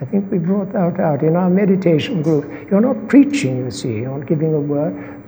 I 0.00 0.04
think 0.06 0.30
we 0.30 0.38
brought 0.38 0.72
that 0.72 0.98
out 0.98 1.22
in 1.22 1.36
our 1.36 1.50
meditation 1.50 2.22
group. 2.22 2.70
You're 2.70 2.80
not 2.80 3.08
preaching, 3.08 3.58
you 3.58 3.70
see, 3.70 3.96
you're 3.96 4.18
not 4.18 4.26
giving 4.26 4.54
a 4.54 4.60
word, 4.60 5.22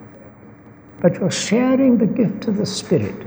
but 1.01 1.15
you're 1.15 1.31
sharing 1.31 1.99
the 1.99 2.07
gift 2.07 2.47
of 2.47 2.57
the 2.57 2.65
Spirit. 2.65 3.27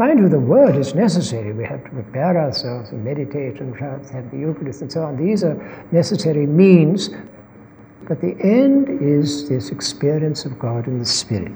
Mind 0.00 0.18
you, 0.18 0.30
the 0.30 0.40
word 0.40 0.76
is 0.76 0.94
necessary. 0.94 1.52
We 1.52 1.66
have 1.66 1.84
to 1.84 1.90
prepare 1.90 2.40
ourselves 2.40 2.88
and 2.88 3.04
meditate 3.04 3.60
and 3.60 3.76
have 3.76 4.30
the 4.30 4.38
Eucharist 4.38 4.80
and 4.80 4.90
so 4.90 5.02
on. 5.02 5.14
These 5.14 5.44
are 5.44 5.86
necessary 5.92 6.46
means, 6.46 7.10
but 8.08 8.18
the 8.22 8.34
end 8.40 8.88
is 9.02 9.46
this 9.46 9.68
experience 9.68 10.46
of 10.46 10.58
God 10.58 10.86
in 10.86 10.98
the 10.98 11.04
Spirit. 11.04 11.52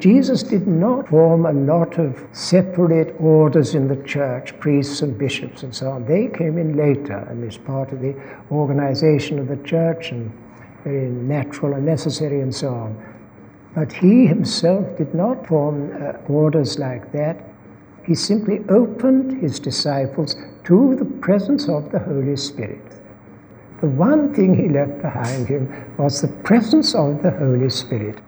Jesus 0.00 0.42
did 0.42 0.66
not 0.66 1.10
form 1.10 1.46
a 1.46 1.52
lot 1.52 2.00
of 2.00 2.26
separate 2.32 3.14
orders 3.20 3.76
in 3.76 3.86
the 3.86 4.02
church, 4.02 4.58
priests 4.58 5.00
and 5.00 5.16
bishops 5.16 5.62
and 5.62 5.72
so 5.72 5.90
on. 5.90 6.04
They 6.04 6.26
came 6.26 6.58
in 6.58 6.76
later 6.76 7.18
and 7.30 7.44
as 7.44 7.56
part 7.56 7.92
of 7.92 8.00
the 8.00 8.16
organization 8.50 9.38
of 9.38 9.46
the 9.46 9.58
church 9.58 10.10
and 10.10 10.32
very 10.82 11.08
natural 11.08 11.74
and 11.74 11.86
necessary 11.86 12.40
and 12.40 12.52
so 12.52 12.70
on. 12.70 13.13
But 13.74 13.92
he 13.92 14.26
himself 14.26 14.96
did 14.96 15.14
not 15.14 15.46
form 15.46 15.90
uh, 15.92 16.12
orders 16.32 16.78
like 16.78 17.10
that. 17.12 17.36
He 18.04 18.14
simply 18.14 18.60
opened 18.68 19.40
his 19.40 19.58
disciples 19.58 20.36
to 20.64 20.94
the 20.96 21.04
presence 21.04 21.68
of 21.68 21.90
the 21.90 21.98
Holy 21.98 22.36
Spirit. 22.36 22.82
The 23.80 23.88
one 23.88 24.32
thing 24.32 24.54
he 24.54 24.68
left 24.68 25.02
behind 25.02 25.48
him 25.48 25.94
was 25.98 26.20
the 26.20 26.28
presence 26.42 26.94
of 26.94 27.22
the 27.22 27.30
Holy 27.30 27.68
Spirit. 27.68 28.20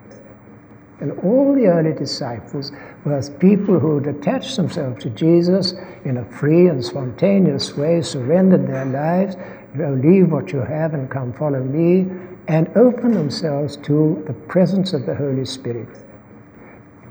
And 1.00 1.12
all 1.20 1.54
the 1.54 1.66
early 1.66 1.92
disciples 1.92 2.72
were 3.04 3.22
people 3.38 3.78
who 3.78 3.98
had 3.98 4.16
attached 4.16 4.56
themselves 4.56 5.02
to 5.02 5.10
Jesus 5.10 5.74
in 6.04 6.16
a 6.16 6.24
free 6.24 6.68
and 6.68 6.84
spontaneous 6.84 7.76
way, 7.76 8.00
surrendered 8.00 8.66
their 8.66 8.86
lives, 8.86 9.36
leave 9.76 10.32
what 10.32 10.52
you 10.52 10.60
have 10.60 10.94
and 10.94 11.10
come 11.10 11.32
follow 11.34 11.62
me, 11.62 12.06
and 12.48 12.68
open 12.76 13.12
themselves 13.12 13.76
to 13.78 14.22
the 14.26 14.32
presence 14.32 14.92
of 14.92 15.06
the 15.06 15.14
Holy 15.14 15.44
Spirit. 15.44 15.88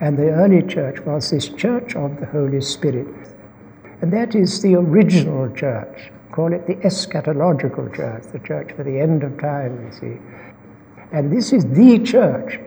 And 0.01 0.17
the 0.17 0.29
early 0.29 0.61
church 0.61 0.99
was 1.01 1.29
this 1.29 1.49
church 1.49 1.95
of 1.95 2.19
the 2.19 2.25
Holy 2.25 2.61
Spirit. 2.61 3.07
And 4.01 4.11
that 4.13 4.35
is 4.35 4.61
the 4.61 4.75
original 4.75 5.49
church. 5.55 6.11
Call 6.31 6.53
it 6.53 6.67
the 6.67 6.75
eschatological 6.75 7.95
church, 7.95 8.23
the 8.31 8.39
church 8.39 8.71
for 8.73 8.83
the 8.83 8.99
end 8.99 9.23
of 9.23 9.39
time, 9.39 9.85
you 9.85 9.91
see. 9.91 10.21
And 11.11 11.31
this 11.31 11.53
is 11.53 11.65
the 11.65 11.99
church 11.99 12.59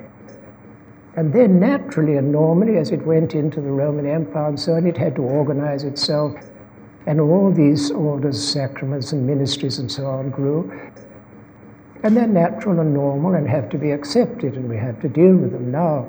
and 1.18 1.32
then 1.32 1.58
naturally 1.58 2.16
and 2.16 2.30
normally, 2.30 2.76
as 2.76 2.92
it 2.92 3.04
went 3.04 3.34
into 3.34 3.60
the 3.60 3.72
Roman 3.72 4.06
Empire 4.06 4.50
and 4.50 4.60
so 4.60 4.74
on, 4.74 4.86
it 4.86 4.96
had 4.96 5.16
to 5.16 5.22
organize 5.22 5.82
itself. 5.82 6.32
And 7.06 7.20
all 7.20 7.50
these 7.50 7.90
orders, 7.90 8.40
sacraments, 8.40 9.10
and 9.10 9.26
ministries 9.26 9.80
and 9.80 9.90
so 9.90 10.06
on 10.06 10.30
grew. 10.30 10.70
And 12.02 12.16
they're 12.16 12.26
natural 12.26 12.80
and 12.80 12.94
normal 12.94 13.34
and 13.34 13.48
have 13.48 13.68
to 13.70 13.78
be 13.78 13.90
accepted, 13.90 14.54
and 14.54 14.68
we 14.68 14.76
have 14.76 15.00
to 15.00 15.08
deal 15.08 15.34
with 15.34 15.52
them 15.52 15.70
now. 15.70 16.08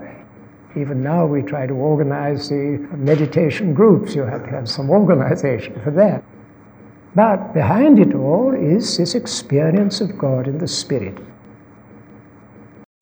Even 0.76 1.02
now, 1.02 1.26
we 1.26 1.42
try 1.42 1.66
to 1.66 1.74
organize 1.74 2.50
the 2.50 2.88
meditation 2.96 3.74
groups. 3.74 4.14
You 4.14 4.22
have 4.24 4.44
to 4.44 4.50
have 4.52 4.70
some 4.70 4.90
organization 4.92 5.82
for 5.84 5.92
that. 5.92 6.24
But 7.16 7.54
behind 7.54 7.98
it 7.98 8.14
all 8.14 8.54
is 8.54 8.98
this 8.98 9.16
experience 9.16 10.00
of 10.00 10.16
God 10.18 10.48
in 10.48 10.60
the 10.60 10.68
Spirit. 10.68 11.18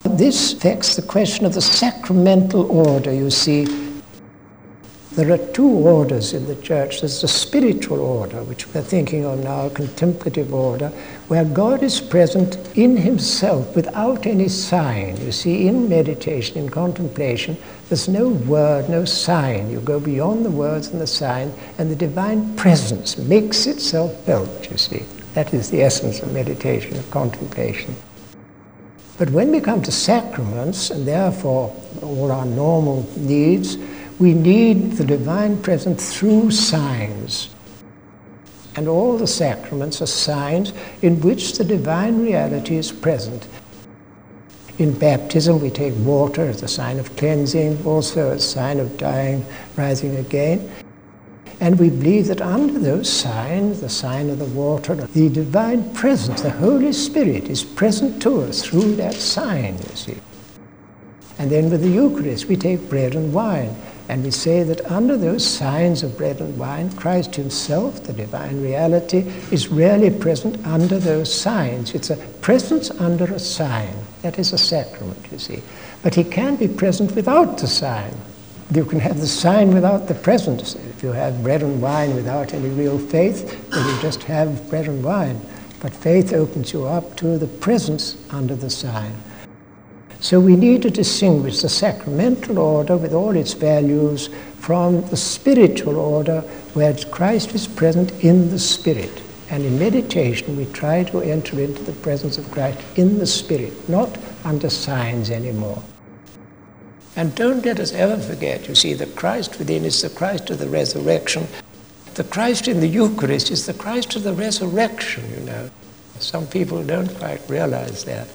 This 0.05 0.53
affects 0.53 0.95
the 0.95 1.01
question 1.01 1.45
of 1.45 1.53
the 1.53 1.61
sacramental 1.61 2.71
order, 2.71 3.13
you 3.13 3.29
see, 3.29 3.86
there 5.17 5.31
are 5.31 5.51
two 5.51 5.67
orders 5.67 6.33
in 6.33 6.45
the 6.45 6.55
church. 6.57 7.01
There's 7.01 7.21
the 7.21 7.27
spiritual 7.27 8.01
order, 8.01 8.43
which 8.43 8.67
we're 8.67 8.83
thinking 8.83 9.25
of 9.25 9.43
now, 9.43 9.67
contemplative 9.69 10.53
order, 10.53 10.89
where 11.27 11.43
God 11.43 11.81
is 11.81 11.99
present 11.99 12.55
in 12.77 12.95
himself 12.95 13.75
without 13.75 14.27
any 14.27 14.47
sign. 14.47 15.19
You 15.19 15.31
see, 15.31 15.67
in 15.67 15.89
meditation, 15.89 16.59
in 16.59 16.69
contemplation, 16.69 17.57
there's 17.89 18.07
no 18.07 18.29
word, 18.29 18.91
no 18.91 19.05
sign. 19.05 19.71
You 19.71 19.79
go 19.79 19.99
beyond 19.99 20.45
the 20.45 20.51
words 20.51 20.89
and 20.89 21.01
the 21.01 21.07
sign, 21.07 21.51
and 21.79 21.89
the 21.89 21.95
divine 21.95 22.55
presence 22.55 23.17
makes 23.17 23.65
itself 23.65 24.23
felt, 24.23 24.69
you 24.69 24.77
see. 24.77 25.03
That 25.33 25.51
is 25.51 25.71
the 25.71 25.81
essence 25.81 26.19
of 26.19 26.31
meditation, 26.31 26.95
of 26.95 27.09
contemplation. 27.09 27.95
But 29.17 29.31
when 29.31 29.49
we 29.49 29.61
come 29.61 29.81
to 29.81 29.91
sacraments, 29.91 30.91
and 30.91 31.07
therefore 31.07 31.75
all 32.03 32.31
our 32.31 32.45
normal 32.45 33.09
needs, 33.17 33.77
we 34.19 34.33
need 34.33 34.93
the 34.93 35.05
divine 35.05 35.61
presence 35.61 36.17
through 36.17 36.51
signs. 36.51 37.49
And 38.75 38.87
all 38.87 39.17
the 39.17 39.27
sacraments 39.27 40.01
are 40.01 40.07
signs 40.07 40.73
in 41.01 41.21
which 41.21 41.57
the 41.57 41.63
divine 41.63 42.21
reality 42.21 42.77
is 42.77 42.91
present. 42.91 43.47
In 44.77 44.97
baptism, 44.97 45.59
we 45.59 45.71
take 45.71 45.93
water 45.97 46.43
as 46.43 46.61
a 46.61 46.67
sign 46.67 46.99
of 46.99 47.15
cleansing, 47.15 47.83
also 47.85 48.31
a 48.31 48.39
sign 48.39 48.79
of 48.79 48.97
dying, 48.97 49.43
rising 49.75 50.15
again. 50.17 50.69
And 51.59 51.79
we 51.79 51.89
believe 51.89 52.27
that 52.27 52.41
under 52.41 52.77
those 52.77 53.11
signs, 53.11 53.81
the 53.81 53.89
sign 53.89 54.29
of 54.29 54.37
the 54.37 54.45
water, 54.45 54.93
the 54.93 55.29
divine 55.29 55.91
presence, 55.95 56.41
the 56.41 56.51
Holy 56.51 56.93
Spirit, 56.93 57.49
is 57.49 57.63
present 57.63 58.21
to 58.21 58.41
us 58.41 58.63
through 58.63 58.95
that 58.97 59.15
sign, 59.15 59.77
you 59.77 59.95
see. 59.95 60.17
And 61.39 61.49
then 61.49 61.71
with 61.71 61.81
the 61.81 61.89
Eucharist, 61.89 62.45
we 62.45 62.55
take 62.55 62.87
bread 62.89 63.15
and 63.15 63.33
wine. 63.33 63.75
And 64.09 64.23
we 64.23 64.31
say 64.31 64.63
that 64.63 64.89
under 64.89 65.17
those 65.17 65.45
signs 65.45 66.01
of 66.01 66.17
bread 66.17 66.39
and 66.39 66.57
wine, 66.57 66.91
Christ 66.93 67.35
Himself, 67.35 68.03
the 68.03 68.13
divine 68.13 68.61
reality, 68.61 69.19
is 69.51 69.67
really 69.67 70.09
present 70.09 70.65
under 70.65 70.97
those 70.97 71.33
signs. 71.33 71.93
It's 71.93 72.09
a 72.09 72.15
presence 72.41 72.89
under 72.91 73.25
a 73.25 73.39
sign. 73.39 73.93
That 74.21 74.39
is 74.39 74.53
a 74.53 74.57
sacrament, 74.57 75.19
you 75.29 75.39
see. 75.39 75.61
But 76.03 76.15
He 76.15 76.23
can 76.23 76.55
be 76.55 76.69
present 76.69 77.15
without 77.15 77.57
the 77.57 77.67
sign. 77.67 78.15
You 78.73 78.85
can 78.85 78.99
have 78.99 79.19
the 79.19 79.27
sign 79.27 79.73
without 79.73 80.07
the 80.07 80.15
presence. 80.15 80.75
If 80.75 81.03
you 81.03 81.11
have 81.11 81.43
bread 81.43 81.61
and 81.61 81.81
wine 81.81 82.15
without 82.15 82.53
any 82.53 82.69
real 82.69 82.97
faith, 82.97 83.69
then 83.71 83.85
you 83.87 84.01
just 84.01 84.23
have 84.23 84.69
bread 84.69 84.87
and 84.87 85.03
wine. 85.03 85.41
But 85.81 85.93
faith 85.93 86.33
opens 86.33 86.73
you 86.73 86.85
up 86.85 87.15
to 87.17 87.37
the 87.37 87.47
presence 87.47 88.17
under 88.31 88.55
the 88.55 88.69
sign. 88.69 89.13
So 90.19 90.39
we 90.39 90.55
need 90.55 90.81
to 90.81 90.89
distinguish 90.89 91.61
the 91.61 91.69
sacramental 91.69 92.57
order 92.57 92.97
with 92.97 93.13
all 93.13 93.35
its 93.35 93.53
values 93.53 94.29
from 94.59 95.01
the 95.09 95.17
spiritual 95.17 95.97
order 95.97 96.41
where 96.73 96.95
Christ 97.11 97.53
is 97.53 97.67
present 97.67 98.11
in 98.23 98.49
the 98.49 98.59
Spirit. 98.59 99.21
And 99.49 99.63
in 99.63 99.79
meditation, 99.79 100.57
we 100.57 100.65
try 100.65 101.03
to 101.05 101.21
enter 101.21 101.59
into 101.61 101.83
the 101.83 101.93
presence 101.93 102.37
of 102.37 102.51
Christ 102.51 102.79
in 102.97 103.19
the 103.19 103.27
Spirit, 103.27 103.87
not 103.87 104.17
under 104.43 104.69
signs 104.69 105.29
anymore. 105.29 105.81
And 107.15 107.33
don't 107.33 107.65
let 107.65 107.79
us 107.79 107.93
ever 107.93 108.17
forget, 108.17 108.67
you 108.67 108.75
see, 108.75 108.93
the 108.93 109.05
Christ 109.05 109.57
within 109.57 109.85
is 109.85 110.01
the 110.01 110.09
Christ 110.09 110.49
of 110.49 110.59
the 110.59 110.67
resurrection. 110.67 111.47
The 112.15 112.25
Christ 112.25 112.67
in 112.67 112.79
the 112.79 112.87
Eucharist 112.87 113.51
is 113.51 113.65
the 113.65 113.73
Christ 113.73 114.15
of 114.15 114.23
the 114.23 114.33
resurrection, 114.33 115.23
you 115.31 115.45
know. 115.45 115.69
Some 116.19 116.47
people 116.47 116.83
don't 116.83 117.13
quite 117.15 117.41
realize 117.47 118.03
that. 118.03 118.27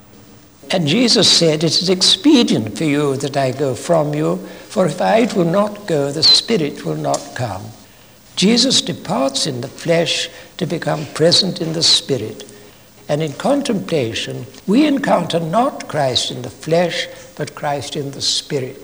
And 0.73 0.87
Jesus 0.87 1.31
said, 1.31 1.63
It 1.63 1.79
is 1.79 1.89
expedient 1.89 2.75
for 2.75 2.83
you 2.83 3.15
that 3.17 3.37
I 3.37 3.51
go 3.51 3.75
from 3.75 4.15
you, 4.15 4.37
for 4.69 4.87
if 4.87 5.01
I 5.01 5.25
do 5.25 5.43
not 5.43 5.85
go, 5.85 6.11
the 6.11 6.23
Spirit 6.23 6.83
will 6.83 6.95
not 6.95 7.33
come. 7.35 7.61
Jesus 8.35 8.81
departs 8.81 9.45
in 9.45 9.61
the 9.61 9.67
flesh 9.67 10.29
to 10.57 10.65
become 10.65 11.05
present 11.13 11.61
in 11.61 11.73
the 11.73 11.83
Spirit. 11.83 12.51
And 13.07 13.21
in 13.21 13.33
contemplation, 13.33 14.47
we 14.65 14.87
encounter 14.87 15.39
not 15.39 15.87
Christ 15.87 16.31
in 16.31 16.41
the 16.41 16.49
flesh, 16.49 17.07
but 17.35 17.53
Christ 17.53 17.95
in 17.95 18.09
the 18.09 18.21
Spirit, 18.21 18.83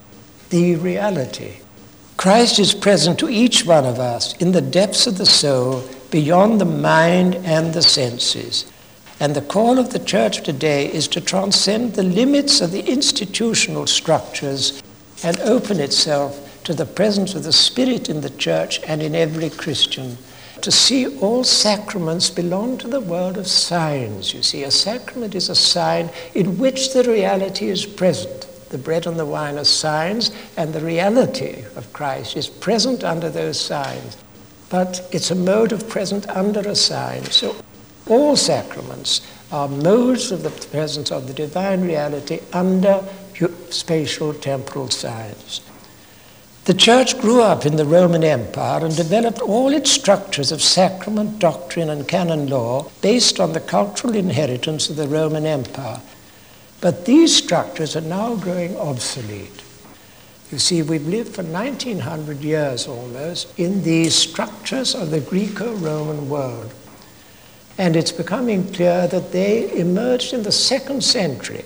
the 0.52 0.76
reality. 0.76 1.56
Christ 2.18 2.60
is 2.60 2.76
present 2.76 3.18
to 3.18 3.30
each 3.30 3.66
one 3.66 3.88
of 3.88 3.98
us 3.98 4.36
in 4.38 4.52
the 4.52 4.62
depths 4.62 5.08
of 5.08 5.18
the 5.18 5.26
soul, 5.26 5.90
beyond 6.12 6.62
the 6.62 6.66
mind 6.66 7.34
and 7.38 7.74
the 7.74 7.82
senses. 7.82 8.69
And 9.20 9.36
the 9.36 9.42
call 9.42 9.78
of 9.78 9.92
the 9.92 10.00
church 10.00 10.44
today 10.44 10.92
is 10.92 11.08
to 11.10 11.20
transcend 11.20 11.94
the 11.94 12.04
limits 12.04 12.62
of 12.62 12.72
the 12.72 12.90
institutional 12.90 13.86
structures 13.86 14.82
and 15.24 15.38
open 15.42 15.82
itself 15.82 16.64
to 16.64 16.74
the 16.74 16.86
presence 16.86 17.36
of 17.36 17.44
the 17.44 17.52
Spirit 17.52 18.10
in 18.10 18.22
the 18.22 18.30
church 18.30 18.80
and 18.88 19.02
in 19.02 19.16
every 19.16 19.50
Christian. 19.50 20.18
To 20.62 20.72
see 20.72 21.18
all 21.20 21.44
sacraments 21.44 22.30
belong 22.30 22.78
to 22.78 22.88
the 22.88 23.02
world 23.02 23.38
of 23.38 23.48
signs. 23.48 24.34
You 24.34 24.44
see, 24.44 24.64
a 24.64 24.72
sacrament 24.72 25.36
is 25.36 25.50
a 25.50 25.56
sign 25.56 26.10
in 26.34 26.58
which 26.58 26.94
the 26.94 27.04
reality 27.04 27.68
is 27.68 27.86
present. 27.86 28.48
The 28.70 28.78
bread 28.78 29.08
and 29.08 29.18
the 29.18 29.26
wine 29.26 29.58
are 29.58 29.64
signs, 29.66 30.32
and 30.56 30.72
the 30.72 30.82
reality 30.82 31.64
of 31.76 31.92
Christ 31.92 32.38
is 32.38 32.48
present 32.48 33.04
under 33.04 33.30
those 33.30 33.60
signs. 33.60 34.18
But 34.70 35.08
it's 35.12 35.32
a 35.32 35.36
mode 35.36 35.72
of 35.72 35.90
present 35.90 36.28
under 36.30 36.60
a 36.60 36.76
sign. 36.76 37.24
So 37.26 37.56
all 38.10 38.36
sacraments 38.36 39.22
are 39.52 39.68
modes 39.68 40.32
of 40.32 40.44
the 40.44 40.50
presence 40.68 41.12
of 41.12 41.28
the 41.28 41.34
divine 41.34 41.82
reality 41.82 42.40
under 42.54 43.04
spatial 43.70 44.34
temporal 44.34 44.90
signs. 44.90 45.62
The 46.66 46.74
Church 46.74 47.20
grew 47.20 47.42
up 47.42 47.66
in 47.66 47.78
the 47.78 47.86
Roman 47.86 48.24
Empire 48.24 48.86
and 48.86 48.96
developed 48.96 49.42
all 49.42 49.74
its 49.74 49.92
structures 49.92 50.52
of 50.52 50.62
sacrament, 50.62 51.40
doctrine, 51.40 51.90
and 51.90 52.08
canon 52.08 52.48
law 52.48 52.92
based 53.02 53.40
on 53.40 53.54
the 53.54 53.60
cultural 53.60 54.16
inheritance 54.16 54.90
of 54.90 54.96
the 54.96 55.08
Roman 55.08 55.46
Empire. 55.46 56.02
But 56.82 57.06
these 57.06 57.36
structures 57.36 57.96
are 57.96 58.02
now 58.02 58.36
growing 58.36 58.78
obsolete. 58.78 59.64
You 60.52 60.60
see, 60.60 60.82
we've 60.82 61.08
lived 61.08 61.36
for 61.36 61.44
1900 61.44 62.38
years 62.42 62.88
almost 62.88 63.58
in 63.60 63.84
these 63.84 64.16
structures 64.16 64.96
of 64.96 65.12
the 65.12 65.22
Greco 65.22 65.74
Roman 65.76 66.30
world. 66.30 66.74
And 67.80 67.96
it's 67.96 68.12
becoming 68.12 68.74
clear 68.74 69.08
that 69.08 69.32
they 69.32 69.72
emerged 69.80 70.34
in 70.34 70.44
the 70.44 70.52
second 70.52 71.02
century. 71.02 71.64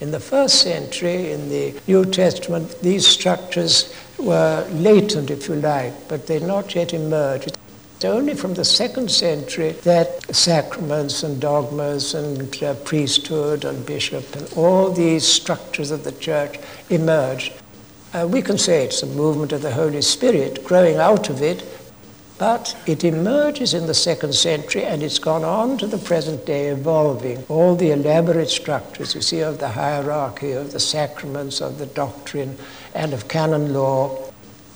In 0.00 0.10
the 0.10 0.18
first 0.18 0.62
century, 0.62 1.30
in 1.30 1.48
the 1.48 1.80
New 1.86 2.04
Testament, 2.06 2.80
these 2.82 3.06
structures 3.06 3.94
were 4.18 4.66
latent, 4.72 5.30
if 5.30 5.48
you 5.48 5.54
like, 5.54 6.08
but 6.08 6.26
they'd 6.26 6.42
not 6.42 6.74
yet 6.74 6.92
emerged. 6.92 7.56
It's 7.94 8.04
only 8.04 8.34
from 8.34 8.54
the 8.54 8.64
second 8.64 9.12
century 9.12 9.70
that 9.84 10.34
sacraments 10.34 11.22
and 11.22 11.40
dogmas 11.40 12.14
and 12.14 12.60
uh, 12.60 12.74
priesthood 12.74 13.64
and 13.64 13.86
bishop 13.86 14.34
and 14.34 14.52
all 14.54 14.90
these 14.90 15.24
structures 15.24 15.92
of 15.92 16.02
the 16.02 16.12
church 16.12 16.58
emerged. 16.90 17.52
Uh, 18.12 18.26
we 18.28 18.42
can 18.42 18.58
say 18.58 18.84
it's 18.84 19.04
a 19.04 19.06
movement 19.06 19.52
of 19.52 19.62
the 19.62 19.72
Holy 19.72 20.02
Spirit 20.02 20.64
growing 20.64 20.96
out 20.96 21.28
of 21.28 21.42
it 21.42 21.62
but 22.38 22.76
it 22.86 23.02
emerges 23.02 23.74
in 23.74 23.86
the 23.86 23.94
second 23.94 24.32
century 24.32 24.84
and 24.84 25.02
it's 25.02 25.18
gone 25.18 25.44
on 25.44 25.76
to 25.78 25.86
the 25.86 25.98
present 25.98 26.46
day, 26.46 26.68
evolving. 26.68 27.44
All 27.48 27.74
the 27.74 27.90
elaborate 27.90 28.48
structures 28.48 29.14
you 29.14 29.20
see 29.20 29.40
of 29.40 29.58
the 29.58 29.68
hierarchy, 29.68 30.52
of 30.52 30.72
the 30.72 30.80
sacraments, 30.80 31.60
of 31.60 31.78
the 31.78 31.86
doctrine, 31.86 32.56
and 32.94 33.12
of 33.12 33.28
canon 33.28 33.74
law. 33.74 34.24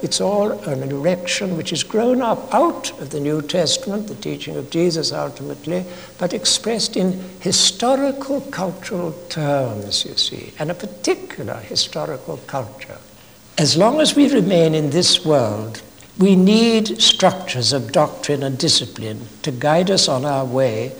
It's 0.01 0.21
all 0.21 0.51
an 0.51 0.83
erection 0.91 1.57
which 1.57 1.71
has 1.71 1.85
grown 1.85 2.23
up 2.23 2.53
out 2.53 2.91
of 3.01 3.11
the 3.11 3.21
New 3.21 3.41
Testament, 3.41 4.09
the 4.09 4.17
teaching 4.17 4.57
of 4.57 4.69
Jesus 4.69 5.13
ultimately, 5.13 5.85
but 6.19 6.35
expressed 6.35 6.97
in 6.97 7.13
historical 7.39 8.41
cultural 8.41 9.13
terms, 9.29 10.05
you 10.05 10.17
see, 10.17 10.53
and 10.59 10.73
a 10.73 10.75
particular 10.75 11.55
historical 11.55 12.39
culture. 12.49 12.99
As 13.59 13.77
long 13.77 14.01
as 14.01 14.17
we 14.17 14.33
remain 14.33 14.75
in 14.75 14.91
this 14.91 15.25
world, 15.25 15.83
we 16.19 16.37
need 16.37 17.01
structures 17.01 17.73
of 17.73 17.93
doctrine 17.93 18.43
and 18.43 18.59
discipline 18.59 19.27
to 19.43 19.51
guide 19.51 19.91
us 19.91 20.09
on 20.09 20.25
our 20.25 20.45
way, 20.45 20.93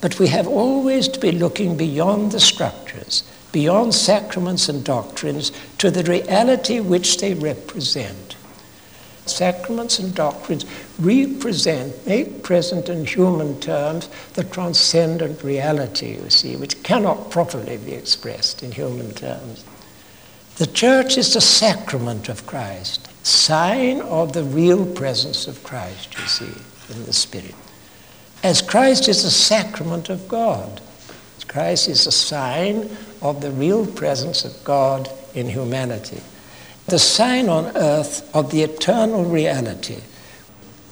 but 0.00 0.18
we 0.18 0.28
have 0.28 0.48
always 0.48 1.08
to 1.08 1.20
be 1.20 1.32
looking 1.32 1.76
beyond 1.76 2.32
the 2.32 2.40
structures, 2.40 3.22
beyond 3.52 3.94
sacraments 3.94 4.68
and 4.68 4.82
doctrines, 4.82 5.52
to 5.76 5.90
the 5.90 6.04
reality 6.04 6.80
which 6.80 7.18
they 7.18 7.34
represent. 7.34 8.36
Sacraments 9.26 9.98
and 9.98 10.14
doctrines 10.14 10.64
represent, 10.98 12.06
make 12.06 12.42
present 12.42 12.88
in 12.88 13.04
human 13.04 13.60
terms, 13.60 14.08
the 14.32 14.44
transcendent 14.44 15.44
reality, 15.44 16.14
you 16.14 16.30
see, 16.30 16.56
which 16.56 16.82
cannot 16.82 17.30
properly 17.30 17.76
be 17.76 17.92
expressed 17.92 18.62
in 18.62 18.72
human 18.72 19.12
terms. 19.12 19.64
The 20.56 20.66
church 20.66 21.18
is 21.18 21.34
the 21.34 21.40
sacrament 21.40 22.28
of 22.28 22.46
Christ, 22.46 23.09
sign 23.22 24.00
of 24.00 24.32
the 24.32 24.44
real 24.44 24.86
presence 24.86 25.46
of 25.46 25.62
Christ, 25.62 26.18
you 26.18 26.26
see, 26.26 26.92
in 26.92 27.04
the 27.04 27.12
Spirit. 27.12 27.54
As 28.42 28.62
Christ 28.62 29.08
is 29.08 29.22
the 29.22 29.30
sacrament 29.30 30.08
of 30.08 30.28
God. 30.28 30.80
Christ 31.48 31.88
is 31.88 32.06
a 32.06 32.12
sign 32.12 32.88
of 33.20 33.40
the 33.40 33.50
real 33.50 33.84
presence 33.84 34.44
of 34.44 34.62
God 34.62 35.10
in 35.34 35.48
humanity 35.48 36.20
the 36.90 36.98
sign 36.98 37.48
on 37.48 37.76
earth 37.76 38.28
of 38.34 38.50
the 38.50 38.62
eternal 38.62 39.24
reality. 39.24 40.00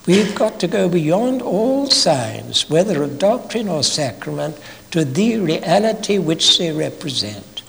We've 0.06 0.34
got 0.34 0.58
to 0.60 0.68
go 0.68 0.88
beyond 0.88 1.42
all 1.42 1.88
signs, 1.88 2.70
whether 2.70 3.02
of 3.02 3.18
doctrine 3.18 3.68
or 3.68 3.82
sacrament, 3.82 4.58
to 4.92 5.04
the 5.04 5.38
reality 5.38 6.16
which 6.18 6.56
they 6.58 6.72
represent. 6.72 7.62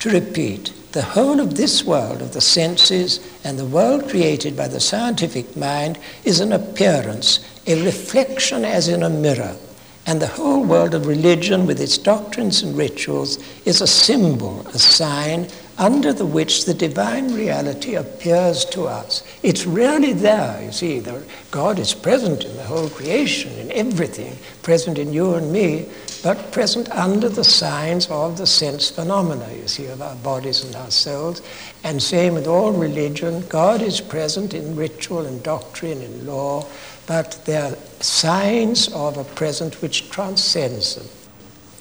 To 0.00 0.10
repeat, 0.10 0.72
the 0.92 1.02
whole 1.02 1.38
of 1.38 1.56
this 1.56 1.84
world 1.84 2.22
of 2.22 2.32
the 2.32 2.40
senses 2.40 3.20
and 3.46 3.56
the 3.56 3.64
world 3.64 4.08
created 4.08 4.56
by 4.56 4.66
the 4.66 4.80
scientific 4.80 5.56
mind 5.56 6.00
is 6.24 6.40
an 6.40 6.52
appearance, 6.52 7.38
a 7.68 7.80
reflection 7.84 8.64
as 8.64 8.88
in 8.88 9.04
a 9.04 9.08
mirror. 9.08 9.56
And 10.04 10.20
the 10.20 10.26
whole 10.26 10.64
world 10.64 10.94
of 10.94 11.06
religion, 11.06 11.64
with 11.64 11.80
its 11.80 11.96
doctrines 11.96 12.64
and 12.64 12.76
rituals, 12.76 13.38
is 13.64 13.80
a 13.80 13.86
symbol, 13.86 14.66
a 14.74 14.78
sign, 14.80 15.48
under 15.78 16.12
the 16.12 16.24
which 16.24 16.64
the 16.64 16.74
divine 16.74 17.34
reality 17.34 17.94
appears 17.94 18.64
to 18.64 18.84
us. 18.84 19.22
It's 19.42 19.66
really 19.66 20.12
there, 20.14 20.62
you 20.62 20.72
see. 20.72 21.00
The, 21.00 21.22
God 21.50 21.78
is 21.78 21.92
present 21.92 22.44
in 22.44 22.56
the 22.56 22.62
whole 22.62 22.88
creation, 22.88 23.52
in 23.58 23.70
everything, 23.72 24.38
present 24.62 24.98
in 24.98 25.12
you 25.12 25.34
and 25.34 25.52
me, 25.52 25.86
but 26.22 26.50
present 26.50 26.90
under 26.90 27.28
the 27.28 27.44
signs 27.44 28.08
of 28.08 28.38
the 28.38 28.46
sense 28.46 28.90
phenomena, 28.90 29.48
you 29.52 29.68
see, 29.68 29.86
of 29.86 30.00
our 30.00 30.16
bodies 30.16 30.64
and 30.64 30.74
our 30.76 30.90
souls. 30.90 31.42
And 31.84 32.02
same 32.02 32.34
with 32.34 32.46
all 32.46 32.72
religion, 32.72 33.46
God 33.48 33.82
is 33.82 34.00
present 34.00 34.54
in 34.54 34.76
ritual 34.76 35.26
and 35.26 35.42
doctrine 35.42 36.00
and 36.00 36.26
law, 36.26 36.66
but 37.06 37.38
there 37.44 37.72
are 37.72 37.76
signs 38.00 38.88
of 38.94 39.18
a 39.18 39.24
present 39.24 39.82
which 39.82 40.10
transcends 40.10 40.96
them. 40.96 41.06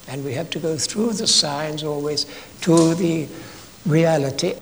And 0.07 0.23
we 0.23 0.33
have 0.33 0.49
to 0.51 0.59
go 0.59 0.77
through 0.77 1.13
the 1.13 1.25
signs 1.25 1.83
always 1.83 2.25
to 2.61 2.93
the 2.93 3.27
reality. 3.85 4.55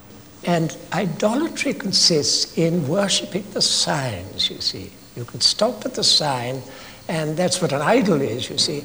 And 0.46 0.76
idolatry 0.92 1.74
consists 1.74 2.58
in 2.58 2.88
worshipping 2.88 3.46
the 3.52 3.62
signs, 3.62 4.50
you 4.50 4.60
see. 4.60 4.92
You 5.16 5.26
can 5.26 5.42
stop 5.42 5.86
at 5.86 5.94
the 5.94 6.04
sign, 6.04 6.62
and 7.08 7.38
that's 7.38 7.62
what 7.62 7.72
an 7.72 7.82
idol 7.82 8.22
is, 8.22 8.50
you 8.50 8.58
see. 8.58 8.84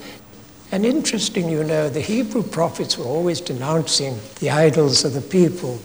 And 0.70 0.84
interesting, 0.84 1.48
you 1.48 1.64
know, 1.64 1.88
the 1.88 2.00
Hebrew 2.00 2.42
prophets 2.42 2.98
were 2.98 3.06
always 3.06 3.40
denouncing 3.40 4.18
the 4.38 4.50
idols 4.50 5.04
of 5.04 5.14
the 5.14 5.20
people. 5.20 5.80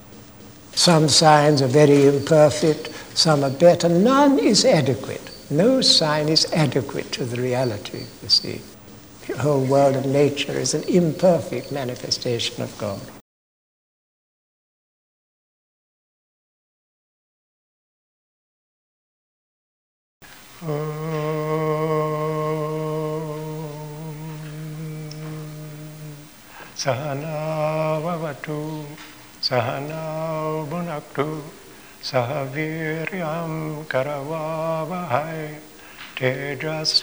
Some 0.75 1.07
signs 1.07 1.61
are 1.61 1.67
very 1.67 2.05
imperfect, 2.05 2.89
some 3.17 3.43
are 3.43 3.49
better. 3.49 3.87
None 3.87 4.39
is 4.39 4.65
adequate. 4.65 5.29
No 5.49 5.81
sign 5.81 6.29
is 6.29 6.51
adequate 6.51 7.11
to 7.13 7.25
the 7.25 7.41
reality, 7.41 8.05
you 8.21 8.29
see. 8.29 8.61
The 9.27 9.37
whole 9.37 9.63
world 9.63 9.95
of 9.95 10.05
nature 10.05 10.53
is 10.53 10.73
an 10.73 10.83
imperfect 10.83 11.71
manifestation 11.71 12.61
of 12.61 12.77
God. 12.77 12.99
सहनावतु 26.84 28.86
सहनौ 29.43 30.66
भुनक्तु 30.66 31.43
सह 32.03 32.41
वीर्यं 32.41 33.84
करवावहै 33.84 35.59
तेजस्विनावदीतमस्तु 36.20 37.01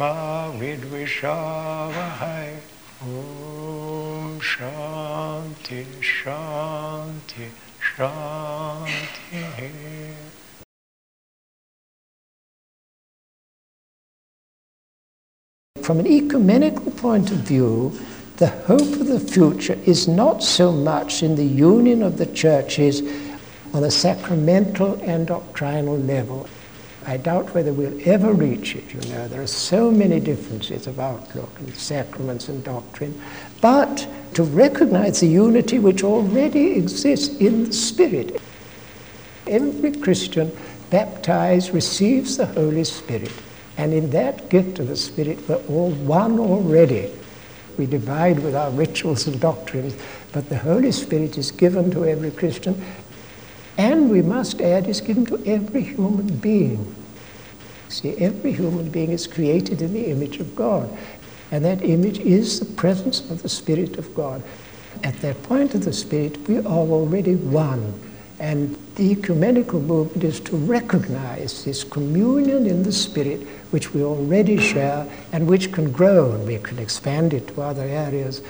मा 0.00 0.46
विद्विषावहै। 0.46 2.60
ॐ 3.02 4.38
शान्ति 4.42 6.00
शान्ति 6.02 7.52
शान्तिः 7.82 10.09
From 15.90 15.98
an 15.98 16.06
ecumenical 16.06 16.92
point 16.92 17.32
of 17.32 17.38
view, 17.38 17.98
the 18.36 18.46
hope 18.46 18.80
of 18.80 19.08
the 19.08 19.18
future 19.18 19.76
is 19.86 20.06
not 20.06 20.40
so 20.40 20.70
much 20.70 21.24
in 21.24 21.34
the 21.34 21.42
union 21.44 22.04
of 22.04 22.16
the 22.16 22.26
churches 22.26 23.02
on 23.74 23.82
a 23.82 23.90
sacramental 23.90 25.00
and 25.02 25.26
doctrinal 25.26 25.98
level. 25.98 26.48
I 27.08 27.16
doubt 27.16 27.54
whether 27.54 27.72
we'll 27.72 28.00
ever 28.08 28.32
reach 28.32 28.76
it, 28.76 28.94
you 28.94 29.00
know. 29.12 29.26
There 29.26 29.42
are 29.42 29.48
so 29.48 29.90
many 29.90 30.20
differences 30.20 30.86
of 30.86 31.00
outlook 31.00 31.50
and 31.58 31.74
sacraments 31.74 32.48
and 32.48 32.62
doctrine. 32.62 33.20
But 33.60 34.06
to 34.34 34.44
recognize 34.44 35.18
the 35.18 35.26
unity 35.26 35.80
which 35.80 36.04
already 36.04 36.74
exists 36.74 37.36
in 37.38 37.64
the 37.64 37.72
Spirit. 37.72 38.40
Every 39.48 39.90
Christian 39.90 40.56
baptized 40.90 41.74
receives 41.74 42.36
the 42.36 42.46
Holy 42.46 42.84
Spirit. 42.84 43.32
And 43.80 43.94
in 43.94 44.10
that 44.10 44.50
gift 44.50 44.78
of 44.78 44.88
the 44.88 44.96
Spirit, 44.96 45.48
we're 45.48 45.56
all 45.64 45.90
one 45.90 46.38
already. 46.38 47.10
We 47.78 47.86
divide 47.86 48.40
with 48.40 48.54
our 48.54 48.70
rituals 48.70 49.26
and 49.26 49.40
doctrines, 49.40 49.96
but 50.32 50.50
the 50.50 50.58
Holy 50.58 50.92
Spirit 50.92 51.38
is 51.38 51.50
given 51.50 51.90
to 51.92 52.04
every 52.04 52.30
Christian, 52.30 52.84
and 53.78 54.10
we 54.10 54.20
must 54.20 54.60
add, 54.60 54.86
is 54.86 55.00
given 55.00 55.24
to 55.24 55.42
every 55.46 55.80
human 55.80 56.26
being. 56.26 56.94
See, 57.88 58.18
every 58.18 58.52
human 58.52 58.90
being 58.90 59.12
is 59.12 59.26
created 59.26 59.80
in 59.80 59.94
the 59.94 60.10
image 60.10 60.40
of 60.40 60.54
God, 60.54 60.94
and 61.50 61.64
that 61.64 61.82
image 61.82 62.18
is 62.18 62.60
the 62.60 62.66
presence 62.66 63.30
of 63.30 63.40
the 63.40 63.48
Spirit 63.48 63.96
of 63.96 64.14
God. 64.14 64.42
At 65.04 65.18
that 65.22 65.42
point 65.44 65.74
of 65.74 65.86
the 65.86 65.94
Spirit, 65.94 66.36
we 66.46 66.58
are 66.58 66.66
already 66.66 67.36
one. 67.36 67.94
And 68.40 68.74
the 68.94 69.12
ecumenical 69.12 69.80
movement 69.80 70.24
is 70.24 70.40
to 70.40 70.56
recognize 70.56 71.62
this 71.62 71.84
communion 71.84 72.66
in 72.66 72.82
the 72.82 72.92
Spirit 72.92 73.46
which 73.70 73.92
we 73.92 74.02
already 74.02 74.56
share 74.56 75.06
and 75.32 75.46
which 75.46 75.72
can 75.72 75.92
grow 75.92 76.32
and 76.32 76.46
we 76.46 76.56
can 76.56 76.78
expand 76.78 77.34
it 77.34 77.48
to 77.48 77.60
other 77.60 77.82
areas. 77.82 78.40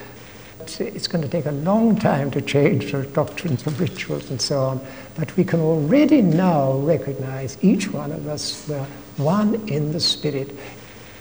It's 0.79 1.09
going 1.09 1.23
to 1.23 1.29
take 1.29 1.47
a 1.47 1.53
long 1.53 1.99
time 1.99 2.31
to 2.31 2.41
change 2.41 2.95
our 2.95 3.03
doctrines 3.03 3.67
and 3.67 3.79
rituals 3.81 4.31
and 4.31 4.41
so 4.41 4.61
on, 4.61 4.81
but 5.17 5.37
we 5.37 5.43
can 5.43 5.59
already 5.59 6.23
now 6.23 6.75
recognize 6.75 7.59
each 7.61 7.91
one 7.91 8.13
of 8.13 8.29
us 8.29 8.69
we're 8.69 8.87
one 9.17 9.69
in 9.69 9.91
the 9.91 9.99
Spirit. 9.99 10.55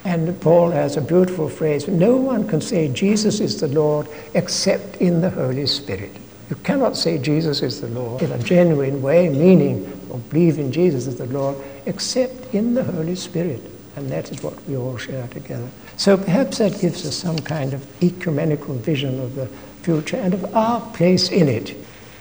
And 0.06 0.40
Paul 0.42 0.70
has 0.70 0.96
a 0.96 1.02
beautiful 1.02 1.50
phrase 1.50 1.88
no 1.88 2.16
one 2.16 2.48
can 2.48 2.62
say 2.62 2.88
Jesus 2.88 3.40
is 3.40 3.60
the 3.60 3.68
Lord 3.68 4.08
except 4.36 4.98
in 4.98 5.22
the 5.22 5.32
Holy 5.32 5.66
Spirit. 5.66 6.12
You 6.50 6.56
cannot 6.58 6.98
say 6.98 7.18
Jesus 7.20 7.62
is 7.62 7.80
the 7.80 7.88
Lord 7.90 8.24
in 8.24 8.32
a 8.32 8.40
genuine 8.40 9.02
way, 9.02 9.30
meaning 9.30 9.86
or 10.10 10.18
believe 10.18 10.58
in 10.58 10.72
Jesus 10.72 11.06
as 11.06 11.18
the 11.18 11.28
Lord, 11.28 11.56
except 11.86 12.54
in 12.54 12.74
the 12.74 12.84
Holy 12.84 13.16
Spirit. 13.16 13.62
And 13.96 14.10
that 14.12 14.32
is 14.32 14.42
what 14.42 14.66
we 14.68 14.76
all 14.76 14.98
share 14.98 15.28
together. 15.28 15.68
So 15.98 16.18
perhaps 16.18 16.58
that 16.58 16.80
gives 16.80 17.06
us 17.06 17.16
some 17.16 17.38
kind 17.40 17.74
of 17.74 17.86
ecumenical 18.04 18.76
vision 18.76 19.20
of 19.20 19.36
the 19.36 19.48
future 19.84 20.18
and 20.18 20.34
of 20.34 20.56
our 20.56 20.82
place 20.94 21.30
in 21.30 21.48
it. 21.48 21.76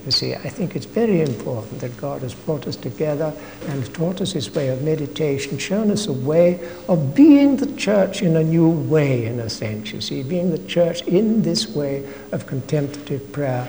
You 0.05 0.13
see, 0.13 0.35
I 0.35 0.49
think 0.49 0.77
it's 0.77 0.87
very 0.87 1.21
important 1.21 1.81
that 1.81 1.97
God 1.97 2.23
has 2.23 2.35
brought 2.35 2.67
us 2.67 2.77
together 2.77 3.33
and 3.69 3.95
taught 3.95 4.21
us 4.21 4.33
his 4.33 4.51
way 4.55 4.69
of 4.69 4.83
meditation, 4.83 5.59
shown 5.59 5.91
us 5.91 6.07
a 6.07 6.13
way 6.13 6.61
of 6.89 7.15
being 7.15 7.57
the 7.57 7.75
church 7.77 8.23
in 8.23 8.37
a 8.37 8.45
new 8.45 8.71
way, 8.71 9.27
in 9.27 9.41
a 9.41 9.51
sense. 9.51 9.93
You 9.93 10.01
see, 10.01 10.23
being 10.23 10.51
the 10.51 10.67
church 10.67 11.03
in 11.03 11.43
this 11.43 11.69
way 11.69 12.09
of 12.33 12.47
contemplative 12.47 13.33
prayer, 13.33 13.69